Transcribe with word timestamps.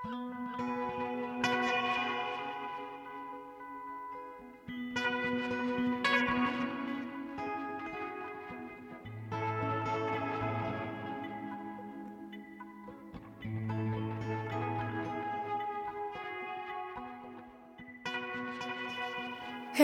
Heil 0.00 0.08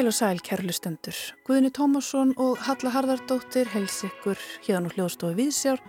og 0.07 0.15
sæl 0.15 0.41
kærlustendur. 0.41 1.13
Guðni 1.45 1.69
Tómasson 1.69 2.33
og 2.41 2.57
Halla 2.65 2.89
Harðardóttir 2.95 3.69
hels 3.75 4.01
ykkur 4.09 4.41
hérna 4.65 4.89
úr 4.89 4.97
hljóðstofu 4.97 5.37
Víðsjár 5.37 5.85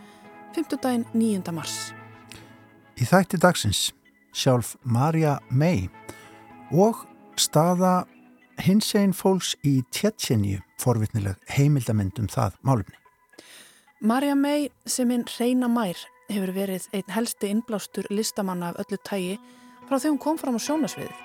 5. 0.52 0.75
daginn 0.84 1.07
9. 1.16 1.55
mars. 1.55 1.94
Í 2.99 3.07
þætti 3.07 3.39
dagsins 3.39 3.94
sjálf 4.38 4.76
Marja 4.86 5.40
May 5.50 5.88
og 6.72 7.02
staða 7.41 8.05
hins 8.62 8.94
einn 8.98 9.13
fólks 9.16 9.55
í 9.66 9.80
Tjetjenju 9.94 10.62
forvitnileg 10.82 11.38
heimildamindum 11.58 12.30
það 12.30 12.58
málumni. 12.62 12.98
Marja 14.02 14.36
May 14.38 14.70
sem 14.86 15.10
hinn 15.10 15.26
reyna 15.40 15.70
mær 15.72 15.98
hefur 16.30 16.54
verið 16.54 16.90
einn 16.94 17.16
helsti 17.16 17.50
innblástur 17.50 18.10
listamanna 18.13 18.73
af 18.73 18.82
öllu 18.86 19.00
tægi 19.02 19.38
frá 19.88 19.98
þegar 19.98 20.12
hún 20.12 20.23
kom 20.26 20.41
fram 20.41 20.60
á 20.60 20.62
sjónasviðið. 20.62 21.24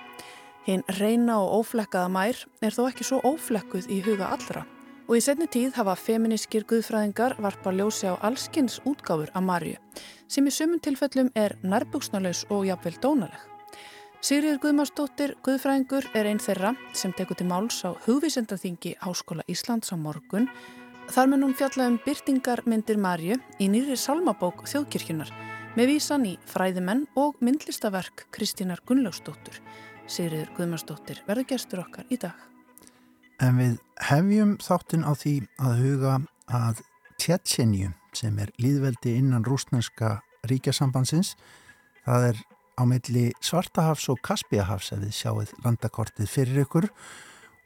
Hinn 0.65 0.85
reyna 0.97 1.41
og 1.43 1.59
óflekkaða 1.59 2.09
mær 2.09 2.45
er 2.63 2.73
þó 2.73 2.87
ekki 2.87 3.05
svo 3.05 3.19
óflekkuð 3.27 3.91
í 3.91 3.99
huga 4.05 4.31
allra 4.33 4.63
og 5.07 5.15
í 5.17 5.21
setni 5.23 5.47
tíð 5.51 5.75
hafa 5.77 5.95
feminískir 5.99 6.65
guðfræðingar 6.69 7.35
varpa 7.43 7.73
ljósi 7.75 8.07
á 8.11 8.15
allskins 8.23 8.79
útgáfur 8.87 9.31
af 9.33 9.43
Marju 9.43 9.79
sem 10.27 10.47
í 10.47 10.53
sumun 10.53 10.81
tilfellum 10.83 11.31
er 11.35 11.57
nærbuksnalaus 11.61 12.45
og 12.49 12.65
jafnvel 12.67 12.95
dónaleg. 13.03 13.41
Sigriður 14.23 14.61
Guðmarsdóttir 14.63 15.33
Guðfræðingur 15.43 16.07
er 16.15 16.29
einn 16.29 16.39
þeirra 16.39 16.71
sem 16.95 17.11
tekur 17.11 17.37
til 17.37 17.49
máls 17.49 17.81
á 17.83 17.91
hugvísendaþingi 18.05 18.95
Háskóla 19.03 19.43
Íslands 19.51 19.91
á 19.91 19.99
morgun. 19.99 20.47
Þar 21.11 21.27
mun 21.33 21.43
hún 21.43 21.57
fjalla 21.59 21.89
um 21.91 21.99
byrtingarmyndir 22.05 23.01
Marju 23.03 23.35
í 23.59 23.67
nýri 23.67 23.99
salmabók 23.99 24.63
þjóðkirkjunar 24.71 25.33
með 25.75 25.91
vísan 25.91 26.29
í 26.29 26.37
fræðimenn 26.47 27.09
og 27.19 27.35
myndlistaverk 27.43 28.29
Kristínar 28.31 28.79
Gunnlaugsdóttur 28.87 29.59
Sigriður 30.07 30.55
Guðmarsdóttir 30.57 31.23
verður 31.27 31.51
gestur 31.53 31.83
okkar 31.83 32.07
í 32.11 32.19
dag. 32.19 32.52
En 33.43 33.57
við 33.59 33.73
hefjum 34.07 34.53
þáttinn 34.63 35.03
á 35.03 35.11
því 35.19 35.33
að 35.59 35.79
huga 35.83 36.13
að 36.47 36.79
Tjetjenju 37.19 37.89
sem 38.15 38.37
er 38.39 38.51
líðveldi 38.61 39.17
innan 39.19 39.43
rúsnarska 39.43 40.15
ríkjasambansins 40.47 41.33
það 42.05 42.27
er 42.29 42.41
á 42.79 42.83
milli 42.87 43.25
Svartahafs 43.43 44.07
og 44.13 44.21
Kaspíahafs 44.23 44.93
ef 44.95 45.03
við 45.03 45.15
sjáum 45.17 45.55
landakortið 45.65 46.31
fyrir 46.31 46.63
ykkur 46.63 46.87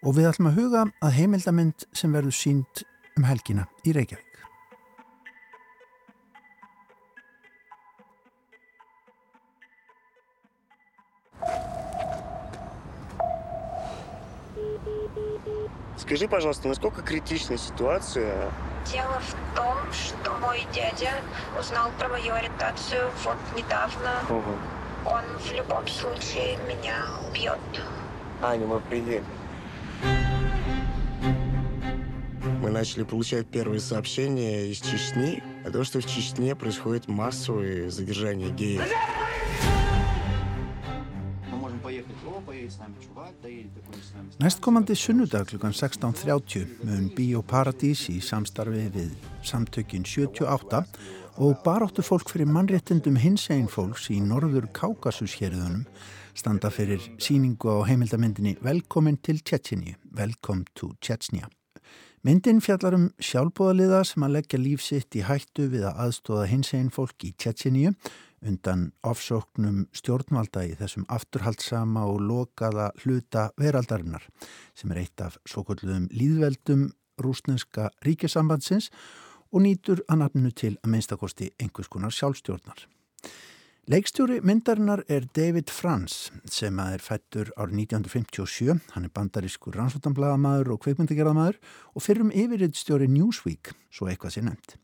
og 0.01 0.17
við 0.17 0.31
ætlum 0.31 0.51
að 0.51 0.61
huga 0.61 0.85
að 0.97 1.17
heimildamind 1.19 1.87
sem 1.93 2.15
verður 2.15 2.39
sínd 2.41 2.85
um 3.17 3.29
helgina 3.29 3.69
í 3.85 3.93
Reykjavík. 3.97 4.26
Скажи, 16.07 16.29
пожалуйста, 16.29 16.69
насколько 16.69 17.01
критична 17.01 17.57
ситуация? 17.57 18.49
Дело 18.89 19.19
в 19.19 19.57
том, 19.57 19.75
что 19.91 20.31
мой 20.39 20.65
дядя 20.73 21.11
узнал 21.59 21.91
про 21.99 22.07
мою 22.07 22.33
ориентацию 22.33 23.11
вот 23.25 23.35
недавно. 23.57 24.11
Ого. 24.29 24.55
Он 25.05 25.23
в 25.37 25.51
любом 25.51 25.85
случае 25.85 26.57
меня 26.65 26.95
убьет. 27.29 27.59
Аня, 28.41 28.65
мы 28.65 28.79
приедем. 28.79 29.25
Мы 32.61 32.69
начали 32.69 33.03
получать 33.03 33.45
первые 33.47 33.81
сообщения 33.81 34.67
из 34.67 34.79
Чечни 34.79 35.43
о 35.65 35.71
том, 35.71 35.83
что 35.83 35.99
в 35.99 36.05
Чечне 36.05 36.55
происходит 36.55 37.09
массовое 37.09 37.89
задержание 37.89 38.49
геев. 38.49 38.81
Næstkomandi 44.41 44.95
sunnudag 44.95 45.47
klukkan 45.49 45.73
16.30 45.73 46.65
mun 46.85 47.09
Bíóparadís 47.17 48.07
í 48.13 48.19
samstarfi 48.21 48.85
við 48.93 49.15
samtökin 49.45 50.05
78 50.05 50.83
og 51.37 51.57
baráttu 51.65 52.05
fólk 52.05 52.31
fyrir 52.33 52.49
mannréttindum 52.49 53.17
hins 53.21 53.47
einn 53.53 53.69
fólks 53.71 54.09
í 54.13 54.19
norður 54.21 54.69
Kákasusheriðunum 54.77 55.85
standa 56.37 56.69
fyrir 56.73 57.01
síningu 57.17 57.71
á 57.71 57.87
heimildamindinni 57.89 58.57
Velkomin 58.61 59.17
til 59.17 59.41
Tjetsinni, 59.41 59.95
Welcome 60.17 60.65
to 60.75 60.93
Tjetsnia. 61.01 61.49
Myndin 62.25 62.59
fjallar 62.61 62.97
um 62.97 63.09
sjálfbóðaliða 63.23 64.03
sem 64.05 64.25
að 64.25 64.33
leggja 64.35 64.59
lífsitt 64.59 65.15
í 65.17 65.23
hættu 65.25 65.69
við 65.71 65.85
að 65.87 66.01
aðstóða 66.05 66.47
hins 66.51 66.73
einn 66.75 66.89
fólk 66.93 67.23
í 67.23 67.33
Tjetsinni 67.37 67.93
undan 68.47 68.87
ofsóknum 69.07 69.85
stjórnvalda 69.95 70.63
í 70.67 70.75
þessum 70.79 71.05
afturhaldsama 71.13 72.05
og 72.09 72.21
lokaða 72.23 72.89
hluta 73.03 73.49
veraldarinnar 73.59 74.25
sem 74.77 74.91
er 74.93 75.03
eitt 75.03 75.23
af 75.23 75.37
svo 75.45 75.65
kolluðum 75.67 76.07
líðveldum 76.13 76.89
rúsneska 77.21 77.89
ríkjasambandsins 78.05 78.91
og 79.51 79.63
nýtur 79.63 80.03
að 80.07 80.23
nafnu 80.23 80.51
til 80.51 80.75
að 80.81 80.93
minnstakosti 80.93 81.51
einhvers 81.61 81.89
konar 81.91 82.13
sjálfstjórnar. 82.13 82.87
Leikstjóri 83.87 84.41
myndarinnar 84.43 85.05
er 85.07 85.29
David 85.31 85.71
Frans 85.71 86.27
sem 86.51 86.79
er 86.83 86.99
fættur 86.99 87.53
árið 87.55 87.85
1957, 87.85 88.81
hann 88.91 89.07
er 89.07 89.13
bandarískur 89.15 89.77
rannsóttanbladamæður 89.79 90.73
og 90.75 90.81
kveikmyndagerðamæður 90.83 91.61
og 91.95 92.03
fyrrum 92.03 92.33
yfirriðstjóri 92.35 93.07
Newsweek, 93.13 93.71
svo 93.87 94.09
eitthvað 94.11 94.35
sé 94.35 94.43
nefnt. 94.43 94.75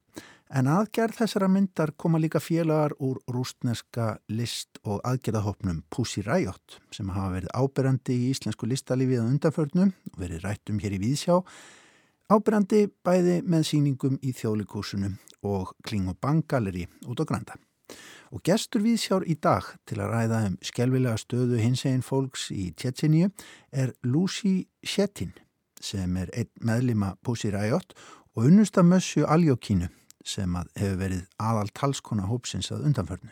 En 0.53 0.67
aðgerð 0.69 1.15
þessara 1.17 1.47
myndar 1.49 1.95
koma 1.97 2.19
líka 2.21 2.37
félagar 2.37 2.93
úr 3.01 3.17
rústneska 3.33 4.19
list 4.29 4.77
og 4.85 4.99
aðgerðahopnum 5.09 5.79
Pussy 5.89 6.21
Riot 6.21 6.75
sem 6.93 7.07
hafa 7.09 7.39
verið 7.39 7.55
áberandi 7.57 8.13
í 8.13 8.27
íslensku 8.29 8.69
listalífið 8.69 9.23
á 9.25 9.29
undanförnum 9.31 9.89
og 10.11 10.19
verið 10.21 10.45
rættum 10.45 10.77
hér 10.83 10.93
í 10.93 10.99
Víðsjá. 11.01 11.39
Áberandi 12.29 12.83
bæði 13.01 13.39
með 13.49 13.65
síningum 13.71 14.19
í 14.21 14.35
þjóðlikúsinu 14.37 15.09
og 15.49 15.71
Kling 15.89 16.13
og 16.13 16.19
Bang 16.21 16.45
Gallery 16.45 16.85
út 17.09 17.25
á 17.25 17.25
Granda. 17.25 17.57
Og 18.29 18.45
gestur 18.45 18.85
Víðsjár 18.85 19.25
í 19.25 19.33
dag 19.41 19.73
til 19.89 20.03
að 20.05 20.13
ræða 20.13 20.43
um 20.51 20.59
skjálfilega 20.61 21.17
stöðu 21.17 21.63
hins 21.63 21.81
einn 21.89 22.05
fólks 22.05 22.51
í 22.53 22.69
Tjetsinju 22.77 23.31
er 23.73 23.97
Lucy 24.05 24.67
Shetin 24.85 25.33
sem 25.81 26.13
er 26.21 26.29
einn 26.37 26.53
meðlima 26.61 27.15
Pussy 27.25 27.49
Riot 27.49 27.97
og 28.37 28.51
unnusta 28.51 28.85
mössu 28.85 29.25
Aljókínu 29.25 29.89
sem 30.23 30.55
að 30.55 30.69
hefur 30.79 30.99
verið 31.01 31.23
aðal 31.39 31.69
talskona 31.75 32.27
hópsins 32.29 32.71
að 32.71 32.87
undanförnu. 32.89 33.31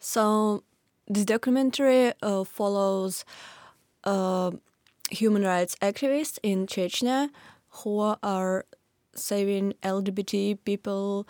So 0.00 0.62
this 1.06 1.24
documentary 1.24 2.12
uh, 2.22 2.44
follows 2.44 3.24
uh, 4.04 4.52
human 5.10 5.42
rights 5.42 5.76
activists 5.82 6.38
in 6.42 6.66
Chechnya 6.66 7.30
who 7.82 8.14
are 8.22 8.64
saving 9.14 9.74
LGBT 9.82 10.58
people 10.64 11.26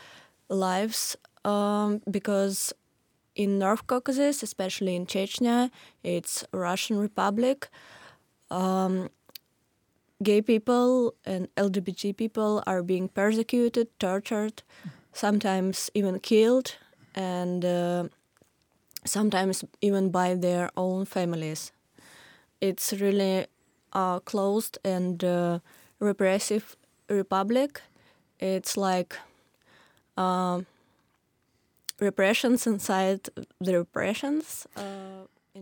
lives 0.49 1.17
um, 1.45 2.01
because 2.11 2.73
in 3.35 3.59
North 3.59 3.87
Caucasus, 3.87 4.43
especially 4.43 4.97
in 4.97 5.07
Chechnya, 5.07 5.71
it's 6.03 6.45
Russian 6.53 6.99
Republic. 6.99 7.69
Um, 8.51 9.09
gay 10.23 10.43
people 10.43 11.15
and 11.25 11.49
LGBT 11.57 12.13
people 12.17 12.63
are 12.67 12.83
being 12.83 13.09
persecuted, 13.09 13.89
tortured, 13.99 14.63
sometimes 15.13 15.91
even 15.95 16.19
killed, 16.21 16.77
and 17.15 17.65
uh, 17.65 18.05
sometimes 19.05 19.65
even 19.81 20.11
by 20.11 20.35
their 20.35 20.71
own 20.77 21.05
families. 21.05 21.73
It's 22.61 22.93
really 22.93 23.47
a 23.93 24.21
closed 24.25 24.79
and 24.85 25.23
uh, 25.25 25.61
repressive 26.01 26.77
republic. 27.09 27.81
It's 28.41 28.77
like 28.77 29.17
uh, 30.17 30.63
repressions 32.01 32.67
inside 32.67 33.29
the 33.61 33.79
repressions. 33.79 34.67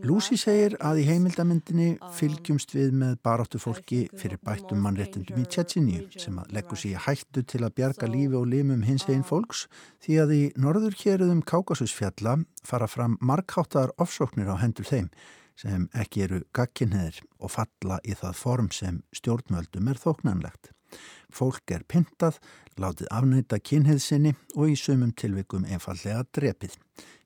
Lucy 0.03 0.37
segir 0.37 0.75
að 0.83 1.01
í 1.01 1.05
heimildamindinni 1.07 1.87
fylgjumst 2.13 2.73
við 2.75 2.93
með 2.99 3.15
baráttu 3.25 3.59
fólki 3.61 4.03
fyrir 4.19 4.39
bættum 4.45 4.81
mannréttindum 4.83 5.39
í 5.41 5.45
Tjetsinju 5.49 6.19
sem 6.21 6.37
að 6.41 6.53
leggur 6.57 6.79
sér 6.81 7.01
hættu 7.05 7.43
til 7.47 7.63
að 7.65 7.75
bjarga 7.79 8.09
lífi 8.11 8.37
og 8.37 8.47
limum 8.51 8.83
hins 8.85 9.07
einn 9.09 9.25
fólks 9.27 9.65
því 10.05 10.19
að 10.23 10.33
í 10.35 10.41
norður 10.59 10.97
héruðum 11.01 11.43
Kákasusfjalla 11.47 12.37
fara 12.67 12.87
fram 12.91 13.17
markháttar 13.21 13.93
ofsóknir 13.97 14.51
á 14.53 14.55
hendur 14.61 14.87
þeim 14.89 15.11
sem 15.57 15.87
ekki 15.97 16.25
eru 16.27 16.41
gagkinheðir 16.55 17.21
og 17.41 17.53
falla 17.55 18.01
í 18.05 18.17
það 18.17 18.41
form 18.41 18.71
sem 18.73 18.99
stjórnvöldum 19.17 19.89
er 19.91 20.01
þóknanlegt. 20.01 20.73
Fólk 21.33 21.73
er 21.73 21.83
pyntað, 21.89 22.37
látið 22.79 23.09
afnæta 23.11 23.59
kynheðsinni 23.59 24.35
og 24.55 24.71
í 24.71 24.77
sumum 24.79 25.11
tilvikum 25.17 25.65
einfallega 25.67 26.23
drepið, 26.37 26.77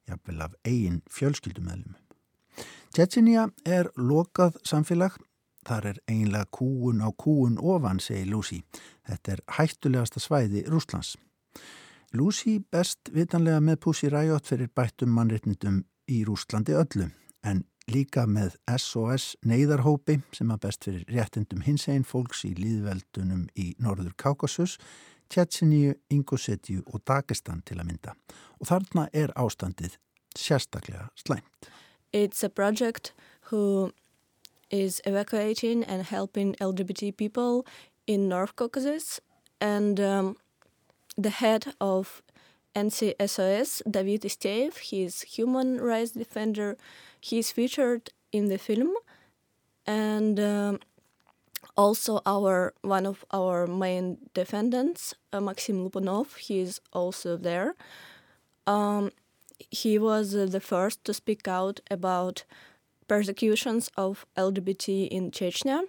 jafnvel 0.09 0.39
af 0.47 0.55
eigin 0.65 1.03
fjölskyldumæðlum. 1.11 2.00
Tjetjinja 2.91 3.45
er 3.63 3.87
lokað 3.95 4.57
samfélag. 4.67 5.13
Þar 5.63 5.85
er 5.93 5.97
einlega 6.11 6.49
kúun 6.51 6.99
á 6.99 7.07
kúun 7.15 7.55
ofan, 7.55 8.01
segi 8.03 8.25
Lucy. 8.27 8.57
Þetta 9.07 9.31
er 9.31 9.41
hættulegasta 9.55 10.19
svæði 10.19 10.65
Rúslands. 10.67 11.13
Lucy 12.11 12.57
best 12.59 13.13
vitanlega 13.15 13.61
með 13.63 13.77
Pussy 13.85 14.09
Riot 14.11 14.49
fyrir 14.49 14.67
bættum 14.75 15.13
mannreitnindum 15.15 15.77
í 16.11 16.25
Rúslandi 16.27 16.75
öllu, 16.75 17.07
en 17.47 17.61
líka 17.87 18.25
með 18.27 18.57
SOS 18.75 19.37
neyðarhópi 19.47 20.17
sem 20.35 20.51
að 20.51 20.65
best 20.65 20.83
fyrir 20.89 21.05
réttindum 21.07 21.63
hins 21.63 21.87
einn 21.87 22.03
fólks 22.03 22.43
í 22.49 22.51
líðveldunum 22.57 23.45
í 23.55 23.69
Norður 23.79 24.17
Kaukasus, 24.19 24.75
Tjetjeníu, 25.31 25.93
Ingosetju 26.11 26.83
og 26.91 27.05
Dagestan 27.07 27.63
til 27.63 27.79
að 27.79 27.87
mynda. 27.93 28.17
Og 28.59 28.67
þarna 28.67 29.07
er 29.15 29.31
ástandið 29.39 29.95
sérstaklega 30.35 31.07
slæmt. 31.15 31.71
It's 32.13 32.43
a 32.43 32.49
project 32.49 33.13
who 33.43 33.93
is 34.69 35.01
evacuating 35.05 35.83
and 35.83 36.03
helping 36.03 36.55
LGBT 36.55 37.15
people 37.15 37.65
in 38.07 38.29
North 38.29 38.55
Caucasus. 38.55 39.19
And 39.59 39.99
um, 39.99 40.37
the 41.17 41.29
head 41.29 41.73
of 41.79 42.21
NCSOS, 42.75 43.81
David 43.89 44.21
Isteev, 44.21 44.77
he's 44.77 45.21
human 45.21 45.79
rights 45.79 46.11
defender, 46.11 46.77
he's 47.19 47.51
featured 47.51 48.09
in 48.31 48.47
the 48.47 48.57
film. 48.57 48.93
And 49.85 50.39
um, 50.39 50.79
also 51.75 52.21
our 52.25 52.73
one 52.81 53.05
of 53.05 53.25
our 53.31 53.67
main 53.67 54.17
defendants, 54.33 55.13
uh, 55.33 55.41
Maxim 55.41 55.89
Lupanov, 55.89 56.37
he's 56.37 56.79
also 56.93 57.37
there. 57.37 57.75
Um, 58.67 59.11
he 59.69 59.97
was 59.99 60.35
uh, 60.35 60.45
the 60.45 60.59
first 60.59 61.03
to 61.05 61.13
speak 61.13 61.47
out 61.47 61.79
about 61.89 62.43
persecutions 63.07 63.89
of 63.97 64.25
LGBT 64.37 65.07
in 65.09 65.31
Chechnya. 65.31 65.81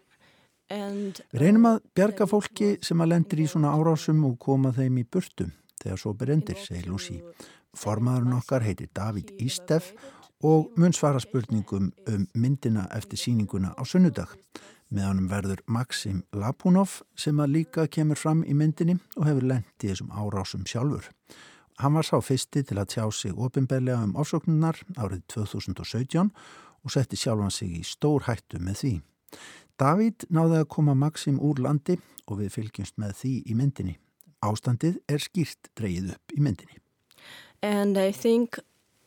And, 0.70 1.20
Við 1.32 1.42
reynum 1.42 1.68
að 1.68 1.82
bjarga 1.94 2.26
fólki 2.30 2.76
sem 2.82 3.00
að 3.02 3.12
lendir 3.12 3.42
í 3.44 3.48
svona 3.50 3.74
árásum 3.76 4.22
og 4.24 4.38
koma 4.40 4.72
þeim 4.72 5.02
í 5.02 5.04
burtu 5.04 5.50
þegar 5.82 6.00
svo 6.00 6.14
berendir, 6.16 6.58
segir 6.58 6.88
Lucy. 6.88 7.20
Formaðurinn 7.76 8.36
okkar 8.38 8.64
heitir 8.64 8.90
David 8.94 9.32
Ístef 9.42 9.92
og 10.42 10.72
mun 10.76 10.94
svara 10.94 11.20
spurningum 11.22 11.92
um 12.08 12.26
myndina 12.34 12.86
eftir 12.96 13.20
síninguna 13.20 13.74
á 13.78 13.82
sunnudag. 13.86 14.34
Með 14.92 15.08
honum 15.08 15.28
verður 15.30 15.62
Maxim 15.66 16.22
Lapunov 16.36 17.00
sem 17.16 17.38
að 17.40 17.54
líka 17.56 17.86
kemur 17.88 18.18
fram 18.20 18.42
í 18.44 18.52
myndinni 18.52 18.98
og 19.16 19.24
hefur 19.28 19.46
lendið 19.48 19.92
þessum 19.92 20.10
árásum 20.12 20.66
sjálfur. 20.68 21.06
Hann 21.82 21.96
var 21.98 22.06
sá 22.06 22.20
fyrsti 22.22 22.60
til 22.62 22.78
að 22.78 22.92
tjá 22.92 23.04
sig 23.10 23.32
ofinbeglega 23.34 24.04
um 24.06 24.12
ofsóknunar 24.22 24.76
árið 24.94 25.24
2017 25.34 26.28
og 26.86 26.92
setti 26.94 27.18
sjálfan 27.18 27.50
sig 27.50 27.72
í 27.80 27.82
stór 27.82 28.28
hættu 28.28 28.60
með 28.62 28.76
því. 28.78 28.92
David 29.82 30.26
náði 30.30 30.60
að 30.60 30.68
koma 30.76 30.94
Maxim 30.94 31.40
úr 31.42 31.58
landi 31.64 31.96
og 32.30 32.38
við 32.38 32.54
fylgjumst 32.54 33.00
með 33.02 33.16
því 33.18 33.32
í 33.50 33.56
myndinni. 33.58 33.96
Ástandið 34.46 35.00
er 35.10 35.24
skýrt 35.26 35.72
dreyið 35.74 36.12
upp 36.14 36.36
í 36.36 36.44
myndinni. 36.46 36.78
And 37.62 37.98
I 37.98 38.12
think 38.12 38.60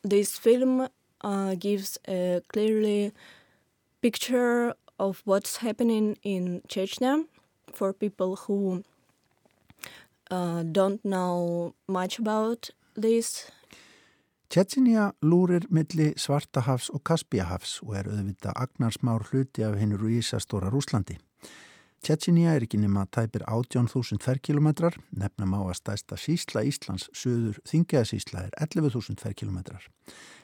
this 0.04 0.36
film 0.38 0.89
uh, 1.24 1.56
gives 1.56 1.98
a 2.10 2.42
clearly 2.51 3.13
picture 4.01 4.75
of 5.00 5.22
what's 5.24 5.63
happening 5.63 6.18
in 6.24 6.62
Chechnya 6.68 7.24
for 7.72 7.94
people 7.94 8.36
who 8.36 8.83
uh, 10.31 10.63
don't 10.63 11.01
know 11.04 11.74
much 11.88 12.19
about 12.19 12.69
this. 13.01 13.45
Tjetsinja 14.50 15.12
lúrir 15.22 15.66
milli 15.69 16.13
Svartahafs 16.18 16.89
og 16.94 17.01
Kaspíahafs 17.04 17.80
og 17.83 17.95
er 17.98 18.10
auðvitað 18.10 18.60
agnarsmár 18.62 19.25
hluti 19.31 19.66
af 19.66 19.77
hennu 19.80 19.98
Rúísastóra 19.98 20.69
Rúslandi. 20.72 21.18
Tjetsinja 22.06 22.51
er 22.54 22.62
ekki 22.68 22.77
nema 22.77 23.07
tæpir 23.10 23.42
18.000 23.50 24.22
ferkilometrar, 24.22 24.94
nefnum 25.10 25.56
á 25.57 25.62
að 25.66 25.80
stæsta 25.80 26.19
sísla 26.22 26.62
Íslands, 26.69 27.07
söður 27.18 27.57
þingjaðsísla 27.66 28.44
er 28.45 28.54
11.000 28.62 29.18
ferkilometrar. 29.24 29.88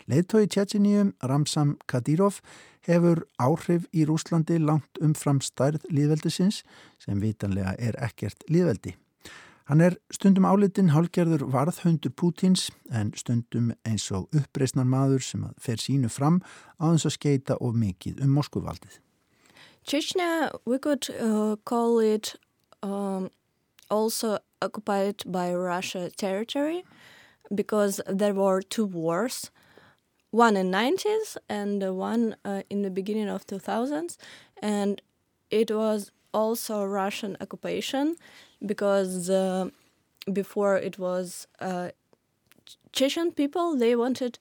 Leittói 0.09 0.47
Tjetsinjum, 0.49 1.13
Ramsam 1.21 1.75
Kadyrov, 1.85 2.41
hefur 2.89 3.21
áhrif 3.37 3.85
í 3.93 4.07
Rúslandi 4.09 4.57
langt 4.57 4.97
umfram 5.05 5.43
stærð 5.45 5.85
líðveldisins 5.93 6.63
sem 6.97 7.21
vitanlega 7.21 7.75
er 7.77 7.99
ekkert 8.01 8.41
líðveldi. 8.49 8.97
Hann 9.71 9.79
er 9.79 9.93
stundum 10.11 10.43
álitinn 10.43 10.89
hálgerður 10.91 11.45
varðhöndur 11.53 12.11
Pútins 12.19 12.65
en 12.91 13.13
stundum 13.15 13.69
eins 13.87 14.09
og 14.11 14.27
uppreisnar 14.35 14.83
maður 14.83 15.23
sem 15.23 15.45
fer 15.63 15.79
sínu 15.79 16.09
fram 16.11 16.41
á 16.75 16.91
þess 16.91 17.07
að 17.07 17.13
skeita 17.15 17.55
of 17.63 17.77
mikið 17.79 18.19
um 18.25 18.33
Moskuvaldið. 18.35 18.97
Chechnya, 19.87 20.51
we 20.65 20.75
could 20.77 21.07
uh, 21.15 21.55
call 21.63 22.03
it 22.03 22.35
um, 22.83 23.29
also 23.89 24.39
occupied 24.61 25.23
by 25.25 25.53
Russia 25.53 26.09
territory 26.17 26.83
because 27.55 28.01
there 28.05 28.33
were 28.33 28.61
two 28.61 28.85
wars, 28.85 29.51
one 30.31 30.57
in 30.57 30.69
90s 30.69 31.37
and 31.47 31.81
one 31.95 32.35
uh, 32.43 32.63
in 32.69 32.81
the 32.81 32.91
beginning 32.91 33.29
of 33.29 33.47
2000s 33.47 34.17
and 34.61 35.01
it 35.49 35.71
was 35.71 36.11
also 36.33 36.83
Russian 36.83 37.37
occupation 37.39 38.17
because 38.65 39.29
uh, 39.29 39.69
before 40.31 40.77
it 40.77 40.99
was 40.99 41.47
uh, 41.59 41.89
Chechen 42.91 43.31
people, 43.31 43.77
they 43.77 43.95
wanted 43.95 44.37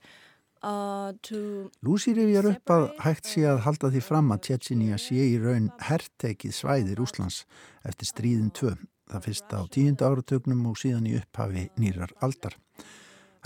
uh, 0.63 1.13
to... 1.23 1.71
Lúsi 1.83 2.15
rifjar 2.15 2.51
upp 2.51 2.73
að 2.75 2.87
hægt 3.05 3.31
sé 3.31 3.45
að 3.49 3.63
halda 3.67 3.91
því 3.95 4.03
fram 4.05 4.33
að 4.35 4.43
Tjetsinja 4.49 4.99
sé 5.01 5.19
í 5.33 5.37
raun 5.41 5.71
herrtekið 5.87 6.55
svæði 6.57 6.97
Rúslands 6.99 7.45
eftir 7.87 8.11
stríðin 8.11 8.51
2, 8.57 8.75
það 9.13 9.27
fyrst 9.29 9.55
á 9.55 9.61
tíunda 9.73 10.11
áratögnum 10.11 10.67
og 10.71 10.79
síðan 10.83 11.09
í 11.11 11.17
upphafi 11.21 11.69
nýrar 11.81 12.13
aldar. 12.21 12.59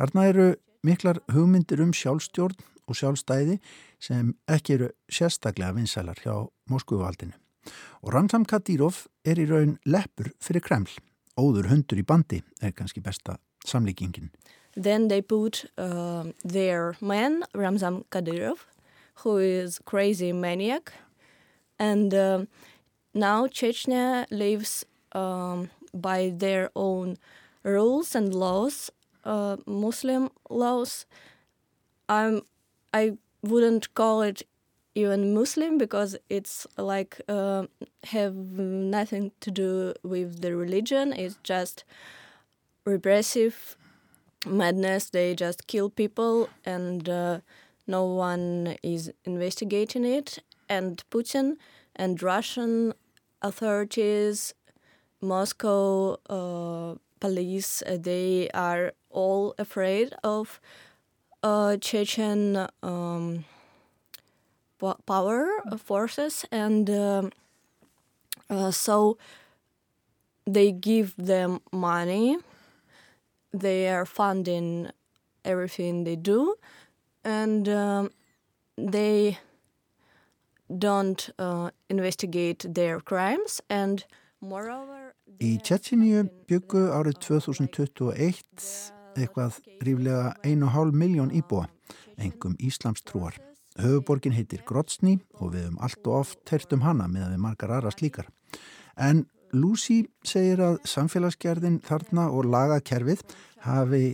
Þarna 0.00 0.28
eru 0.32 0.48
miklar 0.84 1.20
hugmyndir 1.32 1.84
um 1.84 1.94
sjálfstjórn 1.94 2.58
og 2.84 2.98
sjálfstæði 2.98 3.60
sem 4.02 4.34
ekki 4.50 4.78
eru 4.78 4.90
sérstaklega 5.12 5.76
vinsælar 5.76 6.18
hjá 6.20 6.34
Moskvuvaldinu. 6.72 7.36
Og 8.02 8.12
Ramsam 8.12 8.44
Kadyrov 8.44 9.06
er 9.24 9.40
í 9.40 9.48
raun 9.48 9.78
leppur 9.86 10.32
fyrir 10.42 10.64
Kreml. 10.64 10.92
Óður 11.40 11.70
hundur 11.70 11.98
í 11.98 12.06
bandi 12.06 12.42
er 12.62 12.74
kannski 12.76 13.02
besta 13.02 13.38
samlíkingin. 13.66 14.30
Then 14.76 15.08
they 15.08 15.22
put 15.22 15.64
uh, 15.78 16.24
their 16.44 16.96
man, 17.00 17.44
Ramzan 17.54 18.04
Kadyrov, 18.10 18.66
who 19.22 19.38
is 19.38 19.80
crazy 19.84 20.32
maniac. 20.32 20.92
And 21.78 22.12
uh, 22.12 22.44
now 23.14 23.46
Chechnya 23.46 24.26
lives 24.30 24.84
um, 25.12 25.70
by 25.92 26.32
their 26.34 26.70
own 26.74 27.16
rules 27.62 28.14
and 28.14 28.34
laws, 28.34 28.90
uh, 29.24 29.56
Muslim 29.66 30.30
laws. 30.50 31.06
I'm, 32.08 32.42
I 32.92 33.16
wouldn't 33.42 33.94
call 33.94 34.22
it 34.22 34.42
even 34.94 35.34
Muslim 35.34 35.78
because 35.78 36.16
it's 36.28 36.66
like 36.78 37.20
uh, 37.28 37.66
have 38.04 38.34
nothing 38.34 39.32
to 39.40 39.50
do 39.50 39.94
with 40.02 40.40
the 40.42 40.54
religion. 40.56 41.12
It's 41.12 41.36
just 41.42 41.84
repressive 42.84 43.76
madness. 44.46 45.10
They 45.10 45.34
just 45.34 45.66
kill 45.66 45.90
people 45.90 46.48
and 46.64 47.08
uh, 47.08 47.40
no 47.86 48.04
one 48.04 48.76
is 48.82 49.12
investigating 49.24 50.04
it. 50.04 50.38
And 50.68 51.02
Putin 51.10 51.56
and 51.96 52.22
Russian 52.22 52.94
authorities, 53.42 54.54
Moscow 55.20 56.18
uh, 56.28 56.96
police, 57.20 57.82
uh, 57.86 57.98
they 58.00 58.48
are 58.54 58.92
all 59.10 59.54
afraid 59.58 60.14
of 60.22 60.60
uh, 61.42 61.76
Chechen 61.76 62.66
um, 62.82 63.44
power 65.06 65.46
forces 65.78 66.44
and 66.50 66.90
um, 66.90 67.30
uh, 68.50 68.70
so 68.70 69.16
they 70.46 70.72
give 70.72 71.14
them 71.16 71.60
money 71.72 72.36
they 73.52 73.88
are 73.88 74.04
funding 74.04 74.90
everything 75.44 76.04
they 76.04 76.16
do 76.16 76.54
and 77.24 77.68
um, 77.68 78.10
they 78.76 79.38
don't 80.78 81.30
uh, 81.38 81.70
investigate 81.88 82.66
their 82.68 83.00
crimes 83.00 83.60
and 83.70 84.04
moreover 84.40 85.14
Í 85.42 85.56
Tjetsinju 85.66 86.28
byggu 86.46 86.80
árið 86.94 87.16
2021 87.24 88.94
eitthvað 89.18 89.58
ríflega 89.86 90.34
1,5 90.46 90.94
miljón 90.94 91.32
íbúa, 91.34 91.66
engum 92.18 92.54
Íslamstrúar. 92.58 93.34
Höfuborgin 93.80 94.34
heitir 94.36 94.62
Grotsny 94.66 95.16
og 95.40 95.54
við 95.54 95.66
höfum 95.66 95.80
allt 95.82 96.06
og 96.06 96.18
oft 96.20 96.42
tert 96.46 96.72
um 96.76 96.84
hana 96.84 97.08
með 97.10 97.26
að 97.26 97.32
við 97.34 97.42
margar 97.42 97.74
aðra 97.74 97.94
slíkar. 97.94 98.28
En 98.94 99.24
Lucy 99.54 100.04
segir 100.26 100.62
að 100.62 100.80
samfélagsgerðin 100.90 101.80
þarna 101.86 102.28
og 102.30 102.48
lagakerfið 102.50 103.22
hafi 103.66 104.04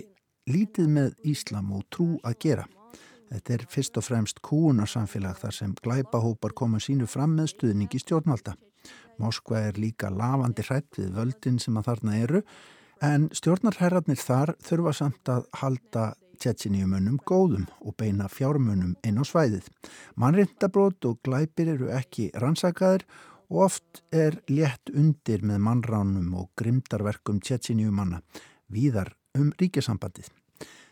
lítið 0.50 0.90
með 0.96 1.14
Íslam 1.28 1.72
og 1.76 1.84
trú 1.92 2.08
að 2.24 2.38
gera. 2.44 2.66
Þetta 3.30 3.54
er 3.54 3.66
fyrst 3.70 4.00
og 4.00 4.04
fremst 4.04 4.40
kúunarsamfélag 4.42 5.38
þar 5.38 5.54
sem 5.54 5.76
glæpahópar 5.84 6.56
koma 6.56 6.80
sínu 6.82 7.06
fram 7.06 7.36
með 7.38 7.52
stuðningi 7.54 8.00
stjórnvalda. 8.02 8.56
Moskva 9.20 9.66
er 9.68 9.78
líka 9.78 10.10
lavandi 10.10 10.64
hrætt 10.66 10.98
við 10.98 11.12
völdin 11.18 11.60
sem 11.62 11.76
að 11.76 11.92
þarna 11.92 12.16
eru 12.24 12.40
en 13.04 13.28
stjórnarherratnir 13.36 14.20
þar 14.20 14.54
þurfa 14.64 14.96
samt 14.96 15.30
að 15.32 15.46
halda 15.60 16.06
tjetsiníumönnum 16.40 17.20
góðum 17.28 17.66
og 17.80 17.96
beina 18.00 18.28
fjármönnum 18.32 18.96
inn 19.06 19.20
á 19.20 19.24
svæðið. 19.24 19.68
Mannrindabrót 20.16 21.04
og 21.08 21.20
glæpir 21.26 21.72
eru 21.74 21.90
ekki 21.94 22.30
rannsakaður 22.40 23.06
og 23.50 23.64
oft 23.66 24.02
er 24.12 24.38
létt 24.48 24.92
undir 24.94 25.44
með 25.46 25.62
mannránum 25.66 26.34
og 26.40 26.50
grimdarverkum 26.60 27.40
tjetsiníumanna 27.44 28.22
víðar 28.70 29.14
um 29.38 29.50
ríkjasambandið. 29.60 30.30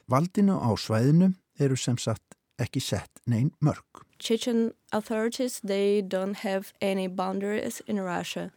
Valdinu 0.08 0.58
á 0.58 0.70
svæðinu 0.78 1.32
eru 1.60 1.76
sem 1.76 1.98
sagt 1.98 2.36
ekki 2.58 2.82
sett 2.82 3.22
neyn 3.26 3.52
mörg. 3.64 4.04
Chechen 4.18 4.72
authorities, 4.92 5.60
they 5.60 6.02
don't 6.02 6.42
have 6.42 6.72
any 6.82 7.06
boundaries 7.06 7.80
in 7.86 8.00
Russia. 8.02 8.50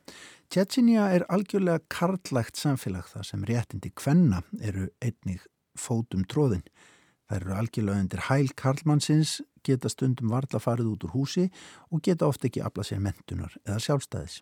Tjetsinja 0.51 1.05
er 1.15 1.23
algjörlega 1.31 1.79
karlægt 1.87 2.57
samfélag 2.59 3.05
það 3.07 3.27
sem 3.29 3.43
réttindi 3.47 3.91
kvenna 3.95 4.41
eru 4.59 4.89
einnig 4.99 5.45
fótum 5.81 6.25
tróðin. 6.29 6.63
Það 7.31 7.39
eru 7.39 7.57
algjörlega 7.57 8.03
undir 8.03 8.23
hæl 8.27 8.49
karlmannsins, 8.59 9.39
geta 9.63 9.89
stundum 9.89 10.31
varla 10.33 10.59
farið 10.59 10.93
út 10.93 11.05
úr 11.07 11.13
húsi 11.15 11.45
og 11.89 12.01
geta 12.05 12.27
ofta 12.27 12.49
ekki 12.49 12.63
afla 12.65 12.83
sér 12.83 12.99
mentunar 13.03 13.53
eða 13.63 13.79
sjálfstæðis. 13.85 14.41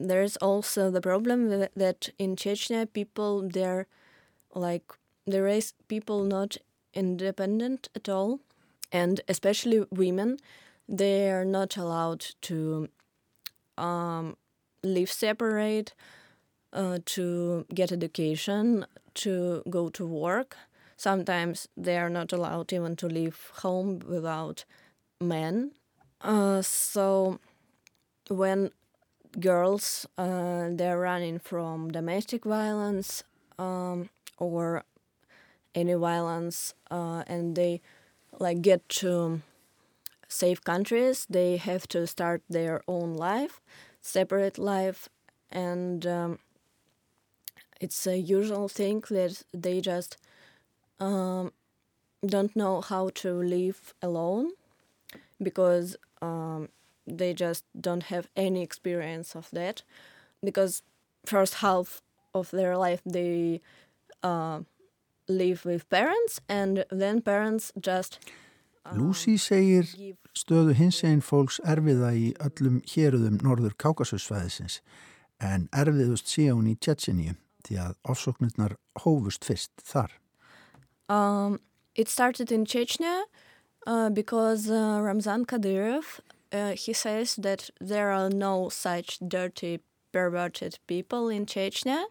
There's 0.00 0.36
also 0.38 0.90
the 0.90 1.00
problem 1.00 1.48
that 1.76 2.08
in 2.18 2.34
Chechnya 2.34 2.86
people, 2.92 3.48
they're 3.48 3.86
like, 4.54 4.92
they 5.26 5.40
raise 5.40 5.74
people 5.86 6.24
not 6.24 6.56
independent 6.92 7.88
at 7.94 8.08
all, 8.08 8.40
and 8.90 9.20
especially 9.28 9.86
women, 9.92 10.38
they 10.88 11.30
are 11.30 11.44
not 11.44 11.76
allowed 11.76 12.26
to 12.42 12.88
um, 13.78 14.36
live 14.82 15.10
separate, 15.10 15.94
uh, 16.72 16.98
to 17.04 17.64
get 17.72 17.92
education, 17.92 18.84
to 19.16 19.62
go 19.70 19.88
to 19.90 20.06
work. 20.06 20.56
Sometimes 20.96 21.68
they 21.76 21.98
are 21.98 22.10
not 22.10 22.32
allowed 22.32 22.72
even 22.72 22.96
to 22.96 23.06
leave 23.08 23.50
home 23.62 24.00
without 24.06 24.64
men. 25.20 25.72
Uh, 26.20 26.62
so 26.62 27.40
when 28.28 28.70
girls 29.40 30.06
uh, 30.18 30.68
they're 30.72 30.98
running 30.98 31.38
from 31.38 31.90
domestic 31.90 32.44
violence 32.44 33.24
um, 33.58 34.10
or 34.38 34.84
any 35.74 35.94
violence 35.94 36.74
uh, 36.90 37.24
and 37.26 37.56
they 37.56 37.80
like 38.38 38.62
get 38.62 38.88
to 38.88 39.40
safe 40.28 40.62
countries 40.64 41.26
they 41.30 41.56
have 41.56 41.86
to 41.88 42.06
start 42.06 42.42
their 42.48 42.82
own 42.88 43.14
life 43.14 43.60
separate 44.00 44.58
life 44.58 45.08
and 45.50 46.06
um, 46.06 46.38
it's 47.82 48.06
a 48.06 48.16
usual 48.16 48.68
thing 48.68 49.02
that 49.10 49.42
they 49.52 49.80
just 49.80 50.16
um, 51.00 51.52
don't 52.24 52.54
know 52.54 52.80
how 52.80 53.10
to 53.22 53.32
live 53.32 53.92
alone 54.00 54.52
because 55.42 55.96
um, 56.22 56.68
they 57.06 57.34
just 57.34 57.64
don't 57.78 58.04
have 58.04 58.28
any 58.36 58.62
experience 58.62 59.34
of 59.34 59.50
that 59.50 59.82
because 60.44 60.82
first 61.26 61.54
half 61.54 62.02
of 62.32 62.50
their 62.52 62.76
life 62.76 63.02
they 63.04 63.60
uh, 64.22 64.60
live 65.28 65.64
with 65.64 65.90
parents 65.90 66.40
and 66.48 66.84
then 66.90 67.20
parents 67.20 67.72
just 67.80 68.20
um, 68.84 68.98
Lucy 68.98 69.36
segir 69.38 69.86
stöðu 70.38 70.74
hins 70.78 71.02
einn 71.02 71.20
fólks 71.20 71.58
erfiða 71.66 72.14
í 72.14 72.30
öllum 72.46 72.80
héruðum 72.94 73.42
norður 73.42 73.74
Kákasussvæðisins 73.82 74.80
en 75.42 75.66
erfiðust 75.74 76.30
hún 76.38 76.70
í 76.70 76.78
Tjetsinju 76.78 77.34
því 77.66 77.78
að 77.86 77.94
ofsóknirnar 78.14 78.76
hófust 79.04 79.44
fyrst 79.44 79.84
þar. 79.86 80.18
Um, 81.08 81.60
it 81.94 82.08
started 82.08 82.52
in 82.52 82.64
Chechnya 82.64 83.22
uh, 83.86 84.10
because 84.10 84.70
uh, 84.70 85.00
Ramzan 85.02 85.44
Kadyrov 85.46 86.20
uh, 86.52 86.72
he 86.72 86.92
says 86.92 87.36
that 87.36 87.70
there 87.80 88.10
are 88.10 88.28
no 88.28 88.68
such 88.68 89.18
dirty 89.26 89.80
perverted 90.12 90.78
people 90.86 91.28
in 91.28 91.46
Chechnya. 91.46 92.04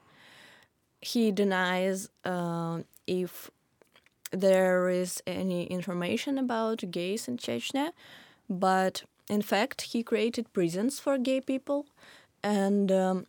He 1.01 1.31
denies 1.31 2.09
uh, 2.25 2.81
if 3.07 3.51
there 4.31 4.89
is 4.89 5.21
any 5.27 5.65
information 5.65 6.37
about 6.37 6.83
gays 6.89 7.27
in 7.27 7.37
Chechnya, 7.37 7.91
but 8.49 9.03
in 9.29 9.41
fact, 9.41 9.81
he 9.93 10.03
created 10.03 10.51
prisons 10.53 10.99
for 10.99 11.17
gay 11.17 11.41
people 11.41 11.85
and 12.43 12.91
um, 12.91 13.27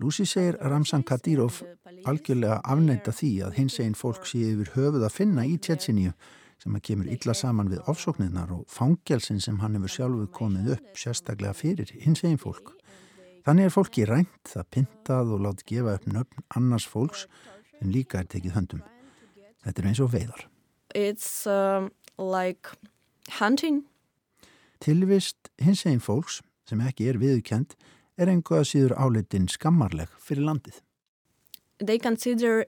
Lucy 0.00 0.24
segir 0.26 0.56
Ramzan 0.60 1.02
Kadyrov 1.02 1.62
algjörlega 2.08 2.60
afneita 2.64 3.12
því 3.14 3.32
að 3.46 3.58
hins 3.58 3.78
einn 3.82 3.96
fólk 3.98 4.26
sé 4.28 4.40
yfir 4.52 4.72
höfuð 4.76 5.06
að 5.06 5.16
finna 5.16 5.44
í 5.46 5.58
Tjetsinju 5.58 6.12
sem 6.62 6.76
að 6.78 6.84
kemur 6.86 7.10
illa 7.10 7.34
saman 7.34 7.70
við 7.72 7.82
ofsóknirnar 7.90 8.52
og 8.54 8.66
fangelsin 8.70 9.40
sem 9.42 9.58
hann 9.62 9.74
hefur 9.78 9.94
sjálfuð 9.96 10.28
komið 10.36 10.72
upp 10.76 11.00
sérstaklega 11.00 11.56
fyrir 11.58 11.90
hins 12.04 12.22
einn 12.24 12.38
fólk. 12.38 12.74
Þannig 13.42 13.66
er 13.66 13.74
fólki 13.74 14.04
rænt, 14.06 14.42
það 14.46 14.68
pintað 14.70 15.32
og 15.34 15.42
láti 15.42 15.66
gefa 15.72 15.96
upp 15.98 16.06
nöfn 16.06 16.44
annars 16.54 16.86
fólks 16.86 17.26
en 17.82 17.90
líka 17.90 18.20
er 18.20 18.28
tekið 18.30 18.54
höndum. 18.54 18.84
Þetta 19.64 19.82
er 19.82 19.88
eins 19.90 20.02
og 20.02 20.12
veiðar. 20.12 20.46
It's 20.94 21.46
um, 21.50 21.90
like 22.18 22.70
hunting. 23.40 23.82
Tilvist 24.82 25.50
hins 25.62 25.82
einn 25.86 26.02
fólks 26.02 26.40
sem 26.68 26.82
ekki 26.86 27.10
er 27.10 27.18
viðkjent 27.18 27.74
er 28.18 28.30
einhvað 28.32 28.66
síður 28.68 28.96
áleitin 29.00 29.48
skammarleg 29.48 30.10
fyrir 30.20 30.46
landið. 30.48 30.80
They 31.78 31.98
consider 31.98 32.66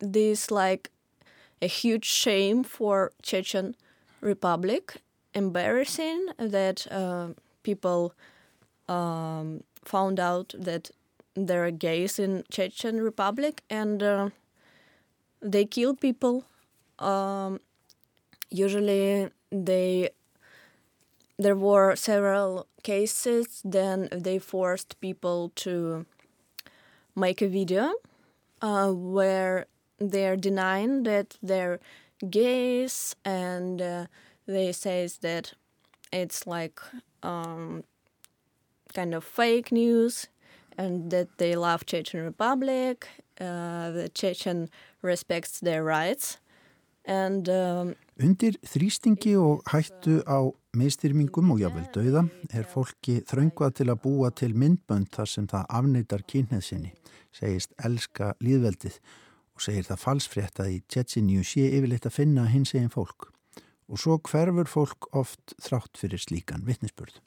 this 0.00 0.50
like 0.50 0.90
a 1.60 1.66
huge 1.66 2.04
shame 2.04 2.62
for 2.64 3.12
Chechen 3.22 3.74
Republic, 4.20 4.96
embarrassing 5.34 6.26
that 6.38 6.86
uh, 6.90 7.28
people 7.62 8.14
um, 8.88 9.62
found 9.84 10.20
out 10.20 10.54
that 10.58 10.90
there 11.34 11.64
are 11.64 11.70
gays 11.70 12.18
in 12.18 12.44
Chechen 12.50 13.00
Republic 13.00 13.62
and 13.68 14.02
uh, 14.02 14.30
they 15.42 15.64
kill 15.64 15.94
people. 15.94 16.44
Um, 16.98 17.60
usually 18.50 19.28
they 19.50 20.10
there 21.38 21.56
were 21.56 21.94
several 21.96 22.66
cases 22.82 23.60
then 23.64 24.08
they 24.12 24.38
forced 24.38 24.98
people 25.00 25.52
to 25.54 26.06
make 27.14 27.42
a 27.42 27.48
video 27.48 27.92
uh, 28.62 28.90
where 28.90 29.66
they're 29.98 30.36
denying 30.36 31.02
that 31.02 31.36
they're 31.42 31.80
gays 32.30 33.16
and 33.24 33.82
uh, 33.82 34.06
they 34.46 34.72
says 34.72 35.18
that 35.18 35.52
it's 36.12 36.46
like 36.46 36.80
um, 37.22 37.84
kind 38.94 39.14
of 39.14 39.24
fake 39.24 39.72
news 39.72 40.28
and 40.78 41.10
that 41.10 41.38
they 41.38 41.56
love 41.56 41.86
Chechen 41.86 42.22
Republic, 42.22 43.08
uh, 43.40 43.90
the 43.90 44.10
Chechen 44.14 44.68
respects 45.02 45.60
their 45.60 45.82
rights 45.82 46.38
and 47.06 47.48
um, 47.48 47.94
Undir 48.18 48.56
þrýstingi 48.64 49.36
og 49.38 49.62
hættu 49.70 50.22
á 50.26 50.52
meistyrmingum 50.76 51.52
og 51.54 51.60
jáfnvel 51.62 51.86
dauða 51.94 52.22
er 52.54 52.66
fólki 52.68 53.20
þröngvað 53.28 53.78
til 53.80 53.86
að 53.90 54.02
búa 54.04 54.30
til 54.36 54.52
myndbönd 54.58 55.08
þar 55.14 55.30
sem 55.32 55.46
það 55.50 55.70
afneitar 55.78 56.24
kynneð 56.28 56.64
sinni, 56.66 56.92
segist 57.34 57.72
elska 57.84 58.34
líðveldið 58.44 58.98
og 59.56 59.64
segir 59.64 59.88
það 59.88 60.02
falsfrétt 60.02 60.60
að 60.60 60.74
í 60.74 60.78
Tjetsinju 60.92 61.44
sé 61.46 61.66
yfirleitt 61.78 62.08
að 62.08 62.16
finna 62.18 62.46
hins 62.52 62.74
eginn 62.76 62.92
fólk. 62.92 63.30
Og 63.88 64.00
svo 64.02 64.18
hverfur 64.18 64.68
fólk 64.68 65.08
oft 65.16 65.54
þrátt 65.62 65.96
fyrir 65.96 66.20
slíkan 66.20 66.64
vittnisspörð. 66.66 67.20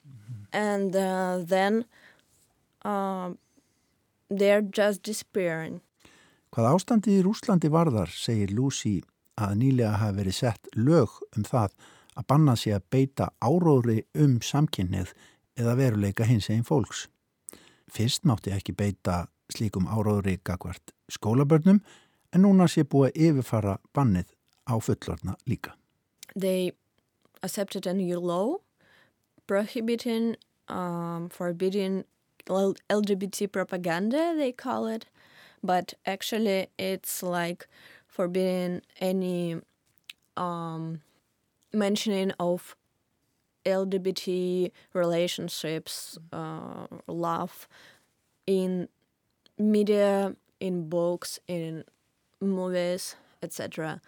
And 0.52 0.94
uh, 0.94 1.42
then 1.46 1.84
uh, 2.84 3.32
they're 4.28 4.62
just 4.62 5.02
disappearing. 5.02 5.80
Hvað 6.50 6.74
ástandið 6.74 7.20
í 7.20 7.24
Rúslandi 7.24 7.70
varðar, 7.70 8.10
segir 8.10 8.52
Lucy 8.54 8.98
að 9.40 9.56
nýlega 9.62 9.96
hafi 10.00 10.18
verið 10.20 10.36
sett 10.36 10.70
lög 10.76 11.16
um 11.36 11.46
það 11.46 11.74
að 12.16 12.26
banna 12.28 12.56
sig 12.56 12.74
að 12.74 12.86
beita 12.90 13.30
áróðri 13.40 14.04
um 14.14 14.38
samkynnið 14.42 15.12
eða 15.60 15.76
veruleika 15.78 16.26
hins 16.28 16.50
einn 16.50 16.66
fólks. 16.66 17.06
Fyrst 17.90 18.26
mátti 18.28 18.54
ekki 18.54 18.74
beita 18.76 19.26
slíkum 19.50 19.88
áróðri 19.90 20.38
gagvart 20.44 20.94
skólabörnum 21.10 21.80
en 22.32 22.44
núna 22.44 22.68
sé 22.70 22.84
búið 22.86 23.10
að 23.10 23.22
yfirfara 23.26 23.76
bannið 23.94 24.30
á 24.70 24.74
fullorna 24.78 25.36
líka. 25.46 25.74
They 26.34 26.72
accepted 27.42 27.86
a 27.86 27.94
new 27.94 28.20
law 28.20 28.60
prohibiting, 29.46 30.36
um, 30.68 31.28
forbidding 31.28 32.04
LGBT 32.46 33.50
propaganda, 33.50 34.34
they 34.36 34.52
call 34.52 34.86
it, 34.86 35.06
but 35.62 35.94
actually 36.06 36.68
it's 36.78 37.22
like 37.22 37.66
forbidding 38.06 38.80
any 39.00 39.56
um, 40.36 41.00
mentioning 41.72 42.32
of 42.38 42.76
LGBT 43.64 44.72
relationships, 44.94 46.18
uh, 46.32 46.86
love 47.06 47.68
in 48.46 48.88
media, 49.58 50.34
in 50.60 50.88
books, 50.88 51.38
in 51.46 51.84
movies, 52.40 53.16
etc. 53.42 54.00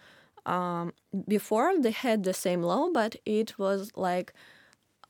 Um, 0.45 0.93
before 1.27 1.79
they 1.79 1.91
had 1.91 2.23
the 2.23 2.33
same 2.33 2.61
law, 2.61 2.89
but 2.91 3.15
it 3.25 3.57
was 3.57 3.91
like 3.95 4.33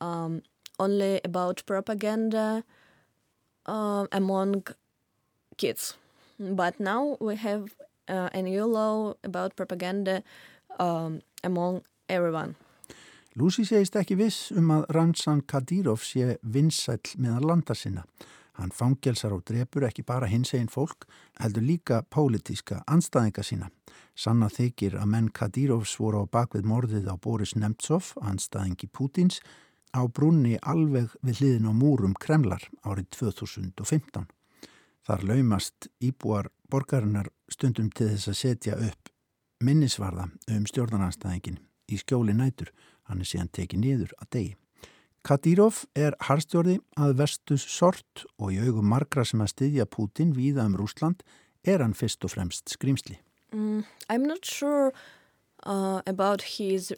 um, 0.00 0.42
only 0.78 1.20
about 1.24 1.62
propaganda 1.66 2.64
uh, 3.66 4.06
among 4.12 4.64
kids. 5.56 5.96
But 6.38 6.78
now 6.80 7.16
we 7.20 7.36
have 7.36 7.74
uh, 8.08 8.28
a 8.32 8.42
new 8.42 8.64
law 8.66 9.14
about 9.24 9.56
propaganda 9.56 10.22
um, 10.78 11.22
among 11.42 11.82
everyone. 12.08 12.54
Lucy 13.34 13.64
segist 13.66 13.96
ekki 13.98 14.14
viss 14.14 14.52
um 14.54 14.70
að 14.70 14.84
Ramsan 14.94 15.40
Kadyrov 15.50 16.04
sé 16.06 16.36
vinsæl 16.42 17.00
meðan 17.18 17.48
landa 17.48 17.74
sinna. 17.74 18.04
Hann 18.54 18.70
fangelsar 18.70 19.32
og 19.34 19.42
drefur 19.48 19.82
ekki 19.88 20.04
bara 20.06 20.28
hins 20.30 20.52
einn 20.54 20.70
fólk, 20.70 21.08
heldur 21.42 21.64
líka 21.66 22.04
pólitíska 22.06 22.84
anstæðinga 22.86 23.42
sína. 23.42 23.70
Sanna 24.14 24.46
þykir 24.46 24.94
að 25.00 25.10
menn 25.10 25.32
Kadírovs 25.34 25.96
voru 25.98 26.22
á 26.22 26.30
bakvið 26.30 26.70
morðið 26.70 27.10
á 27.10 27.18
Boris 27.18 27.56
Nemtsov, 27.58 28.12
anstæðingi 28.22 28.86
Pútins, 28.94 29.40
á 29.90 30.06
brunni 30.06 30.54
alveg 30.62 31.10
við 31.26 31.42
hliðin 31.42 31.66
á 31.66 31.72
múrum 31.74 32.14
Kremlar 32.14 32.62
árið 32.86 33.10
2015. 33.18 34.30
Þar 35.04 35.26
laumast 35.26 35.90
íbúar 35.98 36.52
borgarinnar 36.70 37.34
stundum 37.50 37.90
til 37.90 38.12
þess 38.14 38.30
að 38.30 38.40
setja 38.44 38.78
upp 38.78 39.10
minnisvarða 39.64 40.30
um 40.54 40.66
stjórnarnanstæðingin 40.70 41.58
í 41.90 41.98
skjóli 42.00 42.34
nætur, 42.36 42.70
hann 43.08 43.20
er 43.20 43.28
síðan 43.28 43.52
tekið 43.52 43.82
niður 43.84 44.14
að 44.20 44.30
degi. 44.36 44.52
Kadyrov 45.24 45.84
er 45.96 46.12
harstjórði 46.20 46.78
að 47.00 47.14
vestus 47.22 47.64
sort 47.64 48.26
og 48.36 48.52
í 48.52 48.58
augum 48.60 48.90
margra 48.92 49.24
sem 49.24 49.40
að 49.40 49.54
styðja 49.54 49.86
Putin 49.88 50.34
víða 50.36 50.66
um 50.68 50.76
Rúsland 50.76 51.24
er 51.64 51.80
hann 51.80 51.96
fyrst 51.96 52.24
og 52.28 52.34
fremst 52.34 52.68
skrimsli. 52.68 53.16
Mm, 53.52 53.84
I'm 54.10 54.26
not 54.26 54.44
sure 54.44 54.92
uh, 55.64 56.02
about 56.06 56.42
his 56.58 56.92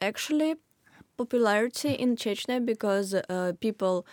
actually 0.00 0.56
popularity 1.16 1.92
in 1.92 2.16
Chechnya 2.16 2.64
because 2.64 3.14
uh, 3.14 3.52
people 3.60 4.06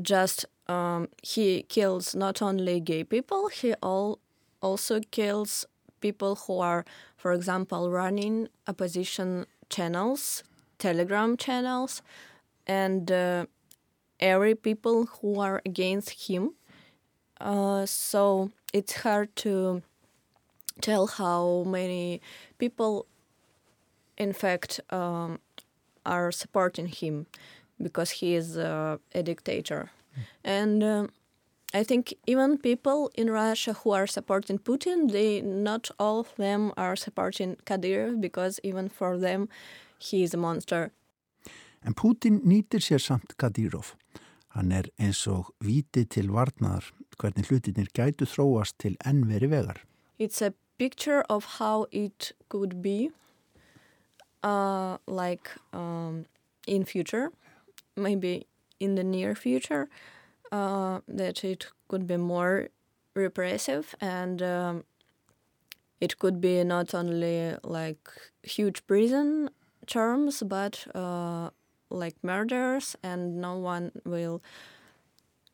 just 0.00 0.46
um, 0.68 1.08
he 1.22 1.64
kills 1.68 2.14
not 2.14 2.40
only 2.40 2.78
gay 2.78 3.02
people, 3.02 3.48
he 3.48 3.74
all 3.82 4.20
also 4.62 5.00
kills 5.10 5.66
people 6.00 6.36
who 6.46 6.60
are, 6.60 6.84
for 7.20 7.32
example, 7.32 7.90
running 7.90 8.48
opposition 8.66 9.44
channels, 9.68 10.42
telegram 10.78 11.36
channels. 11.36 12.02
and 12.66 13.10
uh, 13.10 13.46
every 14.20 14.54
people 14.54 15.06
who 15.06 15.40
are 15.40 15.60
against 15.66 16.28
him. 16.28 16.54
Uh, 17.40 17.84
so 17.86 18.50
it's 18.72 18.94
hard 19.02 19.34
to 19.34 19.82
tell 20.80 21.06
how 21.06 21.64
many 21.66 22.20
people, 22.58 23.06
in 24.16 24.32
fact, 24.32 24.80
um, 24.90 25.38
are 26.06 26.30
supporting 26.30 26.86
him 26.86 27.26
because 27.82 28.10
he 28.20 28.34
is 28.34 28.56
uh, 28.56 28.98
a 29.14 29.22
dictator. 29.22 29.90
Mm. 29.90 30.22
And 30.44 30.84
um, 30.84 31.08
I 31.72 31.84
think 31.84 32.14
even 32.26 32.58
people 32.58 33.10
in 33.14 33.30
Russia 33.30 33.72
who 33.72 33.92
are 33.92 34.06
supporting 34.06 34.58
Putin, 34.58 35.12
they 35.12 35.40
not 35.40 35.90
all 35.98 36.20
of 36.20 36.34
them 36.36 36.72
are 36.76 36.96
supporting 36.96 37.56
Kadyrov 37.64 38.20
because 38.20 38.58
even 38.64 38.88
for 38.88 39.16
them, 39.18 39.48
he 39.98 40.22
is 40.24 40.34
a 40.34 40.36
monster. 40.36 40.90
En 41.86 41.94
Putin 41.94 42.40
nýtir 42.44 42.82
sér 42.82 43.00
samt 43.00 43.36
Kadyrov. 43.36 43.94
Hann 44.48 44.72
er 44.72 44.90
eins 44.98 45.26
og 45.30 45.54
viti 45.62 46.04
til 46.04 46.32
varnaðar 46.34 46.90
hvernig 47.20 47.46
hlutinir 47.46 47.88
gætu 47.94 48.26
þróast 48.26 48.74
til 48.82 48.96
ennveri 49.06 49.46
vegar. 49.50 49.78
It's 50.18 50.42
a 50.42 50.52
picture 50.76 51.22
of 51.28 51.44
how 51.60 51.86
it 51.92 52.32
could 52.48 52.82
be 52.82 53.10
uh, 54.42 54.98
like 55.06 55.50
um, 55.72 56.26
in 56.66 56.84
future, 56.84 57.30
maybe 57.96 58.46
in 58.80 58.96
the 58.96 59.04
near 59.04 59.34
future, 59.34 59.88
uh, 60.52 61.00
that 61.08 61.44
it 61.44 61.66
could 61.88 62.06
be 62.06 62.16
more 62.16 62.68
repressive 63.14 63.94
and 64.00 64.42
um, 64.42 64.84
it 66.00 66.18
could 66.18 66.40
be 66.40 66.64
not 66.64 66.94
only 66.94 67.54
like 67.62 68.08
huge 68.42 68.86
prison 68.86 69.50
terms, 69.86 70.42
but 70.42 70.86
uh, 70.94 71.50
like 71.90 72.16
murders 72.22 72.96
and 73.02 73.40
no 73.40 73.56
one 73.56 73.92
will 74.04 74.42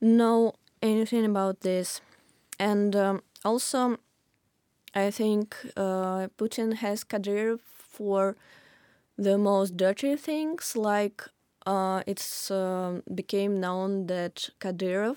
know 0.01 0.53
anything 0.83 1.25
about 1.25 1.61
this. 1.61 2.01
And 2.59 2.95
um, 2.97 3.23
also 3.45 3.99
i 4.95 5.11
think 5.11 5.57
uh, 5.77 6.29
putin 6.39 6.75
has 6.75 7.05
kadyrov 7.05 7.61
for 7.79 8.37
the 9.19 9.39
most 9.39 9.77
dirty 9.77 10.17
things 10.17 10.77
like 10.77 11.23
uh, 11.67 12.03
it's 12.07 12.51
uh, 12.51 13.01
became 13.15 13.61
known 13.61 14.07
that 14.07 14.51
kadyrov 14.61 15.17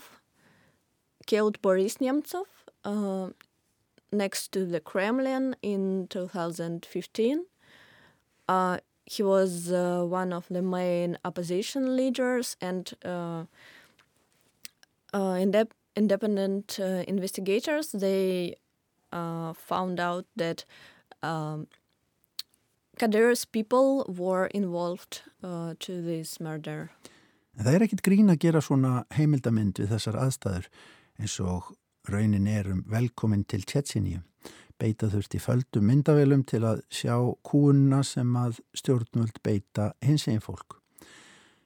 killed 1.25 1.61
boris 1.61 1.97
nemtsov 1.97 2.47
uh, 2.83 3.29
next 4.11 4.51
to 4.51 4.65
the 4.65 4.79
kremlin 4.79 5.55
in 5.61 6.07
2015 6.09 7.45
uh, 8.49 8.79
he 9.05 9.21
was 9.21 9.71
uh, 9.71 10.03
one 10.03 10.33
of 10.33 10.47
the 10.49 10.61
main 10.61 11.17
opposition 11.23 11.95
leaders 11.95 12.57
and 12.59 12.93
uh, 13.05 13.43
indep 15.13 15.69
independent 15.95 16.79
investigators. 16.79 17.91
They 17.91 18.55
found 19.11 19.99
out 19.99 20.25
that 20.35 20.65
um, 21.21 21.67
Kadir's 22.99 23.45
people 23.45 24.03
were 24.07 24.47
involved 24.53 25.21
uh, 25.43 25.73
to 25.79 26.01
this 26.03 26.39
murder. 26.39 26.89
En 27.57 27.65
það 27.65 27.75
er 27.75 27.85
ekkit 27.87 28.03
grín 28.03 28.31
að 28.31 28.41
gera 28.43 28.61
svona 28.63 29.03
heimildamind 29.15 29.79
við 29.79 29.93
þessar 29.93 30.17
aðstæður 30.19 30.67
eins 31.19 31.37
og 31.43 31.71
raunin 32.09 32.47
er 32.47 32.67
um 32.71 32.83
velkomin 32.91 33.45
til 33.47 33.63
Tjetsinju 33.67 34.19
beita 34.79 35.09
þurfti 35.11 35.39
földum 35.43 35.87
myndavelum 35.89 36.43
til 36.47 36.63
að 36.67 36.83
sjá 36.93 37.15
kúuna 37.45 38.01
sem 38.07 38.29
að 38.39 38.59
stjórnvöld 38.79 39.41
beita 39.43 39.91
hins 40.05 40.27
einn 40.31 40.43
fólk. 40.43 40.79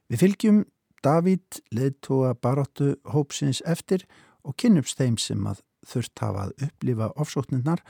Við 0.09 0.23
fylgjum 0.23 0.63
Davíd 1.03 1.59
leðtóa 1.75 2.31
baróttu 2.39 2.93
hópsins 3.11 3.59
eftir 3.67 4.05
og 4.47 4.55
kynnumst 4.55 4.95
þeim 5.01 5.17
sem 5.19 5.41
að 5.49 5.59
þurft 5.83 6.21
hafa 6.23 6.45
að 6.47 6.67
upplifa 6.69 7.09
ofsóknirnar 7.19 7.83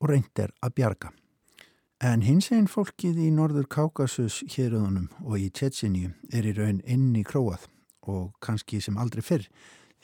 og 0.00 0.10
reyndir 0.12 0.52
að 0.60 0.74
bjarga. 0.76 1.12
En 2.00 2.22
hins 2.24 2.46
einn 2.48 2.64
fólkið 2.64 3.18
í 3.20 3.26
Norður 3.28 3.66
Kákasus 3.68 4.38
héröðunum 4.48 5.10
og 5.20 5.34
í 5.36 5.50
Tjetsinju 5.52 6.14
er 6.32 6.46
í 6.48 6.54
raun 6.56 6.78
inn 6.88 7.10
í 7.12 7.20
króað 7.28 7.66
og 8.08 8.30
kannski 8.40 8.80
sem 8.80 8.96
aldrei 8.96 9.20
fyrr 9.20 9.44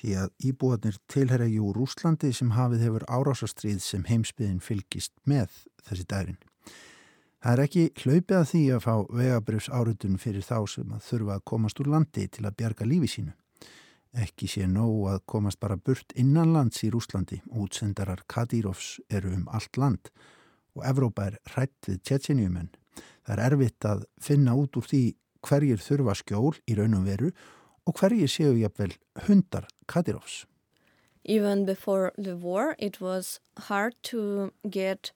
því 0.02 0.12
að 0.20 0.44
íbúanir 0.50 0.98
tilherra 1.08 1.46
jú 1.48 1.70
Rúslandi 1.72 2.34
sem 2.36 2.52
hafið 2.52 2.84
hefur 2.84 3.08
árásastrið 3.08 3.80
sem 3.80 4.04
heimsbyðin 4.10 4.60
fylgist 4.60 5.14
með 5.24 5.56
þessi 5.88 6.06
dærin. 6.12 6.38
Það 7.40 7.54
er 7.54 7.64
ekki 7.64 7.88
hlaupið 8.04 8.36
að 8.42 8.46
því 8.52 8.62
að 8.76 8.84
fá 8.84 8.94
vegabrjöfs 9.22 9.72
árutun 9.72 10.20
fyrir 10.20 10.44
þá 10.44 10.56
sem 10.68 10.92
að 10.92 11.08
þurfa 11.08 11.40
að 11.40 11.48
komast 11.48 11.80
úr 11.80 11.92
landi 11.96 12.28
til 12.28 12.44
að 12.44 12.60
bjarga 12.60 12.92
lífi 12.92 13.14
sínu. 13.14 13.36
Ekki 14.20 14.52
sé 14.52 14.68
nóg 14.68 15.14
að 15.14 15.22
komast 15.32 15.64
bara 15.64 15.80
burt 15.80 16.12
innan 16.12 16.52
lands 16.52 16.84
í 16.84 16.92
Rúslandi 16.92 17.40
útsendarar 17.56 18.26
Kadírovs 18.28 18.98
eru 19.08 19.32
um 19.32 19.48
allt 19.48 19.80
land 19.80 20.12
og 20.12 20.35
Evrópa 20.84 21.30
er 21.30 21.38
hrætt 21.54 21.88
við 21.88 22.02
tjetsinjumenn. 22.04 22.72
Það 23.26 23.36
er 23.36 23.44
erfitt 23.46 23.86
að 23.88 24.04
finna 24.22 24.56
út 24.58 24.76
úr 24.76 24.86
því 24.86 25.04
hverjir 25.46 25.80
þurfa 25.82 26.16
skjól 26.20 26.54
í 26.66 26.76
raun 26.78 26.98
og 26.98 27.06
veru 27.06 27.30
og 27.86 28.00
hverjir 28.00 28.30
séu 28.30 28.54
jafnvel 28.58 28.96
hundar 29.26 29.68
Kadyrovs. 29.86 30.44
Even 31.24 31.64
before 31.64 32.12
the 32.16 32.36
war, 32.36 32.76
it 32.78 33.00
was 33.00 33.40
hard 33.66 33.94
to 34.02 34.52
get 34.68 35.10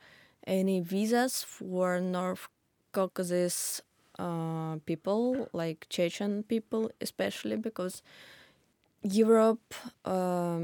any 0.46 0.80
visas 0.80 1.42
for 1.44 2.00
North 2.00 2.48
Caucasus 2.92 3.80
uh, 4.18 4.76
people, 4.86 5.48
like 5.52 5.86
Chechen 5.88 6.42
people, 6.42 6.90
especially 7.00 7.56
because 7.56 8.02
Europe 9.02 9.74
uh, 10.04 10.60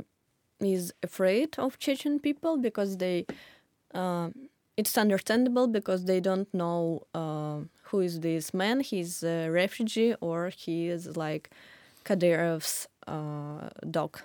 is 0.61 0.93
afraid 1.03 1.57
of 1.59 1.79
Chechen 1.79 2.19
people 2.19 2.57
because 2.57 2.97
they. 2.97 3.27
Uh, 3.95 4.31
it's 4.77 4.99
understandable 4.99 5.67
because 5.67 6.05
they 6.05 6.21
don't 6.21 6.53
know 6.53 7.03
uh, 7.15 7.61
who 7.91 8.01
is 8.01 8.21
this 8.21 8.53
man. 8.53 8.81
He's 8.81 9.23
a 9.23 9.49
refugee 9.49 10.15
or 10.21 10.51
he 10.51 10.89
is 10.89 11.17
like 11.17 11.51
Kadyrov's 12.05 12.89
uh, 13.07 13.69
dog. 13.91 14.21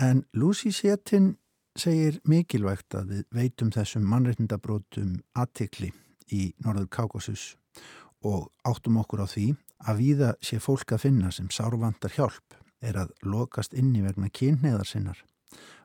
En 0.00 0.24
Lucy 0.32 0.70
Setin 0.70 1.36
segir 1.78 2.20
mikilvægt 2.26 2.94
að 2.94 3.12
við 3.12 3.24
veitum 3.34 3.70
þessum 3.74 4.06
mannreitndabrótum 4.10 5.18
aðtikli 5.38 5.92
í 6.34 6.52
Norður 6.64 6.88
Kaukasus 6.90 7.56
og 8.26 8.50
áttum 8.66 8.98
okkur 9.02 9.22
á 9.22 9.26
því 9.30 9.46
að 9.86 10.00
víða 10.02 10.30
sé 10.42 10.58
fólk 10.62 10.94
að 10.94 11.04
finna 11.06 11.30
sem 11.34 11.50
sárvandar 11.54 12.14
hjálp 12.14 12.56
er 12.82 12.98
að 12.98 13.14
lokast 13.22 13.74
inni 13.74 14.02
vegna 14.02 14.30
kynneðar 14.30 14.86
sinnar. 14.86 15.18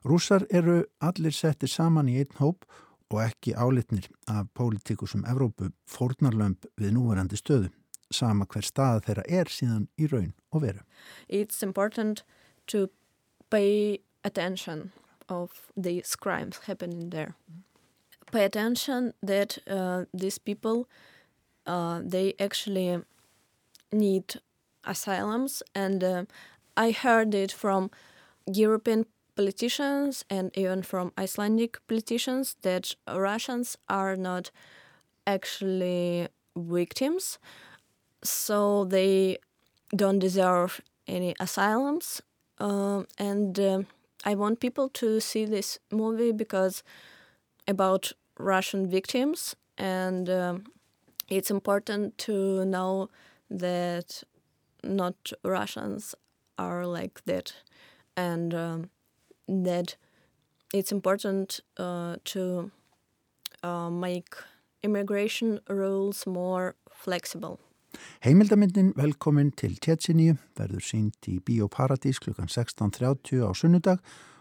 Rússar 0.05 0.45
eru 0.49 0.83
allir 0.99 1.33
settir 1.33 1.69
saman 1.69 2.09
í 2.09 2.17
einn 2.21 2.39
hóp 2.41 2.65
og 2.65 2.92
ekki 3.21 3.53
álitnir 3.53 4.09
af 4.27 4.47
pólitíkusum 4.57 5.25
Evrópu 5.29 5.69
fórnarlömp 5.85 6.65
við 6.79 6.95
núverandi 6.95 7.37
stöðu, 7.37 7.69
sama 8.11 8.45
hver 8.49 8.65
stað 8.65 9.03
þeirra 9.07 9.23
er 9.27 9.51
síðan 9.51 9.87
í 9.97 10.09
raun 10.09 10.33
og 10.51 10.65
veru. 10.65 10.81
It's 11.29 11.63
important 11.63 12.23
to 12.67 12.89
pay 13.49 13.99
attention 14.23 14.91
of 15.29 15.69
these 15.75 16.15
crimes 16.15 16.59
happening 16.67 17.09
there. 17.11 17.35
Pay 18.31 18.45
attention 18.45 19.13
that 19.21 19.57
uh, 19.67 20.05
these 20.13 20.37
people, 20.37 20.87
uh, 21.67 22.01
they 22.03 22.33
actually 22.39 23.01
need 23.91 24.35
asylums 24.85 25.61
and 25.75 26.03
uh, 26.03 26.23
I 26.75 26.91
heard 26.91 27.35
it 27.35 27.51
from 27.51 27.91
European 28.45 29.05
politicians 29.35 30.25
and 30.29 30.51
even 30.57 30.83
from 30.83 31.11
Icelandic 31.17 31.79
politicians 31.87 32.55
that 32.61 32.95
Russians 33.07 33.77
are 33.89 34.15
not 34.15 34.51
actually 35.25 36.27
victims, 36.55 37.39
so 38.23 38.85
they 38.85 39.37
don't 39.95 40.19
deserve 40.19 40.81
any 41.07 41.35
asylums. 41.39 42.21
Um, 42.59 43.07
and 43.17 43.59
uh, 43.59 43.83
I 44.25 44.35
want 44.35 44.59
people 44.59 44.89
to 44.89 45.19
see 45.19 45.45
this 45.45 45.79
movie 45.91 46.31
because 46.31 46.83
about 47.67 48.11
Russian 48.37 48.87
victims, 48.89 49.55
and 49.77 50.29
um, 50.29 50.65
it's 51.29 51.51
important 51.51 52.17
to 52.19 52.65
know 52.65 53.09
that 53.49 54.23
not 54.83 55.31
Russians 55.43 56.15
are 56.57 56.85
like 56.85 57.23
that, 57.25 57.53
and 58.15 58.53
um, 58.53 58.89
that 59.47 59.95
it's 60.73 60.91
important 60.91 61.59
uh, 61.77 62.15
to 62.25 62.71
uh, 63.63 63.89
make 63.89 64.35
immigration 64.83 65.59
rules 65.69 66.25
more 66.25 66.75
flexible. 66.91 67.59
Heimildamindin 68.25 68.93
velkomin 68.97 69.51
til 69.51 69.75
Tjetsinju 69.77 70.37
verður 70.57 70.81
sínt 70.81 71.27
í 71.29 71.37
Bíóparadís 71.45 72.19
klukkan 72.23 72.49
16.30 72.49 73.43
á 73.45 73.51
sunnudag 73.53 73.99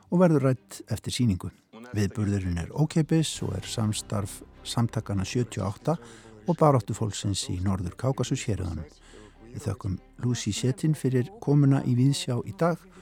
og 0.09 0.23
verður 0.23 0.49
rætt 0.49 0.81
eftir 0.93 1.13
síningu. 1.13 1.51
Viðburðurinn 1.93 2.61
er 2.63 2.73
ókeipis 2.73 3.35
og 3.45 3.57
er 3.59 3.69
samstarf 3.69 4.41
samtakana 4.65 5.27
78 5.29 5.97
og 6.49 6.59
baráttu 6.59 6.97
fólksins 6.97 7.45
í 7.53 7.59
Norður 7.61 7.97
Kaukasus 7.99 8.47
hérðanum. 8.49 8.87
Við 9.53 9.67
þökkum 9.67 9.99
Lucy 10.25 10.53
Setin 10.57 10.95
fyrir 10.97 11.29
komuna 11.45 11.83
í 11.85 11.97
Víðsjá 11.99 12.39
í 12.49 12.55
dag 12.57 12.81
og 12.81 13.02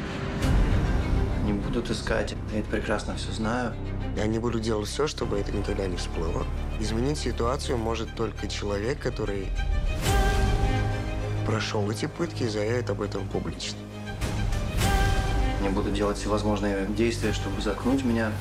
будут 1.71 1.89
искать. 1.89 2.35
Я 2.51 2.59
это 2.59 2.69
прекрасно 2.69 3.15
все 3.15 3.31
знаю. 3.31 3.73
Я 4.17 4.27
не 4.27 4.39
буду 4.39 4.59
делать 4.59 4.89
все, 4.89 5.07
чтобы 5.07 5.39
это 5.39 5.53
никогда 5.53 5.87
не 5.87 5.95
всплыло. 5.95 6.45
Изменить 6.81 7.17
ситуацию 7.17 7.77
может 7.77 8.13
только 8.13 8.49
человек, 8.49 8.99
который 8.99 9.47
прошел 11.45 11.89
эти 11.89 12.07
пытки 12.07 12.43
и 12.43 12.47
заявит 12.49 12.89
об 12.89 13.01
этом 13.01 13.25
публично. 13.29 13.77
Не 15.61 15.69
буду 15.69 15.91
делать 15.91 16.17
всевозможные 16.17 16.87
действия, 16.87 17.31
чтобы 17.31 17.61
заткнуть 17.61 18.03
меня. 18.03 18.33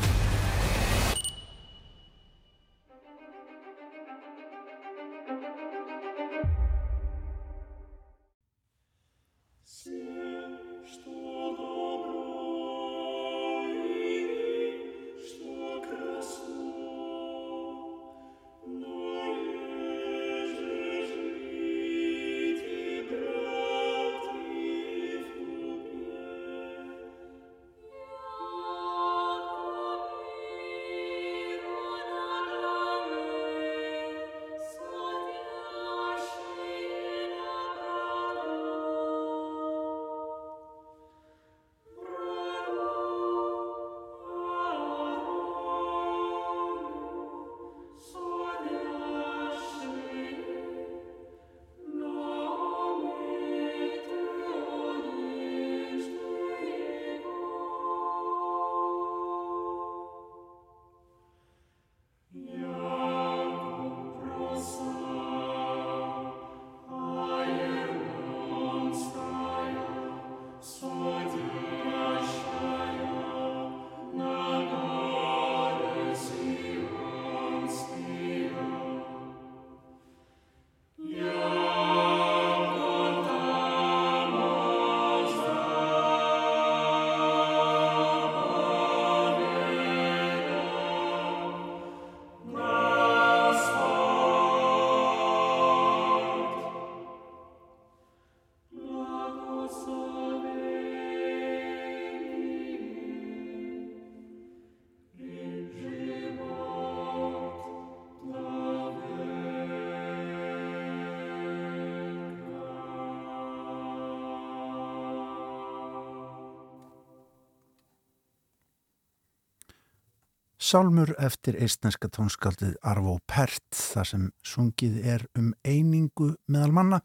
Sálmur 120.70 121.10
eftir 121.18 121.56
eistneska 121.58 122.06
tónskaldið 122.14 122.76
Arvo 122.86 123.16
Pärt 123.26 123.74
þar 123.74 124.06
sem 124.06 124.26
sungið 124.46 125.00
er 125.02 125.24
um 125.34 125.48
einingu 125.66 126.28
meðal 126.46 126.70
manna. 126.76 127.00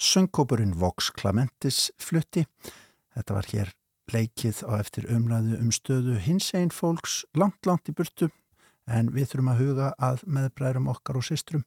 Söngkópurinn 0.00 0.72
Vox 0.80 1.10
Clementis 1.12 1.90
flutti. 2.00 2.46
Þetta 3.12 3.36
var 3.36 3.50
hér 3.50 3.74
leikið 4.14 4.62
á 4.64 4.80
eftir 4.80 5.10
umræðu 5.12 5.58
um 5.58 5.74
stöðu 5.76 6.16
hins 6.24 6.48
einn 6.56 6.72
fólks 6.72 7.18
langt, 7.36 7.60
langt 7.68 7.92
í 7.92 7.96
burtu 7.98 8.30
en 8.88 9.12
við 9.12 9.28
þurfum 9.34 9.52
að 9.52 9.62
huga 9.66 9.92
að 10.00 10.24
meðbræðrum 10.38 10.88
okkar 10.94 11.20
og 11.20 11.28
systrum 11.28 11.66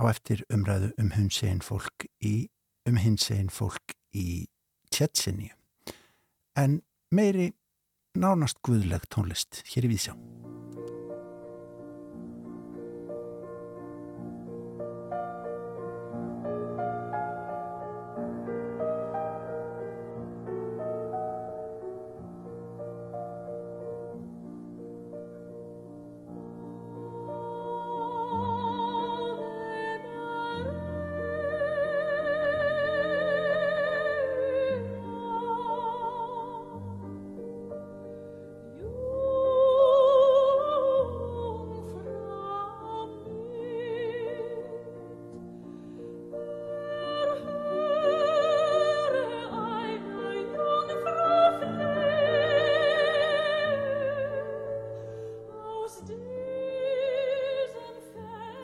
á 0.00 0.08
eftir 0.08 0.46
umræðu 0.48 0.94
um 0.96 1.12
hins 1.18 1.42
einn 1.44 1.60
fólk 1.60 2.08
í, 2.24 2.48
um 2.88 2.96
hins 2.96 3.28
einn 3.36 3.52
fólk 3.52 3.98
í 4.16 4.46
Tjetsinni. 4.88 5.52
En 6.56 6.80
meiri 7.12 7.50
nánast 8.18 8.58
guðleg 8.66 9.06
tónlist 9.12 9.62
hér 9.70 9.86
í 9.86 9.94
Víðsjá. 9.94 10.14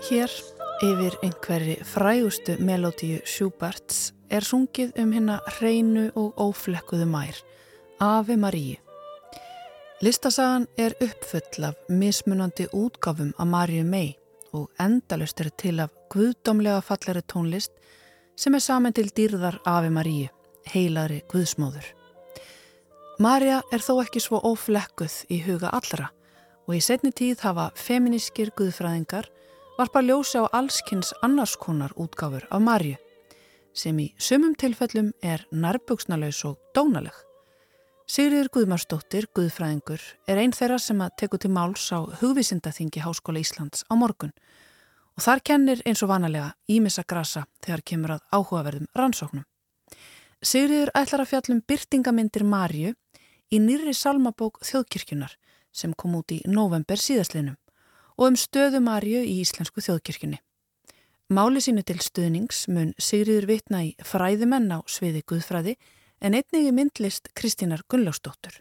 Hér 0.04 0.28
yfir 0.84 1.14
einhverri 1.24 1.74
frægustu 1.80 2.58
melodíu 2.60 3.22
Schuberts 3.24 4.10
er 4.28 4.44
sungið 4.44 4.90
um 5.00 5.12
hérna 5.16 5.38
hreinu 5.56 6.10
og 6.20 6.34
óflekkuðu 6.44 7.06
mær, 7.08 7.38
Ave 8.04 8.36
Maríu. 8.36 8.76
Listasagan 10.04 10.66
er 10.76 10.92
uppfull 11.00 11.64
af 11.70 11.88
mismunandi 11.88 12.66
útgáfum 12.76 13.32
af 13.38 13.48
Maríu 13.48 13.84
mei 13.88 14.18
og 14.52 14.68
endalust 14.76 15.40
er 15.40 15.48
til 15.56 15.80
af 15.80 15.94
guðdomlega 16.12 16.82
fallari 16.84 17.22
tónlist 17.24 17.72
sem 18.36 18.54
er 18.54 18.60
saman 18.60 18.92
til 18.92 19.08
dýrðar 19.08 19.56
Ave 19.64 19.88
Maríu, 19.88 20.28
heilari 20.68 21.22
guðsmóður. 21.32 21.86
Marja 23.18 23.62
er 23.72 23.80
þó 23.80 24.02
ekki 24.02 24.20
svo 24.20 24.42
óflekkuð 24.52 25.16
í 25.32 25.40
huga 25.46 25.72
allra 25.72 26.10
og 26.66 26.76
í 26.76 26.82
setni 26.84 27.12
tíð 27.12 27.40
hafa 27.46 27.70
feminískir 27.78 28.52
guðfræðingar 28.52 29.30
varpa 29.78 30.00
ljósi 30.02 30.38
á 30.38 30.46
allskynns 30.54 31.10
annarskonar 31.22 31.92
útgáfur 31.98 32.46
af 32.50 32.62
Marju 32.62 32.96
sem 33.74 33.96
í 33.98 34.12
sumum 34.22 34.54
tilfellum 34.54 35.08
er 35.18 35.42
nærbuksnalaus 35.50 36.44
og 36.46 36.60
dónaleg. 36.76 37.14
Sigriður 38.06 38.50
Guðmarsdóttir, 38.54 39.26
guðfræðingur, 39.34 40.02
er 40.30 40.38
einn 40.38 40.54
þeirra 40.54 40.78
sem 40.78 41.00
að 41.02 41.16
teku 41.18 41.40
til 41.42 41.50
máls 41.50 41.88
á 41.90 42.06
hugvísindaþingi 42.20 43.02
Háskóla 43.02 43.42
Íslands 43.42 43.82
á 43.90 43.98
morgun 43.98 44.30
og 45.16 45.26
þar 45.26 45.42
kennir 45.42 45.82
eins 45.82 46.04
og 46.06 46.12
vanalega 46.12 46.52
ímissa 46.70 47.02
grasa 47.02 47.46
þegar 47.64 47.82
kemur 47.82 48.14
að 48.14 48.24
áhugaverðum 48.30 48.86
rannsóknum. 48.94 49.48
Sigriður 50.38 50.94
ætlar 50.94 51.24
að 51.24 51.32
fjallum 51.32 51.64
byrtingamindir 51.66 52.46
Marju 52.46 52.94
í 53.50 53.58
nýri 53.58 53.94
salmabók 53.96 54.62
Þjóðkirkjunar 54.62 55.34
sem 55.74 55.94
kom 55.98 56.14
út 56.20 56.30
í 56.30 56.42
november 56.46 57.00
síðastlinum 57.00 57.58
og 58.18 58.30
um 58.30 58.36
stöðu 58.38 58.80
Marju 58.84 59.22
í 59.26 59.40
Íslensku 59.42 59.82
þjóðkirkjunni. 59.84 60.40
Máli 61.34 61.62
sínu 61.64 61.82
til 61.86 61.98
stuðnings 62.04 62.66
mun 62.68 62.92
Sigriður 63.00 63.48
vitna 63.48 63.80
í 63.86 63.94
fræðimenn 64.04 64.70
á 64.70 64.78
sviði 64.86 65.24
Guðfræði 65.24 65.76
en 66.20 66.36
einnig 66.36 66.68
í 66.68 66.74
myndlist 66.74 67.30
Kristínar 67.34 67.82
Gunnlaustóttur. 67.88 68.60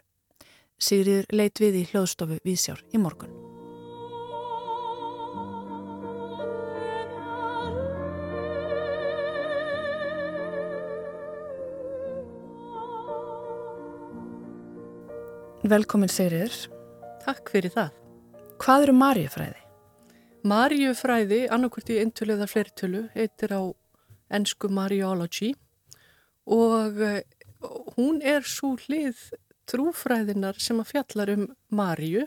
Sigriður 0.80 1.28
leit 1.30 1.60
við 1.60 1.82
í 1.82 1.88
hljóðstofu 1.92 2.40
Vísjár 2.44 2.80
í 2.92 3.00
morgun. 3.00 3.34
Velkomin 15.64 16.10
Sigriður. 16.12 16.56
Takk 17.24 17.48
fyrir 17.48 17.72
það. 17.72 18.03
Hvað 18.64 18.86
eru 18.86 18.92
Maríufræði? 18.96 19.58
Maríufræði, 20.48 21.40
annarkvört 21.52 21.90
í 21.92 21.98
eintölu 22.00 22.32
eða 22.32 22.46
fleirtölu, 22.48 23.02
heitir 23.12 23.52
á 23.52 23.60
ennsku 24.32 24.70
Mariology 24.72 25.50
og 26.48 26.96
eh, 27.04 27.20
hún 27.98 28.22
er 28.24 28.48
svo 28.48 28.70
hlið 28.86 29.20
trúfræðinar 29.68 30.56
sem 30.64 30.80
að 30.80 30.94
fjallar 30.94 31.34
um 31.34 31.44
Maríu 31.68 32.24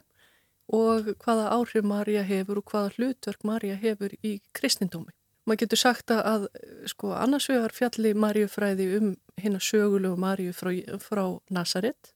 og 0.69 1.09
hvaða 1.25 1.49
áhrif 1.57 1.89
Maríu 1.89 2.21
hefur 2.29 2.61
og 2.61 2.69
hvaða 2.69 2.93
hlutverk 2.99 3.41
Maríu 3.41 3.81
hefur 3.81 4.13
í 4.21 4.37
kristindómi. 4.53 5.17
Man 5.49 5.57
getur 5.57 5.81
sagt 5.87 6.13
að 6.13 6.51
sko 6.85 7.17
annars 7.17 7.49
vegar 7.49 7.73
fjalli 7.73 8.13
Maríufræði 8.13 8.91
um 9.01 9.13
hérna 9.41 9.57
sögulegu 9.57 10.21
Maríu 10.21 10.53
frá, 10.53 10.75
frá 11.01 11.31
Nazaret 11.49 12.13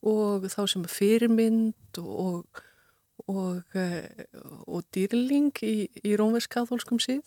og 0.00 0.48
þá 0.48 0.62
sem 0.64 0.88
fyrirmynd 0.88 2.00
og, 2.00 2.14
og, 2.24 2.70
eh, 3.28 4.26
og 4.66 4.84
dýrling 4.94 5.52
í, 5.64 5.88
í 6.04 6.16
rómverðskathólskum 6.20 7.00
síð. 7.02 7.24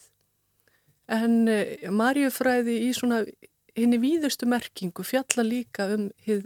En 1.08 1.48
eh, 1.48 1.88
Marjufræði 1.90 2.80
í 2.88 2.92
svona 2.96 3.24
henni 3.78 4.00
víðustu 4.02 4.50
merkingu 4.50 5.06
fjalla 5.06 5.46
líka 5.46 5.88
um 5.96 6.10
hið, 6.26 6.46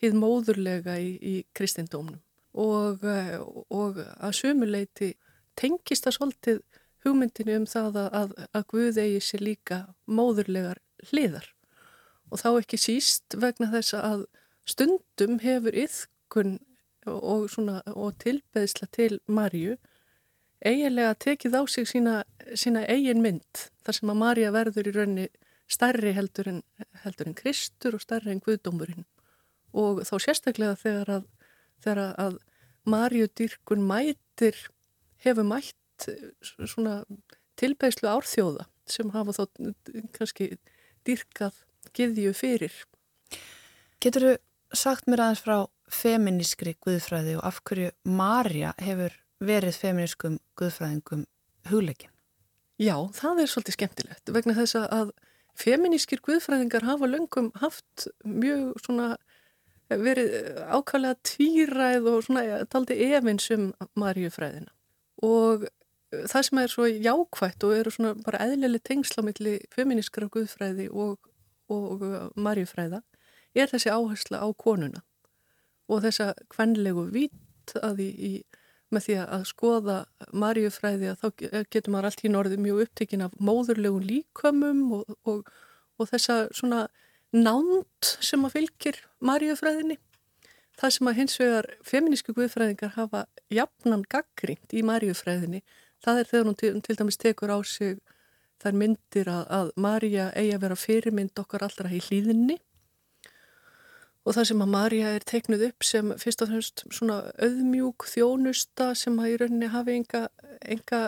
hið 0.00 0.18
móðurlega 0.18 0.96
í, 1.00 1.14
í 1.20 1.34
kristindómnum 1.56 2.20
og, 2.58 3.04
eh, 3.04 3.38
og 3.70 4.00
að 4.00 4.36
sömuleiti 4.40 5.14
tengist 5.58 6.06
það 6.06 6.16
svolítið 6.16 6.60
hugmyndinu 7.04 7.60
um 7.60 7.66
það 7.68 7.98
að, 8.06 8.34
að 8.52 8.66
Guð 8.72 9.00
eigi 9.00 9.20
sér 9.24 9.44
líka 9.44 9.80
móðurlegar 10.10 10.80
hliðar 11.10 11.46
og 12.30 12.42
þá 12.42 12.50
ekki 12.52 12.80
síst 12.80 13.36
vegna 13.40 13.70
þess 13.72 13.96
að 13.96 14.26
stundum 14.68 15.38
hefur 15.42 15.76
yðkun 15.84 16.58
og, 17.06 17.48
og 17.94 18.18
tilbeðsla 18.20 18.88
til 18.92 19.20
Marju 19.26 19.76
eiginlega 20.60 21.14
tekið 21.16 21.56
á 21.56 21.62
sig 21.68 21.88
sína, 21.88 22.16
sína 22.54 22.84
eigin 22.88 23.22
mynd 23.24 23.68
þar 23.84 23.96
sem 23.96 24.12
að 24.12 24.20
Marja 24.20 24.52
verður 24.52 24.90
í 24.90 24.94
raunni 24.96 25.28
stærri 25.70 26.12
heldur 26.16 26.50
en, 26.50 26.60
heldur 27.04 27.30
en 27.30 27.38
Kristur 27.38 27.96
og 27.96 28.04
stærri 28.04 28.34
en 28.34 28.42
Guðdómurinn 28.44 29.06
og 29.72 30.02
þá 30.04 30.14
sérstaklega 30.26 30.76
þegar 30.80 31.14
að, 31.20 31.26
þegar 31.84 32.02
að 32.20 32.38
Marju 32.90 33.30
dyrkun 33.38 33.86
mætir 33.86 34.58
hefur 35.24 35.46
mætt 35.46 36.08
svona 36.40 37.02
tilbeðslu 37.60 38.08
árþjóða 38.08 38.66
sem 38.90 39.10
hafa 39.14 39.36
þá 39.36 39.42
kannski 40.16 40.54
dyrkað 41.06 41.60
giðju 41.96 42.32
fyrir. 42.36 42.72
Getur 44.00 44.26
þú 44.26 44.32
sagt 44.76 45.08
mér 45.10 45.24
aðeins 45.24 45.44
frá 45.44 45.56
feminískri 45.92 46.76
guðfræði 46.84 47.36
og 47.38 47.44
af 47.48 47.60
hverju 47.66 47.90
Marja 48.04 48.72
hefur 48.82 49.14
verið 49.40 49.78
feminískum 49.80 50.38
guðfræðingum 50.60 51.26
hugleikin? 51.70 52.12
Já, 52.80 52.96
það 53.16 53.42
er 53.42 53.50
svolítið 53.52 53.76
skemmtilegt 53.76 54.32
vegna 54.32 54.56
þess 54.56 54.78
að 54.80 55.10
feminískir 55.60 56.22
guðfræðingar 56.24 56.86
hafa 56.88 57.08
löngum 57.10 57.50
haft 57.60 58.08
mjög 58.24 58.78
svona 58.84 59.10
verið 59.90 60.30
ákvæmlega 60.70 61.18
tvíræð 61.26 62.08
og 62.12 62.24
svona 62.24 62.64
taldi 62.70 62.96
efins 63.10 63.50
um 63.50 63.70
Marjufræðina 63.98 64.70
og 65.26 65.66
það 66.10 66.46
sem 66.46 66.60
er 66.62 66.72
svo 66.72 66.86
jákvægt 66.86 67.66
og 67.66 67.76
eru 67.76 67.92
svona 67.94 68.14
bara 68.24 68.44
eðlileg 68.46 68.82
tengsla 68.86 69.24
millir 69.26 69.66
feminískra 69.74 70.30
guðfræði 70.32 70.88
og, 70.90 71.18
og 71.68 72.04
Marjufræða 72.36 73.02
er 73.54 73.70
þessi 73.70 73.92
áhersla 73.92 74.42
á 74.42 74.48
konuna 74.54 75.02
og 75.90 76.04
þessa 76.06 76.32
kvenlegu 76.52 77.06
vít 77.12 77.74
að 77.82 78.02
í, 78.04 78.08
í, 78.10 78.32
með 78.94 79.06
því 79.06 79.16
að 79.24 79.46
skoða 79.50 79.96
marjufræði 80.32 81.10
að 81.12 81.24
þá 81.24 81.28
getur 81.70 81.92
maður 81.94 82.10
allt 82.10 82.24
í 82.24 82.32
norðu 82.32 82.60
mjög 82.62 82.84
upptekinn 82.86 83.26
af 83.26 83.34
móðurlegun 83.38 84.06
líkömmum 84.06 84.84
og, 85.00 85.16
og, 85.28 85.50
og 85.98 86.10
þessa 86.10 86.44
svona 86.56 86.86
nánt 87.34 88.14
sem 88.24 88.46
að 88.46 88.56
fylgir 88.58 89.02
marjufræðinni. 89.22 89.98
Það 90.80 90.94
sem 90.96 91.10
að 91.10 91.18
hins 91.18 91.36
vegar 91.38 91.68
feminísku 91.84 92.34
guðfræðingar 92.34 92.94
hafa 92.96 93.26
jafnan 93.52 94.06
gaggrínt 94.10 94.72
í 94.72 94.82
marjufræðinni, 94.86 95.60
það 96.00 96.22
er 96.22 96.30
þegar 96.30 96.48
hún 96.48 96.58
til, 96.62 96.72
til 96.86 96.96
dæmis 96.96 97.20
tekur 97.20 97.52
á 97.52 97.58
sig 97.66 97.98
þær 98.60 98.76
myndir 98.76 99.28
að, 99.30 99.44
að 99.52 99.70
Marja 99.80 100.30
eigi 100.36 100.54
að 100.56 100.64
vera 100.64 100.78
fyrirmynd 100.78 101.42
okkar 101.42 101.64
allra 101.66 101.92
í 101.92 102.00
hlýðinni 102.04 102.58
og 104.26 104.36
það 104.36 104.48
sem 104.50 104.62
að 104.64 104.72
Marja 104.74 105.10
er 105.16 105.26
teiknuð 105.26 105.66
upp 105.70 105.86
sem 105.86 106.12
fyrst 106.20 106.44
og 106.44 106.50
fremst 106.50 106.82
svona 106.92 107.18
auðmjúk 107.40 108.06
þjónusta 108.10 108.90
sem 108.98 109.16
að 109.22 109.32
í 109.32 109.36
rauninni 109.40 109.70
hafi 109.72 109.96
enga, 109.96 110.22
enga 110.60 111.02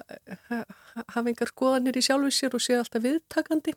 hafi 1.13 1.35
engar 1.35 1.53
skoðanir 1.53 1.99
í 1.99 2.05
sjálfu 2.05 2.33
sér 2.33 2.57
og 2.57 2.65
sé 2.65 2.79
alltaf 2.79 3.05
viðtakandi. 3.05 3.77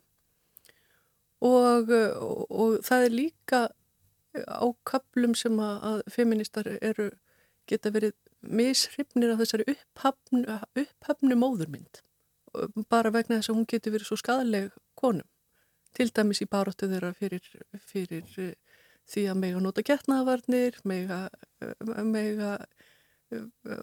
Og, 1.46 1.92
og, 1.92 2.46
og 2.50 2.78
það 2.88 3.08
er 3.08 3.18
líka 3.20 3.62
á 4.48 4.68
kaplum 4.88 5.36
sem 5.38 5.60
að, 5.60 5.76
að 5.90 6.02
feministar 6.16 6.72
eru 6.80 7.12
geta 7.68 7.92
verið 7.92 8.16
mishrifnir 8.46 9.34
af 9.34 9.42
þessari 9.42 9.68
upphafnu, 9.74 10.46
upphafnu 10.80 11.38
móðurmynd 11.40 12.06
bara 12.90 13.12
vegna 13.14 13.40
þess 13.40 13.52
að 13.52 13.60
hún 13.60 13.70
getur 13.70 13.96
verið 13.96 14.10
svo 14.10 14.18
skadaleg 14.20 14.76
konum. 15.00 15.28
Til 15.96 16.10
dæmis 16.12 16.42
í 16.44 16.48
baróttu 16.52 16.90
þeirra 16.92 17.14
fyrir, 17.16 17.44
fyrir 17.88 18.56
því 19.12 19.26
að 19.32 19.40
mega 19.42 19.62
nota 19.62 19.84
getnaðvarnir, 19.86 20.80
mega, 20.88 21.20
mega 22.06 22.56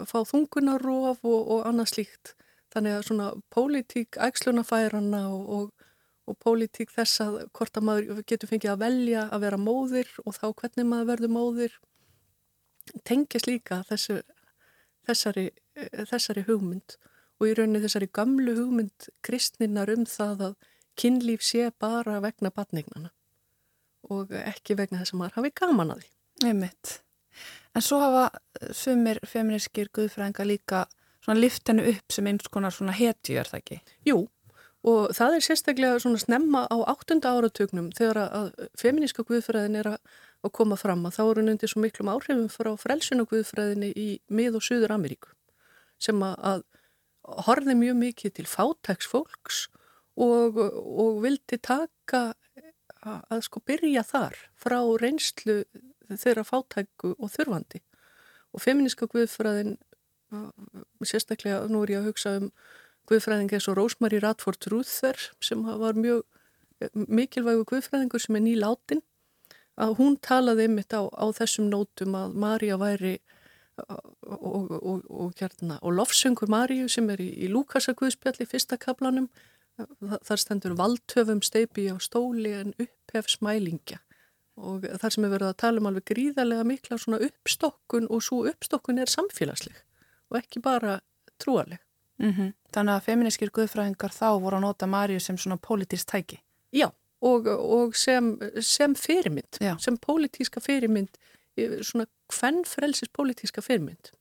fá 0.09 0.23
þungunarof 0.29 1.23
og, 1.27 1.41
og 1.57 1.69
annað 1.69 1.93
slíkt. 1.95 2.35
Þannig 2.73 2.97
að 2.97 3.07
svona 3.09 3.29
pólitík 3.53 4.19
ægslunafærana 4.27 5.23
og, 5.29 5.49
og, 5.57 5.89
og 6.31 6.39
pólitík 6.41 6.93
þess 6.95 7.21
að 7.25 7.39
hvort 7.53 7.77
að 7.77 7.89
maður 7.89 8.23
getur 8.27 8.51
fengið 8.51 8.75
að 8.75 8.85
velja 8.87 9.25
að 9.29 9.47
vera 9.47 9.61
móðir 9.61 10.13
og 10.25 10.37
þá 10.39 10.47
hvernig 10.51 10.89
maður 10.89 11.11
verður 11.13 11.35
móðir 11.37 11.79
tengjast 13.07 13.49
líka 13.51 13.83
þessu, 13.91 14.21
þessari, 15.07 15.51
þessari 16.11 16.47
hugmynd 16.49 16.97
og 17.39 17.51
í 17.51 17.57
rauninni 17.59 17.83
þessari 17.85 18.09
gamlu 18.15 18.57
hugmynd 18.57 19.11
kristninnar 19.27 19.93
um 19.93 20.07
það 20.09 20.47
að 20.49 20.71
kynlíf 20.99 21.45
sé 21.45 21.69
bara 21.81 22.21
vegna 22.25 22.53
batningnana 22.55 23.13
og 24.11 24.33
ekki 24.43 24.77
vegna 24.79 25.03
þess 25.03 25.15
að 25.15 25.21
maður 25.21 25.39
hafi 25.39 25.53
gaman 25.61 25.95
að 25.95 26.03
því. 26.03 26.11
Einmitt. 26.49 26.93
En 27.73 27.85
svo 27.85 28.01
hafa 28.03 28.27
sumir 28.77 29.21
feministkir 29.29 29.89
guðfrænga 29.95 30.45
líka 30.49 30.85
svona 31.23 31.41
lift 31.41 31.69
hennu 31.71 31.87
upp 31.93 32.13
sem 32.13 32.27
eins 32.29 32.51
konar 32.53 32.75
svona 32.75 32.95
hetju, 32.97 33.39
er 33.39 33.49
það 33.49 33.63
ekki? 33.63 33.79
Jú, 34.09 34.19
og 34.89 35.13
það 35.17 35.37
er 35.37 35.47
sérstaklega 35.47 36.01
svona 36.03 36.21
snemma 36.21 36.65
á 36.67 36.77
áttunda 36.91 37.33
áratögnum 37.37 37.93
þegar 37.97 38.21
að 38.25 38.49
feminíska 38.81 39.25
guðfræðin 39.29 39.79
er 39.79 39.93
að 39.95 40.53
koma 40.59 40.77
fram 40.81 41.07
að 41.07 41.19
þá 41.19 41.23
eru 41.29 41.47
nefndi 41.47 41.71
svo 41.71 41.85
miklum 41.85 42.11
áhrifum 42.11 42.49
frá 42.51 42.73
frelsuna 42.81 43.27
guðfræðinni 43.31 43.93
í 43.95 44.09
mið- 44.29 44.59
og 44.59 44.67
Suður 44.67 44.97
Ameríku 44.97 45.31
sem 46.03 46.19
að 46.27 46.65
horfi 47.47 47.77
mjög 47.79 47.99
mikið 48.01 48.35
til 48.39 48.49
fátæks 48.51 49.07
fólks 49.07 49.69
og, 50.19 50.59
og 50.59 51.23
vildi 51.23 51.61
taka 51.63 52.33
að 53.03 53.41
sko 53.47 53.63
byrja 53.67 54.05
þar 54.07 54.37
frá 54.59 54.79
reynslu 55.01 55.63
þeirra 56.13 56.45
fátæku 56.47 57.15
og 57.19 57.33
þurfandi. 57.33 57.83
Og 58.53 58.63
feminíska 58.63 59.09
guðfræðin 59.11 59.79
sérstaklega 61.05 61.67
nú 61.69 61.83
er 61.85 61.95
ég 61.95 62.03
að 62.03 62.11
hugsa 62.11 62.37
um 62.41 62.51
guðfræðingi 63.11 63.59
eins 63.59 63.69
og 63.69 63.79
Rósmarí 63.79 64.21
Radford 64.23 64.69
Rúþver 64.71 65.19
sem 65.43 65.65
var 65.67 65.99
mjög 65.99 66.23
mikilvægu 66.93 67.67
guðfræðingur 67.69 68.23
sem 68.23 68.39
er 68.39 68.45
nýláttinn 68.47 69.03
að 69.81 69.97
hún 69.99 70.17
talaði 70.21 70.69
ymitt 70.69 70.95
á, 70.95 71.03
á 71.09 71.27
þessum 71.35 71.71
nótum 71.73 72.17
að 72.19 72.35
Marja 72.39 72.79
væri 72.81 73.17
og, 73.79 74.71
og, 74.71 75.05
og, 75.09 75.33
hérna, 75.41 75.79
og 75.81 75.97
lofsöngur 75.97 76.51
Marju 76.53 76.89
sem 76.93 77.09
er 77.11 77.23
í, 77.25 77.31
í 77.45 77.49
Lúkasa 77.51 77.95
guðspjalli 77.97 78.47
fyrsta 78.49 78.77
kaplanum 78.81 79.31
þar 80.01 80.41
stendur 80.41 80.75
valdhöfum 80.79 81.43
steipi 81.43 81.89
á 81.93 81.97
stóli 82.03 82.55
en 82.59 82.75
upphef 82.79 83.31
smælingja 83.37 84.01
og 84.61 84.85
þar 85.01 85.15
sem 85.15 85.25
er 85.25 85.33
verið 85.33 85.49
að 85.49 85.61
tala 85.63 85.81
um 85.81 85.89
alveg 85.89 86.05
gríðarlega 86.13 86.65
mikla 86.69 86.99
svona 87.01 87.21
uppstokkun 87.25 88.09
og 88.13 88.23
svo 88.25 88.43
uppstokkun 88.51 89.01
er 89.01 89.11
samfélagsleg 89.11 89.79
og 90.33 90.39
ekki 90.41 90.63
bara 90.65 91.01
trúarleg. 91.41 91.81
Mm 92.19 92.33
-hmm. 92.33 92.53
Þannig 92.73 92.95
að 92.95 93.05
feministkir 93.05 93.51
guðfræðingar 93.51 94.13
þá 94.13 94.41
voru 94.41 94.57
að 94.57 94.61
nota 94.61 94.87
Marju 94.87 95.21
sem 95.21 95.39
svona 95.39 95.57
pólitísk 95.57 96.07
tæki? 96.07 96.39
Já, 96.73 96.91
og, 97.21 97.47
og 97.47 97.97
sem, 97.97 98.39
sem 98.61 98.95
fyrirmynd, 98.95 99.59
Já. 99.61 99.79
sem 99.79 99.99
pólitíska 99.99 100.61
fyrirmynd, 100.61 101.19
svona 101.83 102.07
hvern 102.29 102.65
frelsis 102.65 103.09
pólitíska 103.09 103.61
fyrirmynd. 103.63 104.13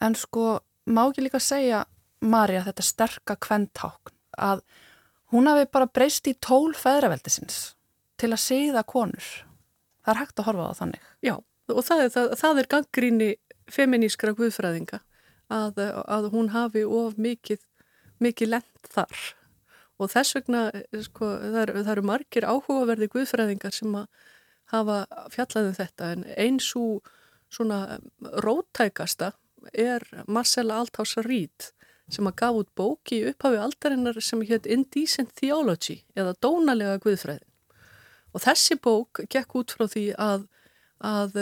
En 0.00 0.14
sko, 0.14 0.60
má 0.86 1.10
ekki 1.10 1.22
líka 1.22 1.40
segja 1.40 1.84
Marja 2.20 2.64
þetta 2.64 2.82
sterka 2.82 3.36
hverntákn 3.36 4.15
að 4.36 4.62
hún 5.34 5.50
hafi 5.50 5.66
bara 5.72 5.88
breyst 5.90 6.28
í 6.30 6.36
tól 6.40 6.74
feðraveldisins 6.76 7.74
til 8.20 8.32
að 8.32 8.42
segja 8.42 8.84
konur. 8.86 9.26
Það 10.04 10.12
er 10.14 10.20
hægt 10.22 10.40
að 10.40 10.48
horfa 10.50 10.68
á 10.70 10.78
þannig. 10.78 11.08
Já, 11.24 11.34
og 11.72 11.82
það 11.84 12.04
er, 12.04 12.12
það, 12.14 12.34
það 12.42 12.60
er 12.60 12.70
ganggríni 12.74 13.30
feminískra 13.72 14.34
guðfræðinga 14.38 15.00
að, 15.52 15.80
að 16.06 16.30
hún 16.34 16.52
hafi 16.54 16.84
of 16.86 17.18
mikið, 17.18 17.60
mikið 18.22 18.54
lent 18.54 18.90
þar 18.92 19.26
og 19.96 20.12
þess 20.12 20.36
vegna 20.36 20.62
sko, 21.06 21.28
það, 21.40 21.72
það 21.80 21.92
eru 21.94 22.06
margir 22.06 22.46
áhugaverði 22.46 23.10
guðfræðingar 23.14 23.74
sem 23.74 23.94
að 23.96 24.08
hafa 24.72 24.98
fjallaðum 25.32 25.76
þetta 25.78 26.10
en 26.14 26.24
eins 26.36 26.68
og 26.78 27.10
svona 27.52 27.98
rótækasta 28.44 29.32
er 29.72 30.04
Marcella 30.26 30.80
Althaus 30.82 31.16
Reed 31.24 31.70
sem 32.12 32.28
að 32.28 32.36
gaf 32.40 32.58
út 32.60 32.68
bóki 32.78 33.20
í 33.20 33.28
upphafi 33.30 33.58
aldarinnar 33.60 34.20
sem 34.22 34.42
hétt 34.46 34.68
Indecent 34.70 35.32
Theology 35.38 36.00
eða 36.14 36.36
Dónalega 36.42 37.00
Guðfræðin. 37.02 37.46
Og 38.34 38.44
þessi 38.44 38.76
bók 38.82 39.22
gekk 39.32 39.56
út 39.58 39.74
frá 39.74 39.86
því 39.90 40.06
að, 40.20 40.46
að 41.00 41.38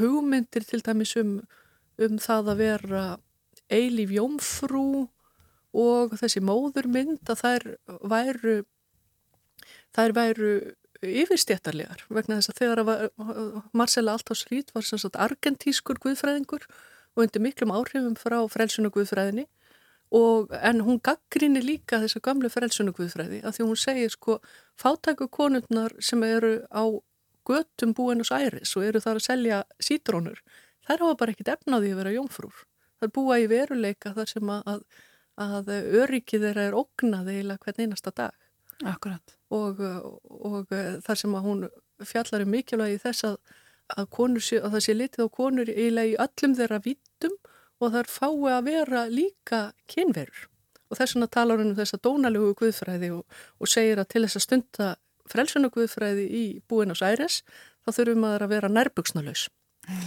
hugmyndir 0.00 0.64
til 0.66 0.80
dæmis 0.86 1.16
um, 1.20 1.40
um 2.00 2.18
það 2.22 2.52
að 2.54 2.62
vera 2.64 3.04
eilíf 3.70 4.12
jómfrú 4.14 5.08
og 5.76 6.16
þessi 6.18 6.42
móðurmynd 6.42 7.30
að 7.30 7.42
þær 7.44 7.66
væru, 8.10 8.56
þær 9.94 10.16
væru 10.16 10.54
yfirstjættarlegar 11.00 12.04
vegna 12.12 12.40
þess 12.40 12.52
að 12.52 12.58
þegar 12.60 13.70
Marcella 13.76 14.16
Althaus 14.16 14.44
Reed 14.50 14.72
var 14.74 14.84
argentískur 15.24 16.00
guðfræðingur 16.02 16.66
og 17.14 17.24
undir 17.24 17.42
miklum 17.42 17.72
áhrifum 17.72 18.18
frá 18.18 18.42
frelsuna 18.50 18.90
guðfræðinni 18.92 19.46
Og, 20.10 20.50
en 20.50 20.80
hún 20.82 20.98
gaggrinni 21.06 21.60
líka 21.62 22.00
þessa 22.02 22.18
gamlu 22.24 22.48
frelsunugviðfræði 22.50 23.44
að 23.46 23.54
því 23.56 23.66
hún 23.68 23.78
segir 23.78 24.10
sko 24.10 24.40
fátæku 24.80 25.28
konurnar 25.30 25.94
sem 26.02 26.22
eru 26.26 26.56
á 26.74 26.82
göttum 27.46 27.94
búinus 27.94 28.32
æris 28.34 28.74
og 28.76 28.88
eru 28.88 29.02
þar 29.02 29.20
að 29.20 29.26
selja 29.26 29.60
sítrónur, 29.82 30.40
þær 30.86 31.04
hafa 31.04 31.18
bara 31.20 31.34
ekkit 31.34 31.52
efnaði 31.54 31.92
að 31.94 32.02
vera 32.02 32.14
jónfrúr. 32.16 32.66
Það 32.98 33.06
er 33.06 33.14
búa 33.16 33.38
í 33.40 33.46
veruleika 33.50 34.12
þar 34.16 34.32
sem 34.32 34.52
að, 34.56 34.82
að 35.40 35.70
öryggið 36.02 36.46
þeirra 36.46 36.66
er 36.68 36.78
ógnað 36.82 37.30
eiginlega 37.32 37.64
hvern 37.64 37.86
einasta 37.86 38.12
dag. 38.16 38.36
Akkurat. 38.90 39.36
Og, 39.52 39.80
og 40.26 40.74
þar 41.04 41.20
sem 41.22 41.34
að 41.36 41.46
hún 41.46 41.66
fjallar 42.06 42.44
um 42.44 42.52
mikilvægi 42.54 43.00
þess 43.02 43.28
að, 43.28 43.38
að, 43.94 44.38
sé, 44.40 44.60
að 44.60 44.74
það 44.74 44.84
sé 44.86 44.96
litið 44.96 45.26
á 45.26 45.36
konur 45.38 45.72
eiginlega 45.72 46.12
í 46.12 46.18
öllum 46.26 46.56
þeirra 46.58 46.82
vittum 46.84 47.38
og 47.80 47.92
þar 47.94 48.10
fái 48.12 48.54
að 48.54 48.64
vera 48.68 49.04
líka 49.10 49.60
kynverur. 49.90 50.46
Og 50.90 50.98
þess 50.98 51.14
vegna 51.16 51.30
talar 51.30 51.60
hann 51.60 51.72
um 51.72 51.78
þessa 51.78 52.00
dónalögu 52.02 52.56
guðfræði 52.58 53.12
og, 53.14 53.38
og 53.60 53.70
segir 53.70 54.00
að 54.02 54.10
til 54.10 54.24
þess 54.24 54.40
að 54.40 54.46
stunda 54.46 54.88
frelsuna 55.30 55.70
guðfræði 55.70 56.24
í 56.26 56.44
Búinos 56.68 57.02
Æres 57.06 57.40
þá 57.84 57.92
þurfum 57.94 58.26
að 58.26 58.48
vera 58.50 58.72
nærbuksnalaus. 58.72 59.46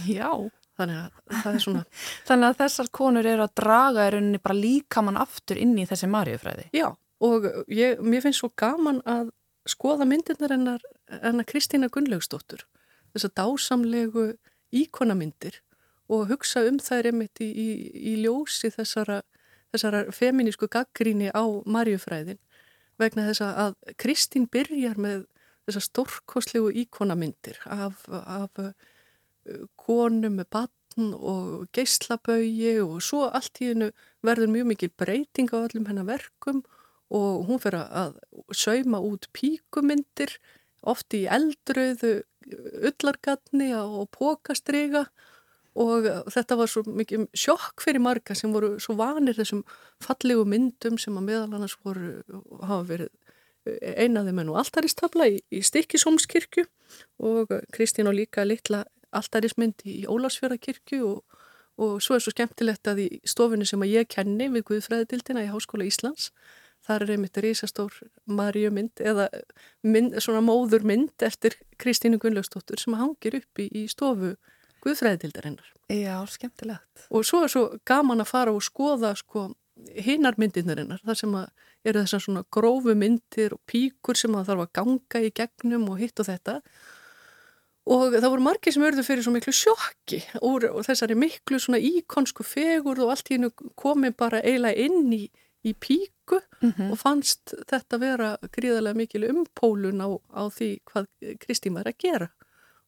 Já. 0.08 0.30
Þannig 0.74 0.98
að 0.98 1.40
það 1.42 1.56
er 1.56 1.62
svona... 1.62 1.84
Þannig 2.28 2.48
að 2.48 2.60
þessar 2.60 2.90
konur 2.98 3.28
eru 3.30 3.46
að 3.46 3.56
draga 3.60 4.06
í 4.08 4.12
rauninni 4.14 4.42
bara 4.42 4.58
líka 4.58 5.04
mann 5.06 5.20
aftur 5.20 5.60
inn 5.60 5.74
í 5.78 5.86
þessi 5.88 6.08
marjufræði. 6.10 6.66
Já, 6.74 6.88
og 7.24 7.46
ég, 7.72 8.02
mér 8.02 8.24
finnst 8.24 8.42
svo 8.42 8.50
gaman 8.58 8.98
að 9.08 9.30
skoða 9.70 10.06
myndirnar 10.08 10.54
ennar, 10.56 10.82
ennar 11.22 11.46
Kristína 11.48 11.88
Gunnlaugsdóttur. 11.94 12.66
Þessar 13.14 13.32
dásamlegu 13.38 14.32
íkonamyndir 14.74 15.60
og 16.12 16.28
hugsa 16.28 16.64
um 16.68 16.78
þær 16.82 17.10
einmitt 17.10 17.40
í, 17.40 17.48
í, 17.48 17.68
í 18.12 18.14
ljósi 18.24 18.70
þessara, 18.74 19.22
þessara 19.72 20.04
feminísku 20.12 20.68
gaggríni 20.72 21.30
á 21.32 21.44
marjufræðin 21.64 22.40
vegna 23.00 23.28
þess 23.30 23.44
að 23.46 23.78
Kristín 23.98 24.48
byrjar 24.52 25.00
með 25.00 25.24
þessar 25.64 25.86
stórkoslegu 25.88 26.72
íkonamyndir 26.84 27.58
af, 27.64 28.04
af 28.10 28.60
uh, 28.60 28.72
konum 29.80 30.38
með 30.40 30.50
batn 30.54 31.14
og 31.14 31.66
geyslabögi 31.74 32.76
og 32.84 33.00
svo 33.02 33.24
allt 33.26 33.60
í 33.64 33.72
hennu 33.72 33.90
verður 34.24 34.52
mjög 34.52 34.70
mikil 34.70 34.92
breyting 34.94 35.50
á 35.50 35.64
öllum 35.64 35.88
hennar 35.88 36.06
verkum 36.08 36.62
og 37.14 37.48
hún 37.48 37.60
fyrir 37.62 37.82
að 37.88 38.20
sauma 38.54 39.00
út 39.02 39.28
píkumyndir 39.36 40.36
oft 40.84 41.16
í 41.16 41.24
eldröðu 41.32 42.20
ullargatni 42.84 43.72
og 43.80 44.10
pókastriga 44.12 45.06
og 45.74 46.06
þetta 46.30 46.58
var 46.58 46.70
svo 46.70 46.84
mikið 46.86 47.26
sjokk 47.34 47.82
fyrir 47.82 48.02
marga 48.02 48.36
sem 48.38 48.52
voru 48.54 48.76
svo 48.82 48.94
vanir 48.98 49.34
þessum 49.34 49.64
fallegu 50.02 50.44
myndum 50.46 50.98
sem 51.02 51.16
að 51.18 51.28
meðal 51.28 51.48
annars 51.50 51.76
voru 51.82 52.20
hafa 52.62 52.84
verið 52.92 53.12
einaði 53.96 54.34
menn 54.36 54.50
og 54.52 54.60
alltaristabla 54.60 55.28
í, 55.32 55.38
í 55.50 55.62
Stikkisómskirkju 55.64 56.66
og 57.24 57.54
Kristín 57.74 58.10
og 58.10 58.18
líka 58.18 58.44
litla 58.44 58.84
alltarismynd 59.14 59.86
í 59.88 60.02
Ólarsfjörðarkirkju 60.10 61.00
og, 61.08 61.40
og 61.80 61.96
svo 62.04 62.18
er 62.18 62.24
svo 62.24 62.34
skemmtilegt 62.34 62.90
að 62.90 63.04
í 63.06 63.08
stofunni 63.28 63.66
sem 63.68 63.82
að 63.82 63.94
ég 63.94 64.10
kenni 64.12 64.50
við 64.52 64.66
Guðfræðidildina 64.70 65.46
í 65.46 65.50
Háskóla 65.52 65.88
Íslands 65.88 66.30
þar 66.84 67.06
er 67.06 67.14
einmitt 67.14 67.40
risastór 67.40 67.94
marjumynd 68.28 69.00
eða 69.00 69.30
mynd, 69.86 70.18
svona 70.20 70.42
móðurmynd 70.44 71.24
eftir 71.24 71.56
Kristínu 71.80 72.20
Gunnlaugstóttur 72.20 72.80
sem 72.80 72.96
hangir 72.98 73.38
upp 73.40 73.62
í, 73.62 73.70
í 73.72 73.86
stofu 73.88 74.34
Guðfræðidildarinnar. 74.84 75.68
Já, 75.92 76.16
skemmtilegt. 76.28 77.06
Og 77.10 77.24
svo 77.26 77.44
er 77.44 77.52
svo 77.52 77.66
gaman 77.88 78.24
að 78.24 78.32
fara 78.32 78.54
og 78.54 78.64
skoða 78.64 79.14
sko 79.18 79.50
hinnar 80.04 80.36
myndinarinnar, 80.38 81.02
þar 81.04 81.18
sem 81.18 81.38
að 81.38 81.48
eru 81.84 82.02
þessar 82.04 82.22
svona 82.24 82.44
grófu 82.54 82.94
myndir 82.96 83.54
og 83.56 83.62
píkur 83.68 84.18
sem 84.18 84.34
að 84.36 84.50
þarf 84.50 84.64
að 84.64 84.74
ganga 84.78 85.22
í 85.24 85.32
gegnum 85.36 85.88
og 85.92 86.00
hitt 86.00 86.20
og 86.22 86.28
þetta 86.30 86.60
og 87.84 88.14
það 88.16 88.30
voru 88.30 88.44
margir 88.46 88.72
sem 88.72 88.84
örðu 88.86 89.04
fyrir 89.04 89.26
svo 89.26 89.34
miklu 89.34 89.52
sjokki 89.52 90.22
og 90.40 90.64
þessari 90.86 91.16
miklu 91.20 91.60
svona 91.60 91.82
íkonsku 91.84 92.46
fegur 92.46 93.02
og 93.04 93.12
allt 93.12 93.28
í 93.28 93.36
hennu 93.36 93.50
komi 93.76 94.14
bara 94.16 94.40
eiginlega 94.40 94.86
inn 94.86 95.12
í, 95.12 95.24
í 95.68 95.74
píku 95.76 96.40
mm 96.40 96.70
-hmm. 96.70 96.92
og 96.92 97.00
fannst 97.00 97.54
þetta 97.68 98.00
vera 98.00 98.30
gríðarlega 98.56 98.96
mikil 98.96 99.28
umpólun 99.28 100.00
á, 100.00 100.08
á 100.32 100.42
því 100.48 100.70
hvað 100.88 101.06
Kristín 101.44 101.76
var 101.76 101.90
að 101.90 102.00
gera 102.00 102.30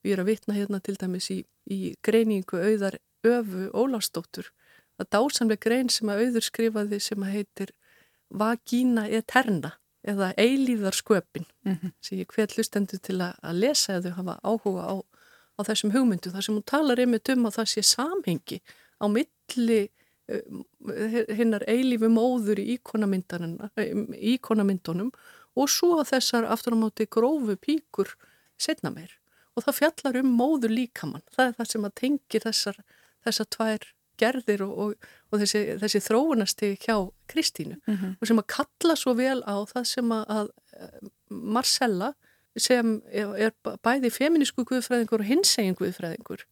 og 0.06 0.12
ég 0.12 0.18
er 0.18 0.22
að 0.22 0.30
vitna 0.30 0.54
hérna 0.54 0.78
til 0.80 0.94
dæmis 1.00 1.26
í, 1.34 1.40
í 1.66 1.96
greiningu 2.06 2.60
auðar 2.62 3.00
öfu 3.26 3.66
Ólastóttur 3.74 4.52
að 5.02 5.10
dásamlega 5.16 5.64
grein 5.66 5.90
sem 5.90 6.08
að 6.08 6.22
auður 6.22 6.46
skrifaði 6.46 7.00
sem 7.02 7.24
að 7.26 7.34
heitir 7.34 7.72
Vagina 8.30 9.08
Eterna 9.10 9.74
eða 10.06 10.30
Eilíðarsköpin 10.38 11.46
mm 11.66 11.74
-hmm. 11.74 11.92
sem 12.00 12.18
ég 12.18 12.30
hver 12.30 12.54
hlustendur 12.54 12.98
til 13.02 13.18
að, 13.20 13.34
að 13.42 13.58
lesa 13.58 13.98
eða 13.98 14.14
hafa 14.14 14.38
áhuga 14.42 14.82
á, 14.86 14.94
á 15.58 15.60
þessum 15.66 15.92
hugmyndu 15.92 16.30
þar 16.30 16.42
sem 16.42 16.54
hún 16.54 16.62
talar 16.62 17.00
einmitt 17.00 17.28
um 17.28 17.46
að 17.46 17.56
það 17.58 17.68
sé 17.74 17.82
samhengi 17.82 18.60
á 19.02 19.06
milli 19.10 19.88
hinnar 21.38 21.62
eilífi 21.66 22.08
móður 22.10 22.58
í 22.58 22.78
íkonamyndunum 24.34 25.10
og 25.56 25.70
svo 25.70 26.02
þessar 26.04 26.44
aftur 26.44 26.74
á 26.74 26.78
móti 26.78 27.06
grófu 27.06 27.56
píkur 27.56 28.16
setna 28.58 28.90
meir 28.90 29.18
og 29.56 29.64
það 29.64 29.78
fjallar 29.80 30.20
um 30.20 30.32
móður 30.38 30.74
líkamann 30.76 31.24
það 31.34 31.48
er 31.48 31.58
það 31.58 31.70
sem 31.72 31.88
að 31.88 31.94
tengir 32.02 32.44
þessar, 32.44 32.80
þessar 33.24 33.50
tvær 33.56 33.88
gerðir 34.20 34.64
og, 34.64 34.76
og, 34.80 35.08
og 35.32 35.42
þessi, 35.42 35.62
þessi 35.80 36.02
þróunasti 36.04 36.70
hjá 36.80 36.96
Kristínu 37.30 37.76
mm 37.76 37.96
-hmm. 37.96 38.16
og 38.20 38.30
sem 38.30 38.40
að 38.40 38.46
kalla 38.54 38.96
svo 38.96 39.14
vel 39.14 39.40
á 39.44 39.56
það 39.68 39.84
sem 39.84 40.12
að, 40.12 40.24
að 40.28 40.48
Marcella 41.28 42.12
sem 42.56 43.02
er 43.12 43.52
bæði 43.84 44.10
feminísku 44.10 44.64
guðfræðingur 44.64 45.20
og 45.20 45.28
hinsegin 45.28 45.76
guðfræðingur 45.76 46.46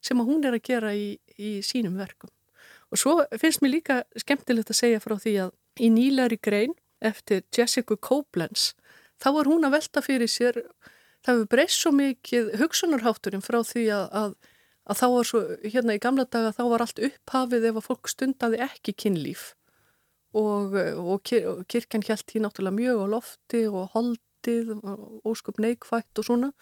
sem 0.00 0.20
að 0.20 0.30
hún 0.30 0.44
er 0.44 0.56
að 0.56 0.64
gera 0.64 0.94
í, 0.96 1.18
í 1.36 1.60
sínum 1.60 1.98
verkum. 2.00 2.30
Og 2.90 2.98
svo 2.98 3.18
finnst 3.38 3.60
mér 3.60 3.76
líka 3.76 4.02
skemmtilegt 4.16 4.72
að 4.72 4.80
segja 4.80 5.02
frá 5.02 5.18
því 5.20 5.34
að 5.44 5.50
í 5.84 5.90
nýlari 5.92 6.38
grein 6.40 6.72
eftir 7.00 7.44
Jessica 7.56 7.96
Koblenz 7.96 8.72
þá 9.20 9.28
var 9.36 9.50
hún 9.50 9.66
að 9.68 9.76
velta 9.76 10.02
fyrir 10.04 10.30
sér 10.30 10.62
það 11.24 11.36
hefur 11.36 11.50
breyst 11.54 11.82
svo 11.82 11.92
mikið 11.96 12.50
hugsunarhátturinn 12.60 13.44
frá 13.44 13.60
því 13.66 13.86
að, 13.96 14.04
að, 14.20 14.34
að 14.90 15.00
þá 15.00 15.06
var 15.14 15.30
svo, 15.30 15.42
hérna 15.64 15.96
í 15.96 16.02
gamla 16.02 16.26
daga 16.26 16.54
þá 16.56 16.62
var 16.72 16.84
allt 16.86 17.02
upphafið 17.10 17.68
ef 17.70 17.80
að 17.80 17.88
fólk 17.88 18.12
stundaði 18.12 18.62
ekki 18.66 18.96
kynlíf. 19.04 19.50
Og, 20.36 20.76
og, 20.78 21.16
kyr, 21.26 21.46
og 21.50 21.62
kirkjan 21.70 22.06
held 22.06 22.26
því 22.30 22.44
náttúrulega 22.44 22.78
mjög 22.78 23.00
á 23.02 23.06
lofti 23.16 23.64
og 23.66 23.96
holdið 23.96 24.76
og 24.78 25.30
ósköp 25.32 25.58
neikvægt 25.58 26.22
og 26.22 26.28
svona. 26.28 26.52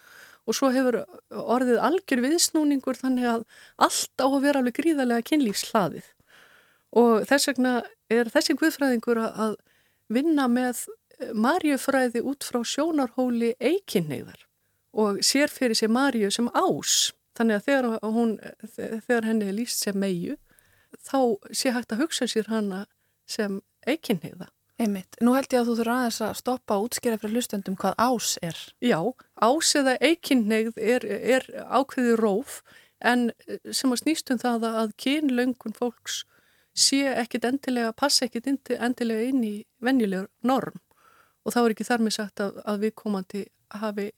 Og 0.49 0.57
svo 0.57 0.71
hefur 0.73 1.03
orðið 1.29 1.83
algjör 1.85 2.23
viðsnúningur 2.25 2.97
þannig 2.97 3.27
að 3.29 3.43
allt 3.85 4.23
á 4.23 4.25
að 4.25 4.41
vera 4.47 4.63
alveg 4.63 4.79
gríðarlega 4.79 5.27
kynlífslaðið 5.29 6.07
og 6.97 7.25
þess 7.29 7.51
vegna 7.51 7.73
er 8.09 8.29
þessi 8.33 8.55
guðfræðingur 8.57 9.21
að 9.21 9.57
vinna 10.09 10.47
með 10.49 10.87
marjufræði 11.37 12.23
út 12.25 12.45
frá 12.47 12.61
sjónarhóli 12.65 13.53
eikinneiðar 13.59 14.48
og 14.93 15.21
sér 15.25 15.51
fyrir 15.53 15.77
sér 15.77 15.91
marju 15.93 16.31
sem 16.33 16.49
ás. 16.53 17.11
Þannig 17.37 17.59
að 17.59 17.65
þegar, 17.65 17.89
hún, 18.03 18.37
þegar 18.75 19.27
henni 19.29 19.47
er 19.47 19.57
líst 19.57 19.83
sem 19.83 19.97
meiu 19.97 20.35
þá 20.97 21.37
sé 21.53 21.73
hægt 21.75 21.93
að 21.93 22.03
hugsa 22.03 22.27
sér 22.27 22.49
hana 22.49 22.85
sem 23.29 23.61
eikinneiða. 23.87 24.49
Einmitt. 24.79 25.17
Nú 25.19 25.33
held 25.35 25.51
ég 25.51 25.59
að 25.59 25.69
þú 25.69 25.75
þurfa 25.81 25.95
aðeins 25.99 26.19
að 26.23 26.35
stoppa 26.39 26.75
og 26.79 26.85
útskýra 26.87 27.19
fyrir 27.19 27.35
hlustendum 27.35 27.75
hvað 27.79 27.97
ás 27.99 28.37
er. 28.45 28.59
Já, 28.79 28.99
ás 29.35 29.71
eða 29.75 29.97
eikinneigð 29.99 30.79
er, 30.79 31.03
er 31.03 31.47
ákveði 31.67 32.15
róf 32.19 32.61
en 33.03 33.29
sem 33.75 33.91
að 33.91 34.01
snýstum 34.03 34.39
það 34.39 34.67
að 34.69 34.93
kynlöngun 35.03 35.75
fólks 35.75 36.23
sé 36.79 37.01
ekkit 37.11 37.47
endilega, 37.49 37.91
passa 37.91 38.27
ekkit 38.27 38.47
endilega 38.77 39.27
inn 39.27 39.43
í 39.43 39.53
venjulegur 39.83 40.29
norm 40.47 40.79
og 41.43 41.55
þá 41.55 41.59
er 41.61 41.73
ekki 41.73 41.87
þar 41.87 42.05
með 42.05 42.15
sagt 42.15 42.43
að, 42.43 42.59
að 42.63 42.83
við 42.85 42.95
komandi 43.03 43.43
hafi 43.81 44.09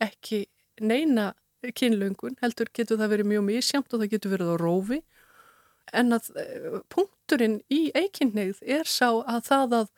ekki 0.00 0.44
neina 0.80 1.32
kynlöngun, 1.76 2.38
heldur 2.40 2.70
getur 2.74 3.00
það 3.00 3.12
verið 3.14 3.30
mjög 3.34 3.46
mísjamt 3.48 3.92
og 3.92 4.02
það 4.02 4.12
getur 4.14 4.32
verið 4.34 4.52
á 4.52 4.56
rófi. 4.60 5.00
En 5.96 6.14
að 6.16 6.30
eh, 6.40 6.78
punkturinn 6.92 7.60
í 7.72 7.90
eikinnegð 7.98 8.62
er 8.62 8.88
sá 8.88 9.08
að 9.10 9.42
það 9.48 9.76
að, 9.80 9.88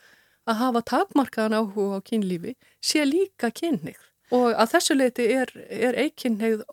að 0.48 0.60
hafa 0.62 0.84
takmarkaðan 0.90 1.58
áhuga 1.60 2.00
á 2.00 2.06
kynlífi 2.08 2.54
sé 2.82 3.04
líka 3.06 3.52
kynnegð 3.54 4.00
og 4.32 4.54
að 4.56 4.70
þessu 4.72 4.96
leiti 4.96 5.26
er, 5.36 5.52
er 5.68 5.98
eikinnegð 6.00 6.64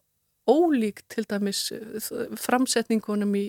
ólík 0.49 1.03
til 1.11 1.25
dæmis 1.29 1.67
eh, 1.75 2.35
framsetningunum 2.39 3.35
í, 3.35 3.45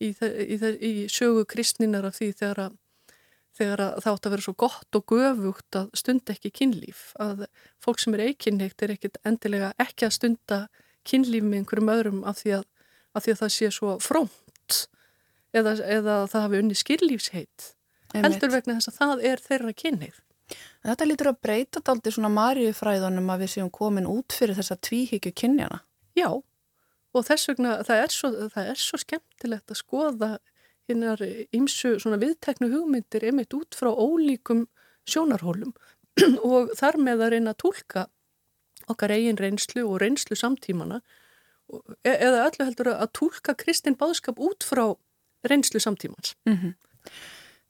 í, 0.00 0.12
í, 0.14 0.56
í 0.56 0.92
sögu 1.12 1.44
kristninar 1.50 2.08
af 2.08 2.20
því 2.20 2.30
þegar 2.38 2.62
að 2.68 2.78
þegar 3.58 3.82
það 3.98 4.12
átt 4.12 4.28
að 4.28 4.34
vera 4.34 4.44
svo 4.46 4.54
gott 4.64 4.98
og 4.98 5.14
göfugt 5.14 5.78
að 5.80 5.88
stunda 5.98 6.34
ekki 6.34 6.52
kynlíf 6.60 7.08
að 7.22 7.46
fólk 7.84 8.02
sem 8.02 8.14
er 8.16 8.26
eikinneitt 8.28 8.84
er 8.84 8.94
ekkit 8.94 9.18
endilega 9.28 9.72
ekki 9.82 10.08
að 10.08 10.14
stunda 10.18 10.60
kynlíf 11.08 11.46
með 11.46 11.62
einhverjum 11.62 11.92
öðrum 11.94 12.22
af 12.28 12.42
því 12.42 12.54
að, 12.60 12.68
af 13.16 13.26
því 13.26 13.34
að 13.34 13.42
það 13.42 13.52
sé 13.56 13.72
svo 13.74 13.96
frómt 14.04 14.78
eða, 15.56 15.74
eða 15.84 16.16
það 16.30 16.46
hafi 16.46 16.62
unni 16.62 16.78
skillífsheit 16.78 17.68
heldur 18.14 18.52
vegna 18.52 18.78
þess 18.78 18.92
að 18.92 18.98
það 19.02 19.28
er 19.32 19.46
þeirra 19.48 19.76
kynneið 19.84 20.24
Þetta 20.48 21.04
lítur 21.04 21.28
að 21.28 21.40
breyta 21.44 21.80
aldrei 21.92 22.14
svona 22.14 22.30
marjufræðunum 22.32 23.26
að 23.34 23.42
við 23.42 23.50
séum 23.52 23.70
komin 23.74 24.06
út 24.08 24.32
fyrir 24.32 24.56
þessa 24.56 24.78
tvíhyggju 24.80 25.34
kynjana 25.36 25.82
Já, 26.16 26.30
og 26.32 27.26
þess 27.26 27.50
vegna 27.50 27.74
það 27.84 28.04
er 28.04 28.14
svo, 28.14 28.30
það 28.54 28.70
er 28.72 28.80
svo 28.80 29.00
skemmtilegt 29.02 29.74
að 29.74 29.80
skoða 29.82 30.30
hinnar 30.88 31.22
ymsu 31.54 31.96
svona 32.00 32.18
viðteknu 32.20 32.70
hugmyndir 32.72 33.28
emitt 33.30 33.54
út 33.56 33.76
frá 33.76 33.90
ólíkum 33.92 34.66
sjónarhólum 35.08 35.74
og 36.52 36.72
þar 36.78 37.00
með 37.02 37.24
að 37.24 37.34
reyna 37.36 37.54
að 37.54 37.62
tólka 37.64 38.06
okkar 38.88 39.12
eigin 39.12 39.40
reynslu 39.40 39.84
og 39.86 40.00
reynslu 40.02 40.36
samtímana 40.38 41.02
e 42.04 42.12
eða 42.14 42.46
öllu 42.46 42.64
heldur 42.64 42.92
að 42.94 43.10
tólka 43.18 43.54
kristin 43.58 43.98
báðskap 43.98 44.40
út 44.40 44.64
frá 44.64 44.86
reynslu 45.44 45.80
samtímans. 45.80 46.34
Mm 46.48 46.56
-hmm. 46.56 46.72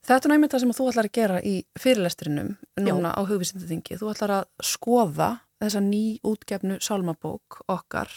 Þetta 0.09 0.29
er 0.29 0.33
námið 0.33 0.53
það 0.53 0.61
sem 0.61 0.73
þú 0.79 0.89
ætlar 0.89 1.09
að 1.09 1.16
gera 1.19 1.39
í 1.43 1.55
fyrirlestrinum 1.79 2.57
núna 2.81 3.11
Já. 3.11 3.16
á 3.19 3.21
hugvísindaþingi. 3.29 3.99
Þú 3.99 4.11
ætlar 4.12 4.31
að 4.31 4.45
skoða 4.62 5.31
þessa 5.61 5.81
ný 5.81 6.21
útgefnu 6.23 6.79
sálmabók 6.81 7.62
okkar 7.69 8.09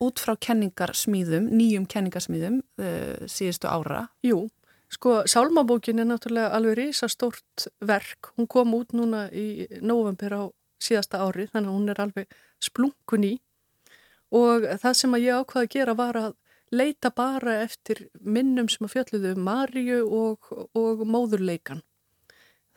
út 0.00 0.22
frá 0.22 0.34
kenningarsmýðum, 0.40 1.50
nýjum 1.52 1.84
kenningarsmýðum 1.90 2.60
uh, 2.80 3.28
síðustu 3.28 3.68
ára? 3.68 4.06
Jú, 4.24 4.46
sko 4.92 5.20
Sálmabókin 5.28 6.00
er 6.00 6.08
náttúrulega 6.08 6.54
alveg 6.56 6.78
risastórt 6.78 7.68
verk. 7.84 8.32
Hún 8.36 8.48
kom 8.50 8.74
út 8.78 8.94
núna 8.96 9.26
í 9.32 9.66
november 9.84 10.36
á 10.36 10.42
síðasta 10.80 11.20
ári 11.20 11.46
þannig 11.50 11.68
að 11.68 11.76
hún 11.76 11.92
er 11.92 12.02
alveg 12.06 12.38
splunkun 12.64 13.26
í 13.28 13.34
og 14.30 14.64
það 14.80 14.96
sem 14.96 15.16
að 15.16 15.24
ég 15.26 15.42
ákvaði 15.42 15.66
að 15.66 15.74
gera 15.74 15.94
var 15.98 16.18
að 16.20 16.34
leita 16.70 17.10
bara 17.10 17.56
eftir 17.64 18.04
minnum 18.22 18.68
sem 18.70 18.86
að 18.86 18.94
fjalluðu 18.94 19.32
um 19.34 19.46
Marju 19.46 20.00
og, 20.06 20.50
og 20.78 21.02
móðurleikan. 21.02 21.82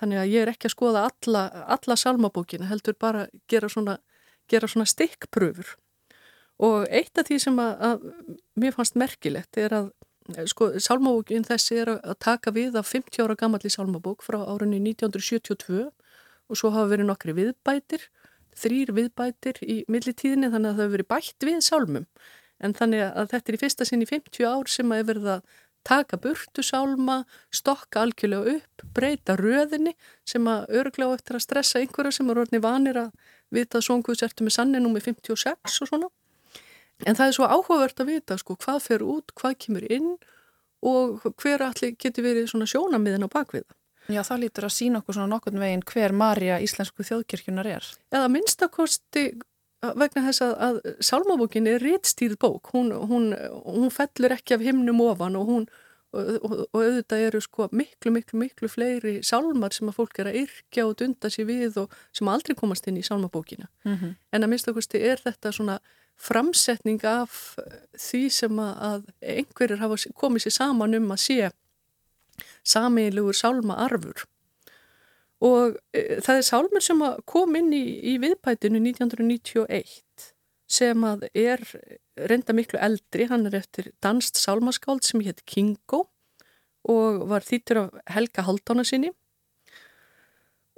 Þannig 0.02 0.20
að 0.24 0.32
ég 0.34 0.42
er 0.44 0.52
ekki 0.52 0.68
að 0.68 0.74
skoða 0.74 1.04
alla, 1.12 1.44
alla 1.78 1.98
salmabókina, 2.00 2.68
heldur 2.72 2.98
bara 3.00 3.28
gera 3.48 3.70
svona, 3.70 4.00
gera 4.50 4.68
svona 4.68 4.90
stikkpröfur 4.90 5.76
og 6.62 6.88
eitt 6.90 7.18
af 7.18 7.28
því 7.30 7.40
sem 7.42 7.60
að, 7.60 7.86
að 7.90 8.08
mér 8.60 8.76
fannst 8.76 8.98
merkilegt 9.00 9.58
er 9.58 9.74
að 9.80 9.92
sko, 10.48 10.70
sálmabókin 10.80 11.46
þessi 11.48 11.80
er 11.82 11.96
að 11.96 12.18
taka 12.24 12.54
við 12.56 12.78
af 12.80 12.92
50 12.94 13.26
ára 13.26 13.38
gammalli 13.40 13.72
sálmabók 13.74 14.24
frá 14.24 14.40
árunni 14.46 14.80
1972 14.80 15.90
og 16.50 16.60
svo 16.60 16.72
hafa 16.74 16.92
verið 16.94 17.10
nokkri 17.10 17.36
viðbætir 17.38 18.08
þrýr 18.60 18.94
viðbætir 18.96 19.60
í 19.66 19.82
millitíðinni 19.92 20.52
þannig 20.54 20.72
að 20.72 20.78
það 20.78 20.84
hefur 20.84 20.96
verið 20.96 21.12
bætt 21.12 21.48
við 21.48 21.60
sálmum. 21.66 22.08
En 22.64 22.76
þannig 22.78 23.04
að 23.10 23.30
þetta 23.34 23.52
er 23.52 23.58
í 23.58 23.62
fyrsta 23.64 23.88
sinn 23.88 24.04
í 24.06 24.10
50 24.10 24.48
ár 24.48 24.72
sem 24.72 24.92
að 24.92 25.02
hefur 25.02 25.12
verið 25.14 25.30
að 25.34 25.62
taka 25.84 26.20
burtu 26.22 26.64
sálma, 26.64 27.18
stokka 27.52 28.06
algjörlega 28.06 28.58
upp, 28.58 28.84
breyta 28.96 29.36
röðinni 29.36 29.96
sem 30.28 30.46
að 30.48 30.70
örglega 30.80 31.18
eftir 31.18 31.40
að 31.40 31.44
stressa 31.44 31.82
einhverja 31.82 32.16
sem 32.20 32.30
er 32.32 32.40
orðinni 32.40 32.64
vanir 32.64 33.00
að 33.02 33.10
vita 33.54 33.80
að 33.80 33.88
svonguðs 33.90 34.24
ertu 34.24 34.48
með 34.48 34.56
sanninum 34.56 34.96
með 34.96 35.10
56 35.10 35.82
og 35.84 35.90
svona 35.90 36.12
En 37.08 37.16
það 37.16 37.28
er 37.28 37.38
svo 37.38 37.48
áhugavert 37.50 38.04
að 38.04 38.12
vita 38.14 38.38
sko 38.40 38.58
hvað 38.60 38.82
fer 38.88 39.06
út, 39.06 39.34
hvað 39.40 39.58
kemur 39.66 39.88
inn 39.92 40.12
og 40.84 41.24
hver 41.40 41.64
allir 41.64 41.96
getur 42.00 42.26
verið 42.26 42.50
svona 42.52 42.68
sjónamiðin 42.70 43.28
á 43.28 43.30
bakviða. 43.32 43.72
Já, 44.12 44.20
það 44.28 44.42
lítur 44.42 44.68
að 44.68 44.76
sína 44.76 45.00
okkur 45.00 45.16
svona 45.16 45.32
nokkurn 45.32 45.62
veginn 45.62 45.86
hver 45.88 46.12
Marja 46.12 46.60
íslensku 46.60 47.06
þjóðkirkjunar 47.08 47.70
er. 47.78 47.88
Eða 48.12 48.32
minnstakosti 48.34 49.30
vegna 49.84 50.26
þess 50.28 50.44
að, 50.44 50.54
að 50.68 50.82
Sálmabókin 51.04 51.70
er 51.72 51.84
réttstýð 51.84 52.36
bók. 52.40 52.74
Hún, 52.76 52.92
hún, 52.92 53.32
hún 53.64 53.92
fellur 53.94 54.36
ekki 54.36 54.58
af 54.58 54.66
himnum 54.66 55.02
ofan 55.06 55.40
og 55.40 55.48
hún 55.48 55.66
og, 56.14 56.30
og, 56.46 56.54
og 56.70 56.80
auðvitað 56.80 57.26
eru 57.28 57.42
sko 57.42 57.68
miklu, 57.74 58.14
miklu, 58.14 58.40
miklu 58.44 58.70
fleiri 58.70 59.16
sálmar 59.26 59.74
sem 59.76 59.90
að 59.90 59.98
fólk 59.98 60.20
er 60.22 60.30
að 60.30 60.40
yrkja 60.44 60.86
og 60.88 60.96
dunda 61.00 61.32
sér 61.34 61.48
við 61.50 61.80
og 61.84 61.96
sem 62.16 62.30
aldrei 62.30 62.56
komast 62.60 62.88
inn 62.90 63.00
í 63.02 63.06
Sálmabókina. 63.06 63.70
Mm 63.88 63.96
-hmm. 63.96 64.16
En 64.32 64.44
að 64.44 64.52
minnstakosti 64.52 65.02
er 65.02 65.22
þetta 65.24 65.52
svona 65.52 65.80
framsetning 66.24 67.02
af 67.08 67.56
því 68.00 68.24
sem 68.32 68.62
að 68.64 69.10
einhverjir 69.20 69.82
hafa 69.84 70.00
komið 70.20 70.48
sér 70.48 70.58
saman 70.60 70.98
um 71.00 71.12
að 71.16 71.24
sé 71.26 71.52
samiðilegur 72.68 73.38
sálma 73.38 73.78
arfur 73.84 74.24
og 75.44 75.76
e, 75.92 76.22
það 76.24 76.40
er 76.40 76.48
sálmur 76.48 76.84
sem 76.84 77.04
kom 77.30 77.58
inn 77.60 77.74
í, 77.76 77.84
í 78.14 78.16
viðpætinu 78.24 78.80
1991 78.80 80.32
sem 80.74 81.04
að 81.06 81.28
er 81.36 81.62
reynda 82.30 82.56
miklu 82.56 82.80
eldri, 82.82 83.28
hann 83.30 83.48
er 83.50 83.60
eftir 83.60 83.92
danst 84.04 84.40
sálmaskáld 84.40 85.04
sem 85.06 85.22
hétt 85.26 85.44
Kingo 85.50 86.06
og 86.90 87.28
var 87.30 87.46
þýttur 87.46 87.84
af 87.86 88.00
Helga 88.12 88.44
Haldána 88.48 88.84
sinni. 88.88 89.12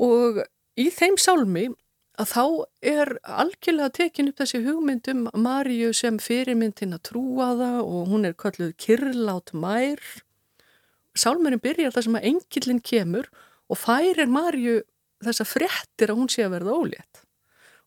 Og 0.01 0.41
í 0.77 0.89
þeim 0.93 1.17
sálmi 1.21 1.69
að 2.21 2.31
þá 2.31 2.43
er 2.91 3.11
algjörlega 3.23 3.93
tekin 3.97 4.31
upp 4.31 4.41
þessi 4.41 4.61
hugmyndum 4.65 5.27
Maríu 5.33 5.91
sem 5.95 6.19
fyrirmyndin 6.21 6.95
að 6.95 7.03
trúa 7.11 7.51
það 7.59 7.79
og 7.83 8.11
hún 8.11 8.29
er 8.29 8.37
kalluð 8.39 8.73
kyrlátt 8.81 9.53
mær. 9.53 10.01
Sálmurinn 11.15 11.63
byrjar 11.63 11.95
þar 11.95 12.07
sem 12.07 12.19
að 12.19 12.27
engillin 12.31 12.81
kemur 12.83 13.29
og 13.71 13.79
færir 13.79 14.29
Marju 14.31 14.81
þessa 15.25 15.47
fréttir 15.47 16.11
að 16.11 16.19
hún 16.19 16.31
sé 16.31 16.45
að 16.45 16.57
verða 16.57 16.75
ólétt. 16.75 17.23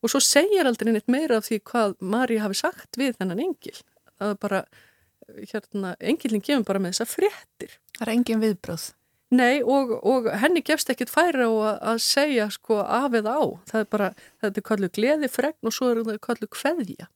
Og 0.02 0.12
svo 0.12 0.20
segir 0.22 0.68
aldrei 0.68 0.92
neitt 0.92 1.10
meira 1.10 1.38
af 1.38 1.48
því 1.48 1.60
hvað 1.68 1.96
Marja 2.00 2.44
hafi 2.44 2.60
sagt 2.60 2.98
við 3.00 3.16
þennan 3.18 3.42
engil 3.48 3.78
það 4.18 4.34
er 4.34 4.38
bara, 4.42 4.62
hérna, 5.52 5.94
engilin 6.00 6.44
kemur 6.44 6.66
bara 6.68 6.82
með 6.82 6.96
þessa 6.96 7.10
fréttir. 7.12 7.76
Það 7.98 8.06
er 8.06 8.14
engin 8.14 8.42
viðbröð. 8.44 8.86
Nei 9.28 9.60
og, 9.60 9.90
og 10.08 10.30
henni 10.40 10.62
gefst 10.64 10.88
ekkit 10.88 11.10
færi 11.12 11.44
á 11.44 11.52
að, 11.76 11.98
segja 12.00 12.48
sko 12.52 12.80
af 12.80 13.12
eða 13.18 13.36
á. 13.36 13.44
Það 13.68 13.80
er 13.82 13.88
bara, 13.92 14.10
þetta 14.40 14.60
er 14.60 14.66
kallu 14.70 14.88
gleði 14.88 15.28
fregn 15.28 15.68
og 15.68 15.74
svo 15.76 15.90
er 15.92 16.00
það 16.06 16.20
kallu 16.24 16.48
kveðja. 16.48 17.08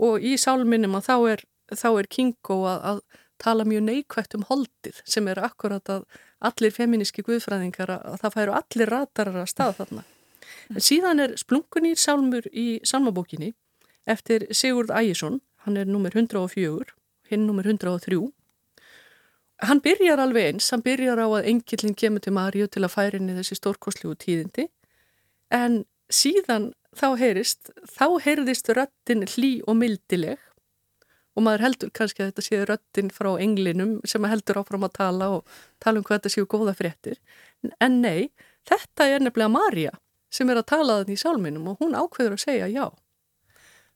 Og 0.00 0.24
í 0.24 0.36
sálminnum 0.40 0.96
að 0.96 1.08
þá 1.10 1.16
er, 1.34 1.44
þá 1.74 1.88
er 1.90 2.08
Kingo 2.08 2.62
að, 2.70 2.86
að 2.92 3.02
tala 3.44 3.66
mjög 3.68 3.84
neikvægt 3.90 4.38
um 4.38 4.46
holdið 4.48 5.02
sem 5.04 5.28
er 5.28 5.42
akkurat 5.44 5.92
að 5.92 6.06
allir 6.48 6.72
feminíski 6.72 7.24
guðfræðingar 7.26 7.92
að, 7.92 8.06
að 8.14 8.22
það 8.22 8.36
færu 8.38 8.56
allir 8.62 8.92
ratarar 8.94 9.40
að 9.42 9.52
stað 9.52 9.76
þarna. 9.82 10.06
En 10.72 10.84
síðan 10.84 11.20
er 11.20 11.36
splunkunýr 11.36 12.00
sálmur 12.00 12.48
í 12.52 12.80
salmabókinni 12.88 13.52
eftir 14.08 14.46
Sigurd 14.56 14.90
Ægjesson, 14.94 15.42
hann 15.66 15.76
er 15.76 15.88
nummer 15.90 16.14
104, 16.14 16.94
hinn 17.28 17.44
nummer 17.44 17.68
103 17.68 18.16
hann 19.66 19.80
byrjar 19.82 20.20
alveg 20.22 20.52
eins, 20.52 20.70
hann 20.70 20.84
byrjar 20.86 21.20
á 21.20 21.26
að 21.26 21.48
engillin 21.52 21.96
kemur 21.98 22.22
til 22.22 22.34
Marju 22.36 22.68
til 22.70 22.84
að 22.84 22.94
færa 22.94 23.18
inn 23.18 23.30
í 23.32 23.36
þessi 23.38 23.58
stórkoslu 23.58 24.14
tíðindi. 24.18 24.68
En 25.54 25.82
síðan 26.12 26.72
þá 26.96 27.08
heyrist, 27.20 27.72
þá 27.86 28.18
heyrðist 28.24 28.70
röttin 28.76 29.26
hlý 29.34 29.58
og 29.66 29.78
mildileg. 29.80 30.38
Og 31.38 31.44
maður 31.46 31.68
heldur 31.68 31.90
kannski 31.94 32.24
að 32.24 32.32
þetta 32.32 32.44
séu 32.46 32.64
röttin 32.66 33.10
frá 33.14 33.30
englinum 33.38 33.98
sem 34.08 34.24
heldur 34.26 34.58
áfram 34.58 34.86
að 34.88 34.96
tala 34.98 35.28
og 35.36 35.58
tala 35.82 36.00
um 36.00 36.06
hvað 36.06 36.18
þetta 36.18 36.34
séu 36.34 36.48
góða 36.50 36.74
fréttir. 36.74 37.20
En 37.78 38.00
nei, 38.02 38.30
þetta 38.66 39.06
er 39.06 39.22
nefnilega 39.22 39.54
Marja 39.54 39.92
sem 40.34 40.50
er 40.50 40.60
að 40.60 40.70
tala 40.74 40.98
þannig 41.00 41.18
í 41.18 41.22
sálminum 41.22 41.68
og 41.70 41.78
hún 41.82 41.94
ákveður 41.96 42.34
að 42.36 42.42
segja 42.42 42.66
já. 42.72 42.88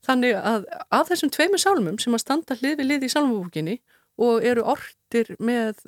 Þannig 0.06 0.38
að 0.38 0.68
að 0.90 1.10
þessum 1.10 1.32
tveimu 1.34 1.58
sálmum 1.60 1.98
sem 2.02 2.14
að 2.14 2.22
standa 2.24 2.56
hlið 2.58 2.78
við 2.80 2.88
lið 2.88 3.04
í 3.06 3.10
sálmabúkinni 3.12 3.76
og 4.22 4.46
eru 4.46 4.64
ortir 5.12 5.36
með, 5.38 5.80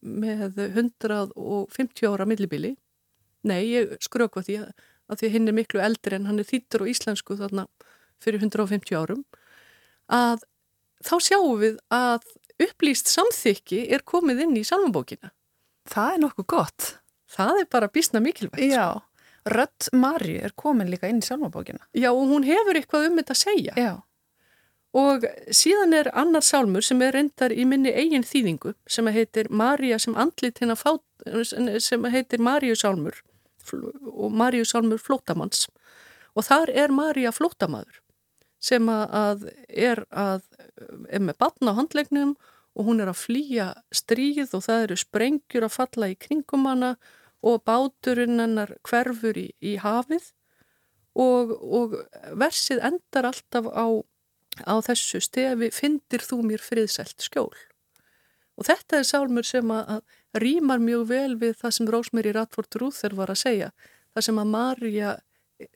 með 0.00 0.58
150 0.58 2.08
ára 2.10 2.26
millibili. 2.26 2.76
Nei, 3.46 3.66
ég 3.70 3.96
skrökva 4.02 4.42
því 4.42 4.58
að, 4.62 4.72
að 5.10 5.20
því 5.20 5.30
hinn 5.34 5.48
er 5.50 5.56
miklu 5.56 5.82
eldri 5.82 6.16
en 6.16 6.26
hann 6.26 6.38
er 6.38 6.46
þýttur 6.46 6.84
og 6.84 6.92
íslensku 6.92 7.36
þarna 7.38 7.66
fyrir 8.22 8.42
150 8.42 8.94
árum, 8.94 9.24
að 10.06 10.44
þá 11.02 11.14
sjáum 11.18 11.58
við 11.58 11.78
að 11.90 12.28
upplýst 12.62 13.10
samþykki 13.10 13.88
er 13.90 14.04
komið 14.06 14.44
inn 14.44 14.58
í 14.60 14.66
salmabókina. 14.66 15.32
Það 15.90 16.12
er 16.14 16.22
nokkuð 16.22 16.46
gott. 16.46 16.92
Það 17.32 17.64
er 17.64 17.66
bara 17.72 17.90
bísna 17.90 18.22
mikilvægt. 18.22 18.62
Já, 18.70 19.02
Rött 19.50 19.88
Marju 19.90 20.38
er 20.38 20.54
komin 20.54 20.90
líka 20.92 21.10
inn 21.10 21.18
í 21.18 21.26
salmabókina. 21.26 21.82
Já, 21.98 22.12
og 22.12 22.30
hún 22.30 22.46
hefur 22.46 22.78
eitthvað 22.78 23.08
um 23.08 23.18
þetta 23.18 23.34
að 23.34 23.40
segja. 23.40 23.74
Já. 23.74 23.92
Og 24.92 25.24
síðan 25.48 25.94
er 25.96 26.10
annar 26.12 26.44
sálmur 26.44 26.84
sem 26.84 27.00
er 27.00 27.14
reyndar 27.16 27.52
í 27.54 27.64
minni 27.64 27.94
eigin 27.96 28.26
þýðingu 28.28 28.74
sem 28.84 29.08
heitir 29.08 29.48
Marja 29.48 29.98
sem 30.02 30.16
andlit 30.20 30.60
hérna 30.60 30.76
fát, 30.76 31.04
sem 31.80 32.04
heitir 32.12 32.42
Marju 32.44 32.76
sálmur 32.76 33.22
og 33.72 34.34
Marju 34.36 34.66
sálmur 34.68 35.00
flótamanns 35.00 35.68
og 36.36 36.44
þar 36.44 36.72
er 36.84 36.92
Marja 36.92 37.32
flótamaður 37.32 38.02
sem 38.62 38.88
að 38.92 39.48
er, 39.68 40.04
að, 40.10 40.44
er 41.08 41.24
með 41.24 41.38
batna 41.40 41.72
á 41.72 41.78
handlegnum 41.80 42.36
og 42.76 42.86
hún 42.88 43.02
er 43.02 43.10
að 43.10 43.20
flýja 43.24 43.66
stríð 43.94 44.54
og 44.56 44.64
það 44.66 44.84
eru 44.86 45.00
sprengjur 45.00 45.66
að 45.66 45.76
falla 45.76 46.12
í 46.12 46.18
kringum 46.20 46.68
hana 46.68 46.94
og 47.42 47.64
báturinn 47.66 48.40
hennar 48.40 48.76
hverfur 48.86 49.38
í, 49.38 49.48
í 49.60 49.74
hafið. 49.82 50.30
Og, 51.18 51.50
og 51.60 51.96
versið 52.40 52.80
endar 52.86 53.28
alltaf 53.28 53.66
á 53.68 53.86
á 54.60 54.74
þessu 54.84 55.20
stefi 55.22 55.70
fyndir 55.72 56.24
þú 56.24 56.42
mér 56.48 56.62
friðsælt 56.62 57.24
skjól. 57.24 57.52
Og 58.60 58.68
þetta 58.68 59.00
er 59.00 59.08
sálmur 59.08 59.46
sem 59.48 59.70
að, 59.72 59.98
að 59.98 60.42
rýmar 60.44 60.82
mjög 60.82 61.04
vel 61.08 61.36
við 61.40 61.54
það 61.60 61.76
sem 61.76 61.92
Rósmeri 61.94 62.32
Ratford 62.36 62.80
Rúþer 62.80 63.16
var 63.16 63.32
að 63.32 63.42
segja, 63.42 63.70
það 64.12 64.26
sem 64.28 64.40
að 64.42 64.50
Marja 64.52 65.12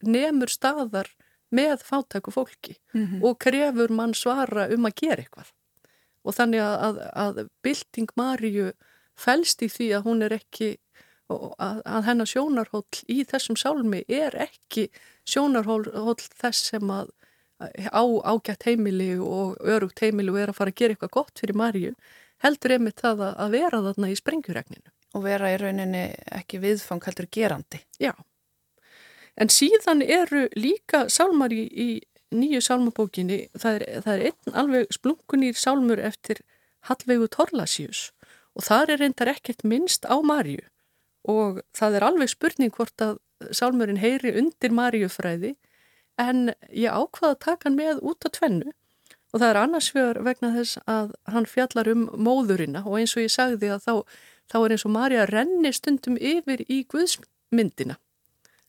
nemur 0.04 0.52
staðar 0.52 1.08
með 1.54 1.84
fátæku 1.86 2.32
fólki 2.34 2.76
mm 2.92 3.06
-hmm. 3.06 3.22
og 3.24 3.38
krefur 3.38 3.92
mann 3.92 4.14
svara 4.14 4.68
um 4.74 4.86
að 4.86 4.94
gera 5.00 5.22
eitthvað. 5.22 5.52
Og 6.24 6.34
þannig 6.34 6.60
að, 6.60 6.76
að, 6.86 6.96
að 7.14 7.48
bylting 7.62 8.10
Marju 8.16 8.72
fælst 9.16 9.62
í 9.62 9.68
því 9.68 9.88
að 9.96 10.04
hún 10.04 10.22
er 10.22 10.32
ekki, 10.32 10.76
að 11.28 12.02
hennar 12.06 12.26
sjónarhóll 12.26 13.02
í 13.08 13.24
þessum 13.24 13.56
sálmi 13.56 14.04
er 14.08 14.34
ekki 14.34 14.90
sjónarhóll 15.24 16.18
þess 16.18 16.70
sem 16.70 16.90
að 16.90 17.10
á 17.60 18.04
ágætt 18.04 18.66
heimili 18.68 19.14
og 19.18 19.56
örugt 19.64 20.02
heimili 20.04 20.32
og 20.32 20.40
er 20.40 20.52
að 20.52 20.58
fara 20.60 20.72
að 20.74 20.80
gera 20.80 20.96
eitthvað 20.96 21.14
gott 21.16 21.40
fyrir 21.40 21.56
Marju 21.56 21.92
heldur 22.44 22.76
einmitt 22.76 23.00
það 23.00 23.22
að 23.32 23.54
vera 23.56 23.82
þarna 23.86 24.10
í 24.12 24.16
sprengjuregninu. 24.18 24.90
Og 25.16 25.24
vera 25.24 25.52
í 25.54 25.60
rauninni 25.60 26.02
ekki 26.36 26.60
viðfang 26.60 27.04
heldur 27.06 27.28
gerandi. 27.32 27.80
Já, 28.02 28.12
en 29.40 29.52
síðan 29.52 30.02
eru 30.04 30.46
líka 30.56 31.06
sálmar 31.12 31.54
í, 31.54 31.64
í 31.64 31.88
nýju 32.36 32.60
sálmabókinni, 32.66 33.46
það 33.56 33.78
er, 33.78 33.86
það 34.04 34.12
er 34.14 34.24
einn 34.30 34.58
alveg 34.62 34.94
splunkunýr 34.96 35.58
sálmur 35.58 36.02
eftir 36.02 36.42
Hallveigu 36.86 37.28
Torlasjús 37.32 38.10
og 38.56 38.66
þar 38.66 38.94
er 38.94 39.02
reyndar 39.02 39.30
ekkert 39.32 39.64
minnst 39.66 40.06
á 40.08 40.16
Marju 40.24 40.64
og 41.26 41.62
það 41.76 41.98
er 41.98 42.06
alveg 42.06 42.32
spurning 42.32 42.74
hvort 42.74 43.02
að 43.02 43.18
sálmurinn 43.54 44.00
heyri 44.00 44.32
undir 44.38 44.74
Marjufræði 44.74 45.54
en 46.20 46.50
ég 46.72 46.92
ákvaði 46.92 47.34
að 47.34 47.42
taka 47.44 47.68
hann 47.68 47.78
með 47.78 48.00
út 48.02 48.26
á 48.26 48.28
tvennu. 48.32 48.72
Og 49.34 49.42
það 49.42 49.50
er 49.50 49.60
annars 49.60 49.90
fyrir 49.92 50.22
vegna 50.24 50.52
þess 50.54 50.80
að 50.88 51.12
hann 51.32 51.48
fjallar 51.50 51.90
um 51.92 52.06
móðurina. 52.14 52.84
Og 52.86 53.00
eins 53.00 53.16
og 53.18 53.26
ég 53.26 53.34
sagði 53.34 53.70
að 53.74 53.84
þá, 53.84 53.94
þá 54.52 54.58
er 54.60 54.74
eins 54.74 54.86
og 54.86 54.94
Marja 54.94 55.26
renni 55.28 55.72
stundum 55.76 56.16
yfir 56.16 56.62
í 56.72 56.82
Guðsmyndina. 56.92 57.98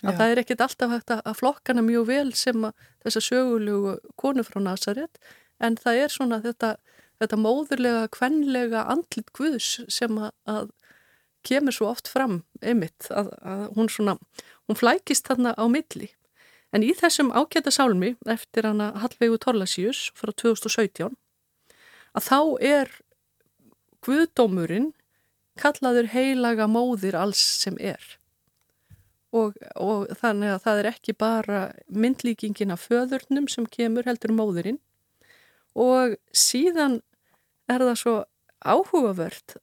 Að 0.04 0.12
Já. 0.12 0.18
það 0.20 0.32
er 0.32 0.42
ekkit 0.44 0.64
alltaf 0.66 0.92
hægt 0.94 1.14
að 1.16 1.38
flokkana 1.40 1.84
mjög 1.86 2.10
vel 2.12 2.34
sem 2.38 2.68
að 2.68 2.90
þessa 3.06 3.24
sögulegu 3.30 3.96
konu 4.20 4.46
frá 4.46 4.60
Nazaret. 4.62 5.22
En 5.64 5.78
það 5.80 6.02
er 6.04 6.14
svona 6.14 6.42
þetta, 6.44 6.76
þetta 7.22 7.40
móðurlega, 7.42 8.04
kvenlega 8.14 8.84
andlit 8.92 9.32
Guðs 9.38 9.80
sem 9.90 10.20
að, 10.20 10.36
að 10.46 10.70
kemur 11.48 11.74
svo 11.74 11.90
oft 11.94 12.12
fram 12.12 12.42
einmitt 12.60 13.08
að, 13.10 13.32
að 13.40 13.66
hún 13.78 13.90
svona, 13.94 14.18
hún 14.68 14.78
flækist 14.78 15.30
þarna 15.30 15.56
á 15.56 15.66
milli 15.72 16.12
En 16.78 16.84
í 16.86 16.92
þessum 16.94 17.32
ákjæta 17.34 17.72
sálmi 17.74 18.12
eftir 18.30 18.68
hana 18.68 18.92
Hallveigu 19.02 19.40
Torlasíus 19.42 20.12
frá 20.14 20.30
2017 20.30 21.16
að 22.14 22.26
þá 22.28 22.40
er 22.62 22.92
Guðdómurinn 24.06 24.92
kallaður 25.58 26.12
heilaga 26.14 26.68
móðir 26.70 27.18
alls 27.18 27.42
sem 27.64 27.80
er. 27.82 27.98
Og, 29.34 29.58
og 29.74 30.06
þannig 30.22 30.54
að 30.54 30.62
það 30.68 30.82
er 30.84 30.90
ekki 30.92 31.16
bara 31.18 31.64
myndlíkingin 31.90 32.76
af 32.76 32.86
föðurnum 32.86 33.50
sem 33.50 33.66
kemur 33.74 34.06
heldur 34.06 34.36
móðurinn 34.38 34.78
og 35.74 36.14
síðan 36.30 37.02
er 37.66 37.88
það 37.90 37.98
svo 38.04 38.16
áhugavert 38.62 39.58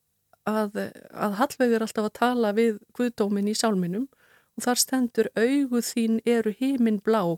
að, 0.50 0.82
að 1.14 1.38
Hallveigur 1.38 1.78
er 1.78 1.86
alltaf 1.86 2.10
að 2.10 2.18
tala 2.18 2.52
við 2.58 2.82
Guðdómin 2.98 3.54
í 3.54 3.56
sálminum 3.62 4.10
og 4.56 4.66
þar 4.66 4.80
stendur 4.80 5.30
augu 5.38 5.80
þín 5.82 6.20
eru 6.26 6.54
hímin 6.58 7.00
blá, 7.04 7.36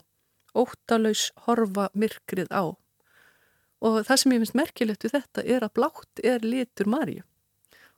óttalaus 0.57 1.31
horfa 1.45 1.89
myrkrið 1.93 2.51
á. 2.53 2.77
Og 3.81 4.01
það 4.07 4.19
sem 4.21 4.33
ég 4.33 4.43
finnst 4.43 4.57
merkilegt 4.57 5.05
við 5.05 5.15
þetta 5.17 5.45
er 5.45 5.65
að 5.65 5.73
blátt 5.77 6.23
er 6.23 6.45
litur 6.45 6.89
Marju. 6.89 7.23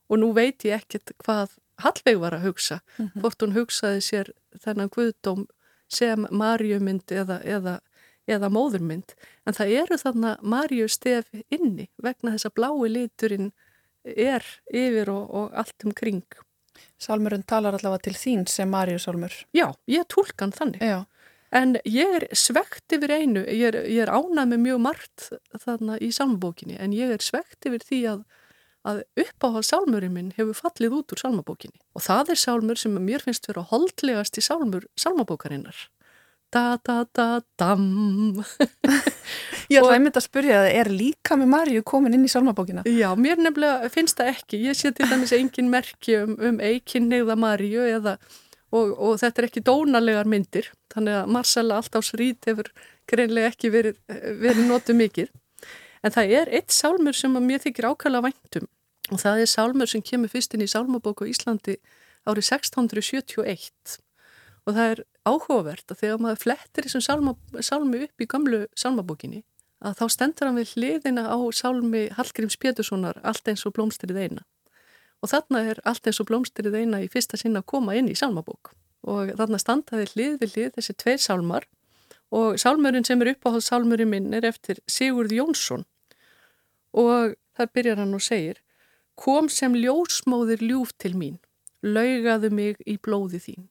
Og 0.09 0.19
nú 0.19 0.33
veit 0.35 0.65
ég 0.67 0.81
ekkert 0.81 1.13
hvað 1.23 1.55
Hallveig 1.79 2.19
var 2.19 2.35
að 2.35 2.47
hugsa, 2.49 2.81
mm 2.97 3.05
-hmm. 3.05 3.21
hvort 3.21 3.41
hún 3.41 3.55
hugsaði 3.55 4.01
sér 4.01 4.31
þennan 4.63 4.89
guðdóm 4.89 5.47
sem 5.87 6.27
Marjumynd 6.31 7.11
eða, 7.11 7.39
eða, 7.43 7.79
eða 8.27 8.49
móðurmynd. 8.49 9.15
En 9.45 9.53
það 9.53 9.73
eru 9.81 9.97
þarna 9.97 10.37
Marju 10.41 10.87
stef 10.87 11.31
inni 11.49 11.89
vegna 11.97 12.31
þess 12.31 12.45
að 12.45 12.55
blái 12.55 12.89
liturinn 12.89 13.51
er 14.03 14.43
yfir 14.73 15.09
og, 15.09 15.33
og 15.33 15.53
allt 15.53 15.85
um 15.85 15.91
kring. 15.91 16.25
Salmurinn 17.01 17.45
talar 17.47 17.77
allavega 17.77 18.09
til 18.09 18.15
þín 18.17 18.45
sem 18.49 18.69
Marju 18.69 18.99
Salmur. 19.01 19.33
Já, 19.55 19.69
ég 19.89 20.07
tólkan 20.11 20.53
þannig. 20.55 20.83
Já. 20.83 21.05
En 21.55 21.77
ég 21.87 22.15
er 22.19 22.27
svegt 22.37 22.93
yfir 22.93 23.09
einu, 23.09 23.41
ég 23.41 23.71
er, 23.71 23.77
ég 23.89 24.03
er 24.05 24.11
ánað 24.13 24.51
með 24.51 24.59
mjög 24.67 24.81
margt 24.85 25.29
þarna 25.63 25.97
í 25.97 26.11
salmbókinni, 26.13 26.77
en 26.77 26.93
ég 26.93 27.15
er 27.15 27.23
svegt 27.25 27.65
yfir 27.65 27.81
því 27.87 28.01
að, 28.11 28.19
að 28.85 28.99
uppáhald 29.23 29.65
salmurinn 29.65 30.13
minn 30.13 30.33
hefur 30.37 30.59
fallið 30.59 30.99
út 30.99 31.15
úr 31.15 31.23
salmabókinni. 31.23 31.81
Og 31.97 32.05
það 32.05 32.35
er 32.35 32.41
salmur 32.43 32.77
sem 32.77 32.99
mér 33.01 33.25
finnst 33.25 33.49
vera 33.49 33.65
holdlegast 33.71 34.37
í 34.37 34.45
salmur 34.45 34.85
salmabókarinnar. 34.99 35.87
Da 36.49 36.79
da 36.81 37.03
da 37.13 37.27
dam. 37.61 38.43
Ég 39.69 39.77
ætlaði 39.77 39.97
einmitt 39.99 40.17
að 40.17 40.25
spyrja 40.25 40.61
það, 40.63 40.67
er 40.79 40.87
líka 40.89 41.35
með 41.37 41.49
Marju 41.51 41.83
komin 41.85 42.15
inn 42.17 42.25
í 42.25 42.31
salmabókina? 42.31 42.81
Já, 42.89 43.11
mér 43.13 43.37
nefnilega 43.37 43.91
finnst 43.93 44.17
það 44.17 44.31
ekki. 44.31 44.61
Ég 44.65 44.77
sé 44.79 44.89
til 44.97 45.05
dæmis 45.11 45.33
engin 45.37 45.69
merki 45.69 46.15
um, 46.23 46.33
um 46.41 46.57
eikinnegða 46.57 47.35
Marju 47.37 47.85
eða, 47.85 48.15
og, 48.73 48.95
og 48.97 49.19
þetta 49.21 49.43
er 49.43 49.49
ekki 49.51 49.63
dónalegar 49.67 50.31
myndir, 50.31 50.71
þannig 50.89 51.19
að 51.19 51.35
Marcella 51.37 51.77
alltaf 51.77 52.07
srít 52.09 52.49
hefur 52.49 52.73
greinlega 53.09 53.53
ekki 53.53 53.69
verið, 53.77 54.01
verið 54.41 54.65
notið 54.71 54.99
mikið. 55.03 55.31
En 56.01 56.17
það 56.17 56.35
er 56.41 56.53
eitt 56.57 56.73
sálmur 56.73 57.17
sem 57.17 57.37
mér 57.37 57.61
þykir 57.61 57.91
ákvæmlega 57.91 58.29
væntum 58.31 58.69
og 59.09 59.21
það 59.21 59.41
er 59.43 59.49
sálmur 59.49 59.89
sem 59.89 60.03
kemur 60.05 60.31
fyrst 60.31 60.53
inn 60.55 60.65
í 60.65 60.69
sálmabóku 60.69 61.27
Íslandi 61.29 61.77
árið 62.29 62.45
1671 62.55 63.99
og 64.69 64.75
það 64.77 64.91
er 64.93 64.99
áhugavert 65.25 65.91
að 65.91 66.01
þegar 66.03 66.21
maður 66.23 66.43
flettir 66.43 66.85
þessum 66.85 67.03
sálma, 67.05 67.35
sálmi 67.65 68.03
upp 68.05 68.21
í 68.21 68.27
gamlu 68.29 68.65
sálmabókinni 68.77 69.41
að 69.79 69.95
þá 69.99 70.05
stendur 70.13 70.49
hann 70.49 70.59
við 70.59 70.73
hliðina 70.75 71.25
á 71.31 71.37
sálmi 71.55 72.03
Hallgríms 72.17 72.57
Péturssonar 72.59 73.19
allt 73.23 73.47
eins 73.47 73.65
og 73.67 73.75
blómstyrið 73.77 74.19
eina. 74.25 74.45
Og 75.23 75.31
þarna 75.31 75.63
er 75.71 75.81
allt 75.87 76.07
eins 76.07 76.19
og 76.19 76.27
blómstyrið 76.29 76.77
eina 76.81 77.01
í 77.03 77.09
fyrsta 77.11 77.39
sinna 77.39 77.63
að 77.63 77.69
koma 77.73 77.95
inn 77.95 78.11
í 78.11 78.17
sálmabók. 78.19 78.73
Og 79.07 79.31
þarna 79.39 79.59
standaði 79.59 80.09
hlið 80.13 80.37
við 80.43 80.55
hlið 80.55 80.71
þessi 80.77 80.95
tveir 80.99 81.23
sálmar. 81.23 81.67
Og 82.35 82.59
sálmurinn 82.61 83.07
sem 83.07 83.21
er 83.23 83.33
uppáhald 83.33 83.65
sálmurinn 83.65 84.11
minn 84.11 84.35
er 84.35 84.47
eftir 84.47 84.83
Sigurð 84.87 85.33
Jónsson. 85.35 85.87
Og 86.91 87.35
þar 87.55 87.73
byrjar 87.73 88.03
hann 88.03 88.15
og 88.15 88.23
segir 88.23 88.59
Kom 89.19 89.49
sem 89.51 89.73
ljósmóðir 89.75 90.61
ljúf 90.63 90.93
til 90.95 91.15
mín, 91.19 91.39
laugaðu 91.83 92.51
mig 92.55 92.79
í 92.87 92.95
blóði 92.95 93.41
þín 93.43 93.67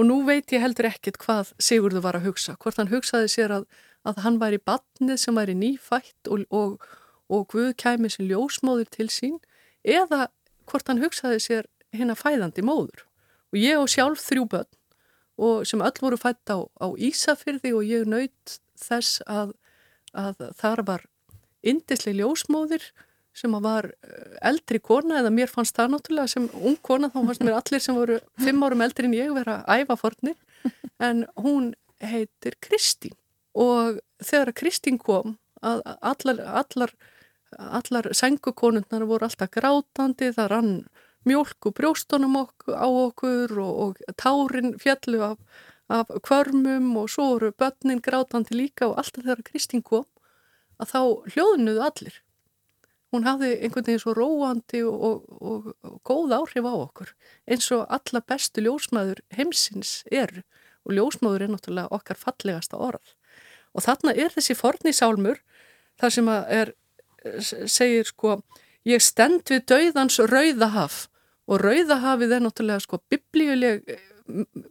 Og 0.00 0.06
nú 0.08 0.22
veit 0.24 0.48
ég 0.54 0.62
heldur 0.64 0.86
ekkert 0.88 1.18
hvað 1.20 1.50
Sigurður 1.60 2.00
var 2.06 2.16
að 2.16 2.30
hugsa. 2.30 2.54
Hvort 2.56 2.78
hann 2.80 2.88
hugsaði 2.88 3.28
sér 3.28 3.52
að, 3.52 3.66
að 4.08 4.22
hann 4.24 4.38
væri 4.40 4.60
batnið 4.64 5.18
sem 5.20 5.36
væri 5.36 5.52
nýfætt 5.58 6.30
og, 6.32 6.46
og, 6.48 6.86
og 7.28 7.44
Guð 7.52 7.74
kæmi 7.76 8.08
sem 8.08 8.24
ljósmóður 8.30 8.88
til 8.96 9.10
sín 9.12 9.36
eða 9.84 10.30
hvort 10.70 10.88
hann 10.88 11.02
hugsaði 11.02 11.42
sér 11.44 11.68
hérna 11.92 12.16
fæðandi 12.16 12.64
móður. 12.64 13.04
Og 13.52 13.60
ég 13.60 13.76
og 13.76 13.92
sjálf 13.92 14.24
þrjú 14.24 14.46
börn 14.54 14.72
og 15.40 15.68
sem 15.68 15.84
öll 15.84 16.00
voru 16.00 16.16
fætt 16.20 16.48
á, 16.48 16.64
á 16.64 16.88
Ísafyrði 16.96 17.74
og 17.76 17.84
ég 17.84 18.08
naut 18.08 18.56
þess 18.80 19.20
að, 19.28 19.52
að 20.16 20.48
þar 20.56 20.84
var 20.88 21.06
indislega 21.60 22.22
ljósmóður 22.22 22.88
sem 23.36 23.52
var 23.62 23.90
eh, 23.90 24.36
eldri 24.50 24.80
kona 24.82 25.20
eða 25.20 25.32
mér 25.34 25.50
fannst 25.50 25.76
það 25.76 25.94
náttúrulega 25.94 26.32
sem 26.34 26.48
ung 26.58 26.78
kona 26.82 27.10
þá 27.12 27.20
fannst 27.20 27.44
mér 27.46 27.58
allir 27.58 27.84
sem 27.84 27.96
voru 27.96 28.18
fimm 28.42 28.64
árum 28.66 28.84
eldri 28.84 29.08
en 29.08 29.16
ég 29.16 29.34
vera 29.36 29.60
æfafornir 29.70 30.36
en 31.00 31.24
hún 31.40 31.72
heitir 32.00 32.56
Kristín. 32.64 33.16
Og 33.54 34.00
þegar 34.22 34.54
Kristín 34.56 34.98
kom 35.00 35.36
að 35.60 35.82
allar, 35.84 36.42
allar, 36.62 36.92
allar 37.58 38.10
sengukonundnar 38.16 39.04
voru 39.08 39.28
alltaf 39.28 39.50
grátandi 39.52 40.30
það 40.36 40.50
rann 40.54 40.74
mjölk 41.28 41.68
og 41.68 41.76
brjóstunum 41.76 42.38
okkur, 42.40 42.76
á 42.76 42.88
okkur 42.88 43.58
og, 43.60 43.80
og 43.84 44.16
tárin 44.16 44.78
fjallu 44.80 45.20
af, 45.32 45.36
af 45.92 46.08
kvörmum 46.24 46.94
og 47.02 47.10
svo 47.12 47.34
voru 47.34 47.52
börnin 47.52 48.00
grátandi 48.00 48.56
líka 48.56 48.88
og 48.88 48.96
alltaf 49.02 49.26
þegar 49.26 49.44
Kristín 49.44 49.84
kom 49.84 50.06
að 50.80 50.94
þá 50.94 51.00
hljóðnuðu 51.34 51.84
allir 51.84 52.20
hún 53.10 53.26
hafði 53.26 53.52
einhvern 53.58 53.86
veginn 53.86 54.02
svo 54.02 54.14
róandi 54.16 54.82
og, 54.86 55.24
og, 55.40 55.70
og, 55.82 56.00
góð 56.06 56.34
áhrif 56.36 56.66
á 56.66 56.74
okkur 56.74 57.14
eins 57.50 57.70
og 57.74 57.86
alla 57.90 58.22
bestu 58.22 58.62
ljósmaður 58.64 59.22
heimsins 59.34 60.00
er 60.10 60.42
og 60.86 60.94
ljósmaður 60.96 61.44
er 61.44 61.52
náttúrulega 61.54 61.92
okkar 61.92 62.18
fallegasta 62.18 62.78
orð. 62.80 63.14
Og 63.74 63.84
þarna 63.84 64.14
er 64.16 64.32
þessi 64.34 64.56
forni 64.58 64.92
sálmur 64.96 65.42
þar 66.00 66.14
sem 66.14 66.30
að 66.32 66.54
er 66.60 66.72
segir 67.68 68.08
sko 68.08 68.40
ég 68.88 69.02
stend 69.04 69.44
við 69.50 69.66
dauðans 69.68 70.18
rauðahaf. 70.30 71.06
Og 71.50 71.60
rauðahafið 71.60 72.36
er 72.36 72.44
náttúrulega 72.44 72.84
sko 72.84 73.00
biblíuleg 73.10 73.84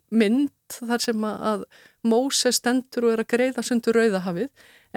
mynd 0.10 0.80
þar 0.80 1.05
sem 1.05 1.30
að 1.30 1.70
Móse 2.07 2.53
stendur 2.55 3.10
og 3.10 3.16
er 3.16 3.24
að 3.26 3.32
greiða 3.34 3.64
sundur 3.66 3.97
rauðahafið 3.99 4.47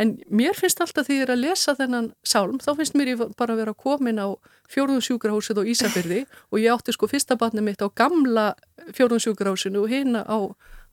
En 0.00 0.14
mér 0.32 0.56
finnst 0.56 0.80
alltaf 0.80 1.04
því 1.04 1.14
að 1.14 1.18
ég 1.18 1.26
er 1.26 1.32
að 1.34 1.42
lesa 1.42 1.74
þennan 1.76 2.08
sálm, 2.24 2.56
þá 2.64 2.70
finnst 2.78 2.94
mér 2.96 3.12
ég 3.12 3.22
bara 3.36 3.52
að 3.52 3.60
vera 3.60 3.74
komin 3.76 4.20
á 4.24 4.32
fjórðunsjúkrahúsið 4.72 5.60
og 5.60 5.68
Ísafyrði 5.68 6.22
og 6.52 6.62
ég 6.62 6.72
átti 6.72 6.94
sko 6.96 7.08
fyrsta 7.10 7.36
barni 7.40 7.64
mitt 7.64 7.84
á 7.84 7.92
gamla 7.92 8.52
fjórðunsjúkrahúsinu 8.96 9.84
og 9.84 9.92
hérna 9.92 10.24
á, 10.24 10.38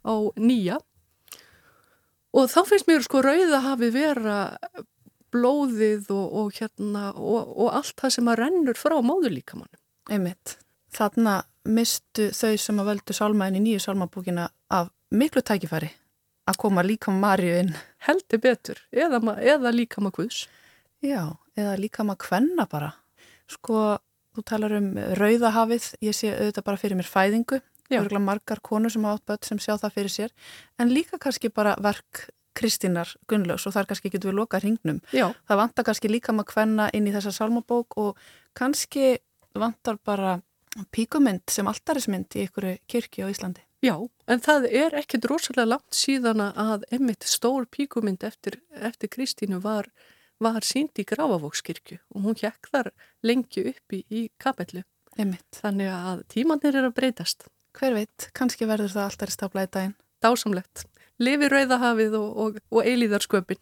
á 0.04 0.14
nýja. 0.36 0.82
Og 2.36 2.52
þá 2.52 2.60
finnst 2.68 2.92
mér 2.92 3.06
sko 3.08 3.24
rauð 3.24 3.56
að 3.56 3.68
hafi 3.70 3.92
vera 3.96 4.40
blóðið 5.32 6.12
og, 6.12 6.26
og 6.42 6.60
hérna 6.60 7.10
og, 7.16 7.56
og 7.56 7.72
allt 7.80 7.96
það 8.02 8.18
sem 8.18 8.34
að 8.34 8.42
rennur 8.44 8.78
frá 8.78 9.00
móðurlíkamannu. 9.00 9.80
Einmitt. 10.12 10.58
Þarna 10.96 11.40
mistu 11.70 12.30
þau 12.34 12.56
sem 12.58 12.82
að 12.82 12.92
völdu 12.94 13.16
sálmaðin 13.16 13.60
í 13.60 13.66
nýju 13.68 13.84
sálmabúkina 13.86 14.50
af 14.74 14.90
miklu 15.14 15.44
tækifæri 15.46 15.92
að 16.50 16.58
koma 16.62 16.84
líka 16.86 17.14
Marju 17.14 17.60
inn. 17.62 17.76
Heldur 18.08 18.42
betur, 18.42 18.80
eða, 18.96 19.20
eða 19.38 19.74
líka 19.76 20.02
með 20.02 20.16
Guðs. 20.18 20.40
Já, 21.06 21.36
eða 21.60 21.76
líka 21.80 22.06
með 22.08 22.20
Kvenna 22.26 22.66
bara. 22.70 22.94
Sko, 23.50 24.00
þú 24.36 24.46
talar 24.48 24.76
um 24.80 24.90
Rauðahafið, 25.20 25.92
ég 26.06 26.18
sé 26.18 26.34
auðvitað 26.34 26.66
bara 26.72 26.82
fyrir 26.82 27.00
mér 27.00 27.10
fæðingu, 27.10 27.62
örgulega 27.90 28.24
margar 28.24 28.62
konur 28.66 28.94
sem 28.94 29.06
átt 29.10 29.26
börn 29.30 29.46
sem 29.46 29.62
sjá 29.62 29.76
það 29.78 29.96
fyrir 29.96 30.14
sér, 30.14 30.36
en 30.82 30.92
líka 30.94 31.22
kannski 31.22 31.54
bara 31.54 31.76
verk 31.82 32.28
Kristínar 32.58 33.14
Gunnlaus 33.30 33.68
og 33.70 33.76
þar 33.76 33.88
kannski 33.90 34.12
getur 34.12 34.34
við 34.34 34.42
loka 34.42 34.60
hringnum. 34.60 35.00
Já. 35.16 35.30
Það 35.48 35.62
vantar 35.62 35.88
kannski 35.88 36.12
líka 36.12 36.36
með 36.36 36.50
Kvenna 36.52 36.90
inn 36.98 37.08
í 37.08 37.14
þessa 37.14 37.32
salmabók 37.36 37.98
og 38.02 38.20
kannski 38.58 39.20
vantar 39.56 40.00
bara 40.06 40.40
píkumynd 40.94 41.50
sem 41.52 41.68
alltarismynd 41.70 42.36
í 42.38 42.46
ykkur 42.48 42.70
kirkju 42.90 43.28
á 43.28 43.32
Íslandi. 43.32 43.64
Já, 43.80 43.96
en 44.28 44.42
það 44.44 44.66
er 44.76 44.96
ekkert 45.00 45.30
rosalega 45.32 45.70
langt 45.72 45.96
síðan 45.96 46.44
að 46.50 46.84
einmitt 46.92 47.24
stór 47.24 47.68
píkumind 47.72 48.26
eftir, 48.28 48.60
eftir 48.76 49.12
Kristínu 49.14 49.62
var, 49.64 49.88
var 50.40 50.66
sínd 50.68 51.00
í 51.00 51.06
Grafavókskirkju 51.08 52.02
og 52.16 52.28
hún 52.28 52.40
hjekk 52.42 52.72
þar 52.74 52.92
lengi 53.24 53.70
uppi 53.72 54.04
í 54.12 54.28
kapellu. 54.38 54.84
Einmitt. 55.20 55.48
Þannig 55.56 55.90
að 55.96 56.22
tímannir 56.32 56.76
er 56.76 56.90
að 56.90 56.96
breytast. 57.00 57.48
Hver 57.76 57.96
veit, 57.96 58.30
kannski 58.36 58.68
verður 58.68 58.94
það 58.94 59.10
alltaf 59.10 59.56
í 59.56 59.66
daginn. 59.72 59.96
Dásamlegt. 60.24 60.86
Lifi 61.20 61.50
rauðahafið 61.52 62.16
og, 62.20 62.30
og, 62.44 62.60
og 62.72 62.88
eilíðarsköpin. 62.88 63.60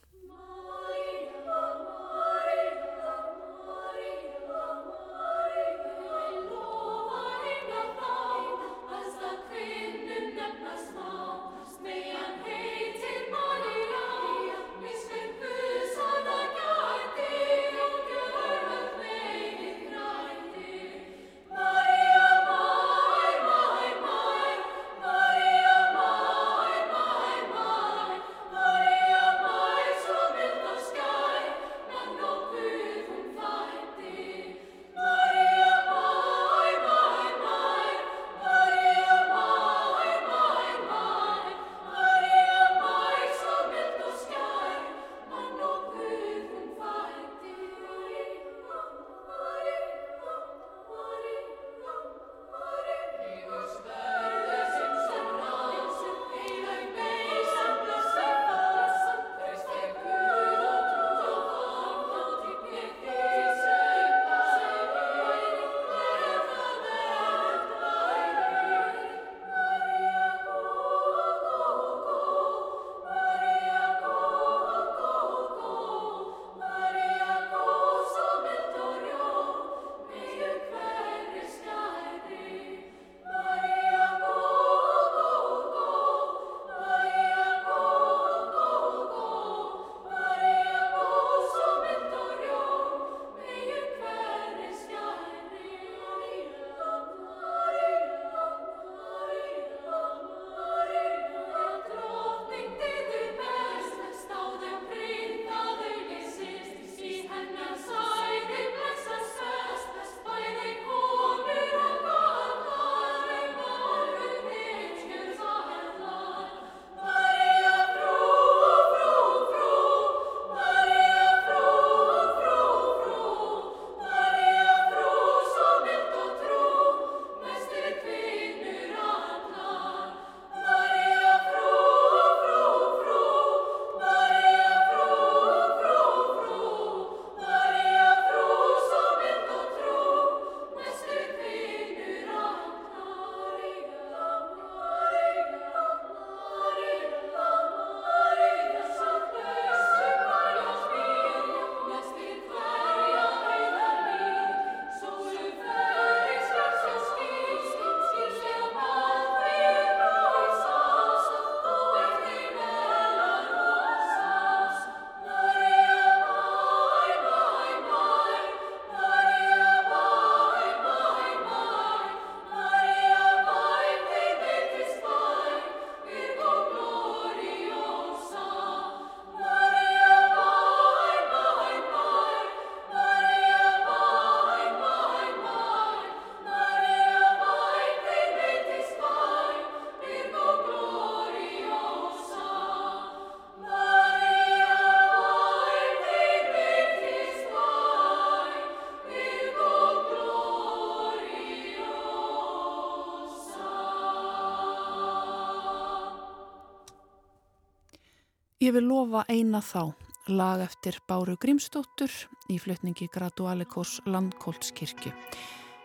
Ég 208.67 208.73
vil 208.75 208.83
lofa 208.83 209.21
eina 209.31 209.61
þá, 209.63 209.93
lag 210.27 210.59
eftir 210.59 210.97
Báru 211.07 211.37
Grímsdóttur 211.39 212.11
í 212.51 212.57
flutningi 212.59 213.05
Gradualikors 213.13 214.01
Landkóldskirkju. 214.03 215.13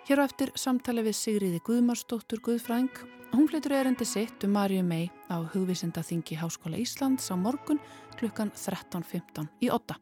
Hér 0.08 0.18
á 0.18 0.26
eftir 0.26 0.50
samtali 0.58 1.04
við 1.06 1.14
Sigriði 1.14 1.60
Guðmarsdóttur 1.62 2.42
Guðfræng. 2.42 2.90
Hún 3.36 3.46
flytur 3.46 3.76
erindi 3.78 4.08
sitt 4.08 4.42
um 4.42 4.56
Marju 4.56 4.82
mei 4.82 5.12
á 5.30 5.38
hugvísindaþingi 5.54 6.40
Háskóla 6.42 6.80
Íslands 6.82 7.30
á 7.30 7.38
morgun 7.38 7.78
klukkan 8.18 8.50
13.15 8.50 9.46
í 9.62 9.70
8. 9.70 10.00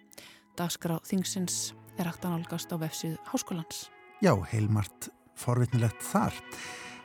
Dagskrá 0.56 1.02
þingsins 1.04 1.74
er 1.98 2.08
hægt 2.08 2.24
að 2.24 2.38
nálgast 2.38 2.72
á 2.72 2.80
vefsið 2.80 3.20
Háskólans. 3.28 3.90
Já, 4.24 4.32
heilmart 4.54 5.12
forvitnilegt 5.36 6.00
þar. 6.00 6.32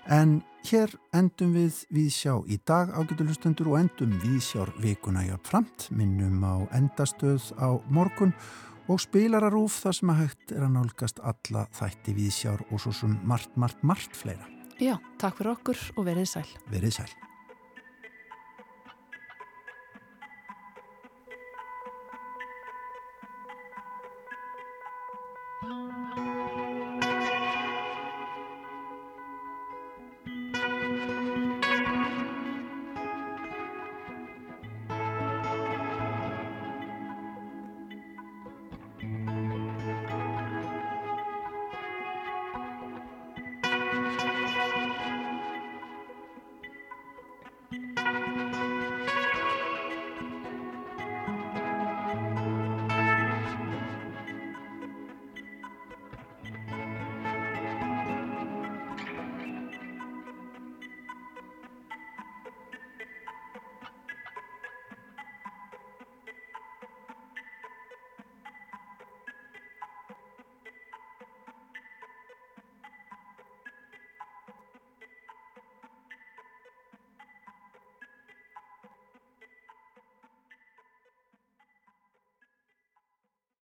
En 0.06 0.44
hér 0.70 0.92
endum 1.18 1.56
við 1.56 1.80
viðsjá 1.94 2.36
í 2.46 2.60
dag 2.70 2.92
ágætulustendur 2.94 3.72
og 3.72 3.80
endum 3.80 4.14
viðsjár 4.22 4.70
vikuna 4.84 5.24
jafn 5.26 5.48
framt, 5.50 5.88
minnum 5.90 6.44
á 6.46 6.62
endastöð 6.78 7.50
á 7.58 7.74
morgun 7.90 8.36
og 8.86 9.02
spilararúf 9.02 9.80
þar 9.82 9.98
sem 9.98 10.14
að 10.14 10.22
hægt 10.22 10.54
er 10.54 10.68
að 10.68 10.76
nálgast 10.78 11.22
alla 11.26 11.66
þætti 11.74 12.18
viðsjár 12.20 12.68
og 12.70 12.84
svo 12.86 12.94
sem 12.94 13.18
margt, 13.26 13.58
margt, 13.58 13.82
margt 13.82 14.14
fleira. 14.14 14.46
Já, 14.78 15.00
takk 15.18 15.40
fyrir 15.40 15.56
okkur 15.56 15.88
og 15.96 16.06
verið 16.06 16.36
sæl. 16.36 16.50
Verið 16.70 17.00
sæl. 17.00 17.25